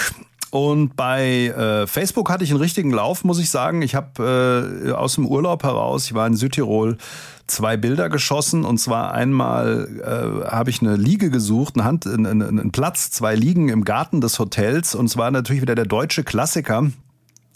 Und 0.51 0.95
bei 0.95 1.47
äh, 1.47 1.85
Facebook 1.85 2.29
hatte 2.29 2.45
ich 2.45 2.51
einen 2.51 2.61
richtigen 2.61 2.91
Lauf, 2.91 3.25
muss 3.25 3.39
ich 3.39 3.49
sagen. 3.49 3.81
Ich 3.81 3.93
habe 3.93 4.85
äh, 4.87 4.91
aus 4.91 5.15
dem 5.15 5.25
Urlaub 5.25 5.63
heraus, 5.63 6.05
ich 6.05 6.13
war 6.13 6.25
in 6.27 6.35
Südtirol, 6.35 6.97
zwei 7.45 7.75
Bilder 7.75 8.09
geschossen. 8.09 8.63
Und 8.63 8.77
zwar 8.77 9.13
einmal 9.13 9.89
äh, 10.01 10.49
habe 10.49 10.69
ich 10.69 10.81
eine 10.81 10.95
Liege 10.95 11.29
gesucht, 11.29 11.75
eine 11.75 11.83
Hand, 11.83 12.07
einen, 12.07 12.41
einen 12.41 12.71
Platz, 12.71 13.11
zwei 13.11 13.35
Liegen 13.35 13.67
im 13.67 13.83
Garten 13.83 14.21
des 14.21 14.39
Hotels. 14.39 14.95
Und 14.95 15.09
zwar 15.09 15.29
natürlich 15.29 15.61
wieder 15.61 15.75
der 15.75 15.85
deutsche 15.85 16.23
Klassiker. 16.23 16.89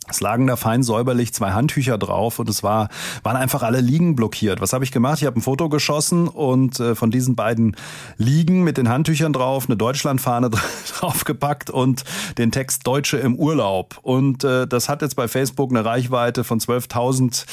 Es 0.09 0.21
lagen 0.21 0.47
da 0.47 0.55
fein 0.55 0.83
säuberlich 0.83 1.33
zwei 1.33 1.51
Handtücher 1.51 1.97
drauf 1.97 2.39
und 2.39 2.49
es 2.49 2.63
war, 2.63 2.89
waren 3.23 3.37
einfach 3.37 3.63
alle 3.63 3.79
Liegen 3.79 4.15
blockiert. 4.15 4.61
Was 4.61 4.73
habe 4.73 4.83
ich 4.83 4.91
gemacht? 4.91 5.19
Ich 5.21 5.25
habe 5.25 5.39
ein 5.39 5.41
Foto 5.41 5.69
geschossen 5.69 6.27
und 6.27 6.79
äh, 6.79 6.95
von 6.95 7.11
diesen 7.11 7.35
beiden 7.35 7.75
Liegen 8.17 8.63
mit 8.63 8.77
den 8.77 8.89
Handtüchern 8.89 9.33
drauf 9.33 9.65
eine 9.67 9.77
Deutschlandfahne 9.77 10.49
draufgepackt 10.99 11.69
und 11.69 12.03
den 12.37 12.51
Text 12.51 12.87
Deutsche 12.87 13.17
im 13.17 13.35
Urlaub. 13.35 13.99
Und 14.01 14.43
äh, 14.43 14.67
das 14.67 14.89
hat 14.89 15.01
jetzt 15.01 15.15
bei 15.15 15.27
Facebook 15.27 15.69
eine 15.69 15.85
Reichweite 15.85 16.43
von 16.43 16.59
12.000 16.59 17.45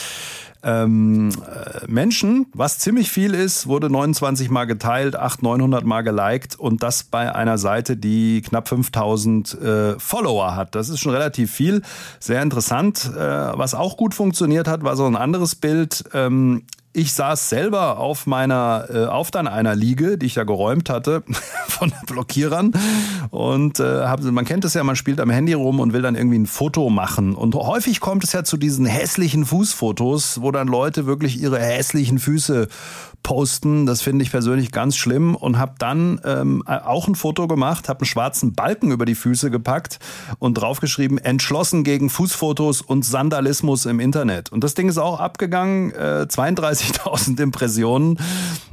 ähm, 0.67 1.31
äh, 1.31 1.87
Menschen, 1.87 2.47
was 2.53 2.81
ziemlich 2.81 3.11
viel 3.11 3.35
ist, 3.35 3.69
wurde 3.69 3.89
29 3.89 4.51
Mal 4.51 4.65
geteilt, 4.65 5.15
800, 5.15 5.59
900 5.59 5.85
Mal 5.85 6.03
geliked 6.03 6.59
und 6.59 6.83
das 6.83 7.05
bei 7.05 7.33
einer 7.33 7.57
Seite, 7.57 7.97
die 7.97 8.43
knapp 8.43 8.69
5000 8.69 9.55
äh, 9.55 9.99
Follower 10.01 10.57
hat. 10.57 10.75
Das 10.75 10.89
ist 10.89 10.99
schon 10.99 11.13
relativ 11.13 11.53
viel, 11.53 11.83
sehr 12.19 12.43
interessant. 12.43 13.09
Äh, 13.15 13.21
was 13.21 13.75
auch 13.75 13.97
gut 13.97 14.13
funktioniert 14.13 14.67
hat, 14.67 14.83
war 14.83 14.97
so 14.97 15.07
ein 15.07 15.15
anderes 15.15 15.55
Bild. 15.55 16.05
Ähm, 16.13 16.65
ich 16.97 17.13
saß 17.13 17.51
selber 17.51 17.99
auf 17.99 18.27
meiner, 18.27 18.87
äh, 18.89 19.05
auf 19.05 19.31
dann 19.31 19.47
einer 19.47 19.77
Liege, 19.77 20.17
die 20.17 20.25
ich 20.25 20.37
ja 20.37 20.45
geräumt 20.45 20.89
hatte 20.89 21.23
von 21.69 21.93
Blockierern. 22.07 22.73
Und 23.29 23.81
äh, 23.81 24.05
hab, 24.05 24.23
man 24.23 24.47
kennt 24.47 24.65
es 24.65 24.73
ja, 24.73 24.83
man 24.83 24.97
spielt 24.97 25.21
am 25.21 25.29
Handy 25.29 25.53
rum 25.53 25.79
und 25.79 25.93
will 25.93 26.01
dann 26.01 26.15
irgendwie 26.15 26.39
ein 26.39 26.47
Foto 26.47 26.89
machen. 26.89 27.35
Und 27.35 27.55
häufig 27.55 28.01
kommt 28.01 28.25
es 28.25 28.33
ja 28.33 28.45
zu 28.45 28.57
diesen 28.57 28.87
hässlichen 28.87 29.45
Fußfotos, 29.45 30.41
wo 30.41 30.51
dann 30.53 30.69
Leute 30.69 31.05
wirklich 31.05 31.39
ihre 31.39 31.59
hässlichen 31.59 32.19
Füße 32.19 32.67
posten. 33.23 33.87
Das 33.87 34.03
finde 34.03 34.23
ich 34.23 34.31
persönlich 34.31 34.73
ganz 34.73 34.97
schlimm 34.97 35.35
und 35.35 35.59
habe 35.59 35.75
dann 35.79 36.21
ähm, 36.25 36.63
auch 36.67 37.09
ein 37.09 37.15
Foto 37.15 37.49
gemacht, 37.49 37.89
habe 37.89 38.01
einen 38.01 38.07
schwarzen 38.07 38.55
Balken 38.55 38.93
über 38.93 39.05
die 39.05 39.15
Füße 39.15 39.51
gepackt 39.51 39.99
und 40.39 40.55
draufgeschrieben, 40.55 41.19
entschlossen 41.19 41.85
gegen 41.85 42.11
Fußfotos 42.11 42.83
und 42.83 43.05
Sandalismus 43.05 43.87
im 43.87 44.01
Internet. 44.01 44.53
Und 44.53 44.63
das 44.63 44.75
Ding 44.75 44.89
ist 44.89 44.99
auch 44.99 45.21
abgegangen, 45.21 45.93
äh, 45.93 46.27
32.000 46.29 47.41
Impressionen 47.43 48.19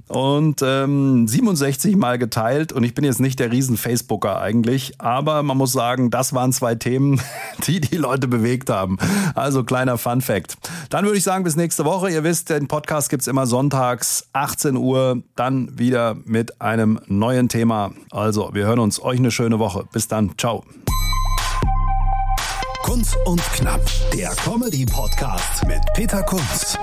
und 0.08 0.62
ähm, 0.62 1.28
67 1.28 1.96
Mal 1.96 2.18
geteilt. 2.18 2.72
Und 2.72 2.84
ich 2.84 2.94
bin 2.94 3.04
jetzt 3.04 3.20
nicht 3.20 3.40
der 3.40 3.52
riesen 3.52 3.78
Facebooker 3.78 4.40
eigentlich, 4.40 4.94
aber 5.00 5.44
man 5.44 5.58
muss 5.58 5.72
sagen, 5.72 6.12
das 6.12 6.34
waren 6.34 6.54
zwei 6.54 6.76
Themen, 6.76 7.22
die 7.68 7.82
die 7.82 7.98
Leute 7.98 8.28
bewegt 8.28 8.70
haben. 8.70 8.98
Also 9.36 9.64
kleiner 9.64 9.98
Fun 9.98 10.22
Fact. 10.22 10.58
Dann 10.90 11.06
würde 11.06 11.18
ich 11.18 11.24
sagen, 11.24 11.44
bis 11.44 11.56
nächste 11.56 11.86
Woche. 11.86 12.12
Ihr 12.12 12.24
wisst, 12.24 12.50
den 12.50 12.68
Podcast 12.68 13.10
gibt's 13.10 13.28
immer 13.28 13.48
sonntags 13.48 14.28
18 14.34 14.76
Uhr, 14.76 15.22
dann 15.36 15.78
wieder 15.78 16.16
mit 16.26 16.62
einem 16.62 17.00
neuen 17.08 17.50
Thema. 17.50 17.92
Also, 18.12 18.50
wir 18.54 18.66
hören 18.66 18.80
uns. 18.80 19.02
Euch 19.02 19.20
eine 19.20 19.32
schöne 19.32 19.60
Woche. 19.60 19.86
Bis 19.92 20.08
dann. 20.08 20.34
Ciao. 20.38 20.64
Kunz 22.82 23.16
und 23.26 23.42
Knapp, 23.54 23.82
der 24.14 24.30
Comedy-Podcast 24.32 25.66
mit 25.68 25.82
Peter 25.94 26.22
Kunz. 26.24 26.78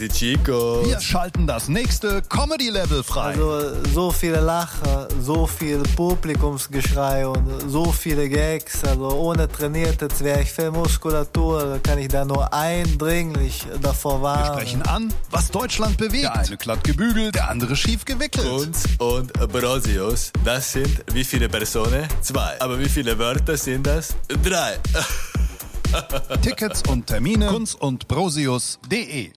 Y 0.00 0.08
chicos. 0.08 0.86
Wir 0.86 1.00
schalten 1.00 1.46
das 1.46 1.68
nächste 1.68 2.20
Comedy-Level 2.22 3.02
frei. 3.04 3.32
Also 3.34 3.84
so 3.92 4.10
viele 4.10 4.40
Lacher, 4.40 5.08
so 5.20 5.46
viel 5.46 5.82
Publikumsgeschrei 5.94 7.26
und 7.26 7.70
so 7.70 7.92
viele 7.92 8.28
Gags. 8.28 8.82
Also 8.84 9.08
ohne 9.10 9.48
trainierte 9.48 10.08
Zwerchfellmuskulatur 10.08 11.78
kann 11.82 11.98
ich 11.98 12.08
da 12.08 12.24
nur 12.24 12.52
eindringlich 12.52 13.64
davor 13.80 14.18
Wir 14.18 14.22
warnen. 14.22 14.54
sprechen 14.60 14.82
an, 14.82 15.14
was 15.30 15.50
Deutschland 15.50 15.96
bewegt. 15.96 16.24
Der 16.24 16.36
eine 16.38 16.56
glatt 16.56 16.82
gebügelt, 16.82 17.34
der 17.36 17.48
andere 17.50 17.76
schief 17.76 18.04
gewickelt. 18.04 18.46
Kunz 18.48 18.84
und 18.98 19.32
Brosius, 19.52 20.32
das 20.44 20.72
sind 20.72 21.04
wie 21.12 21.24
viele 21.24 21.48
Personen? 21.48 22.06
Zwei. 22.20 22.60
Aber 22.60 22.78
wie 22.80 22.88
viele 22.88 23.16
Wörter 23.18 23.56
sind 23.56 23.86
das? 23.86 24.14
Drei. 24.42 24.76
Tickets 26.42 26.82
und 26.88 27.06
Termine 27.06 27.46
kunz 27.46 27.74
und 27.74 28.08
brosius.de 28.08 29.30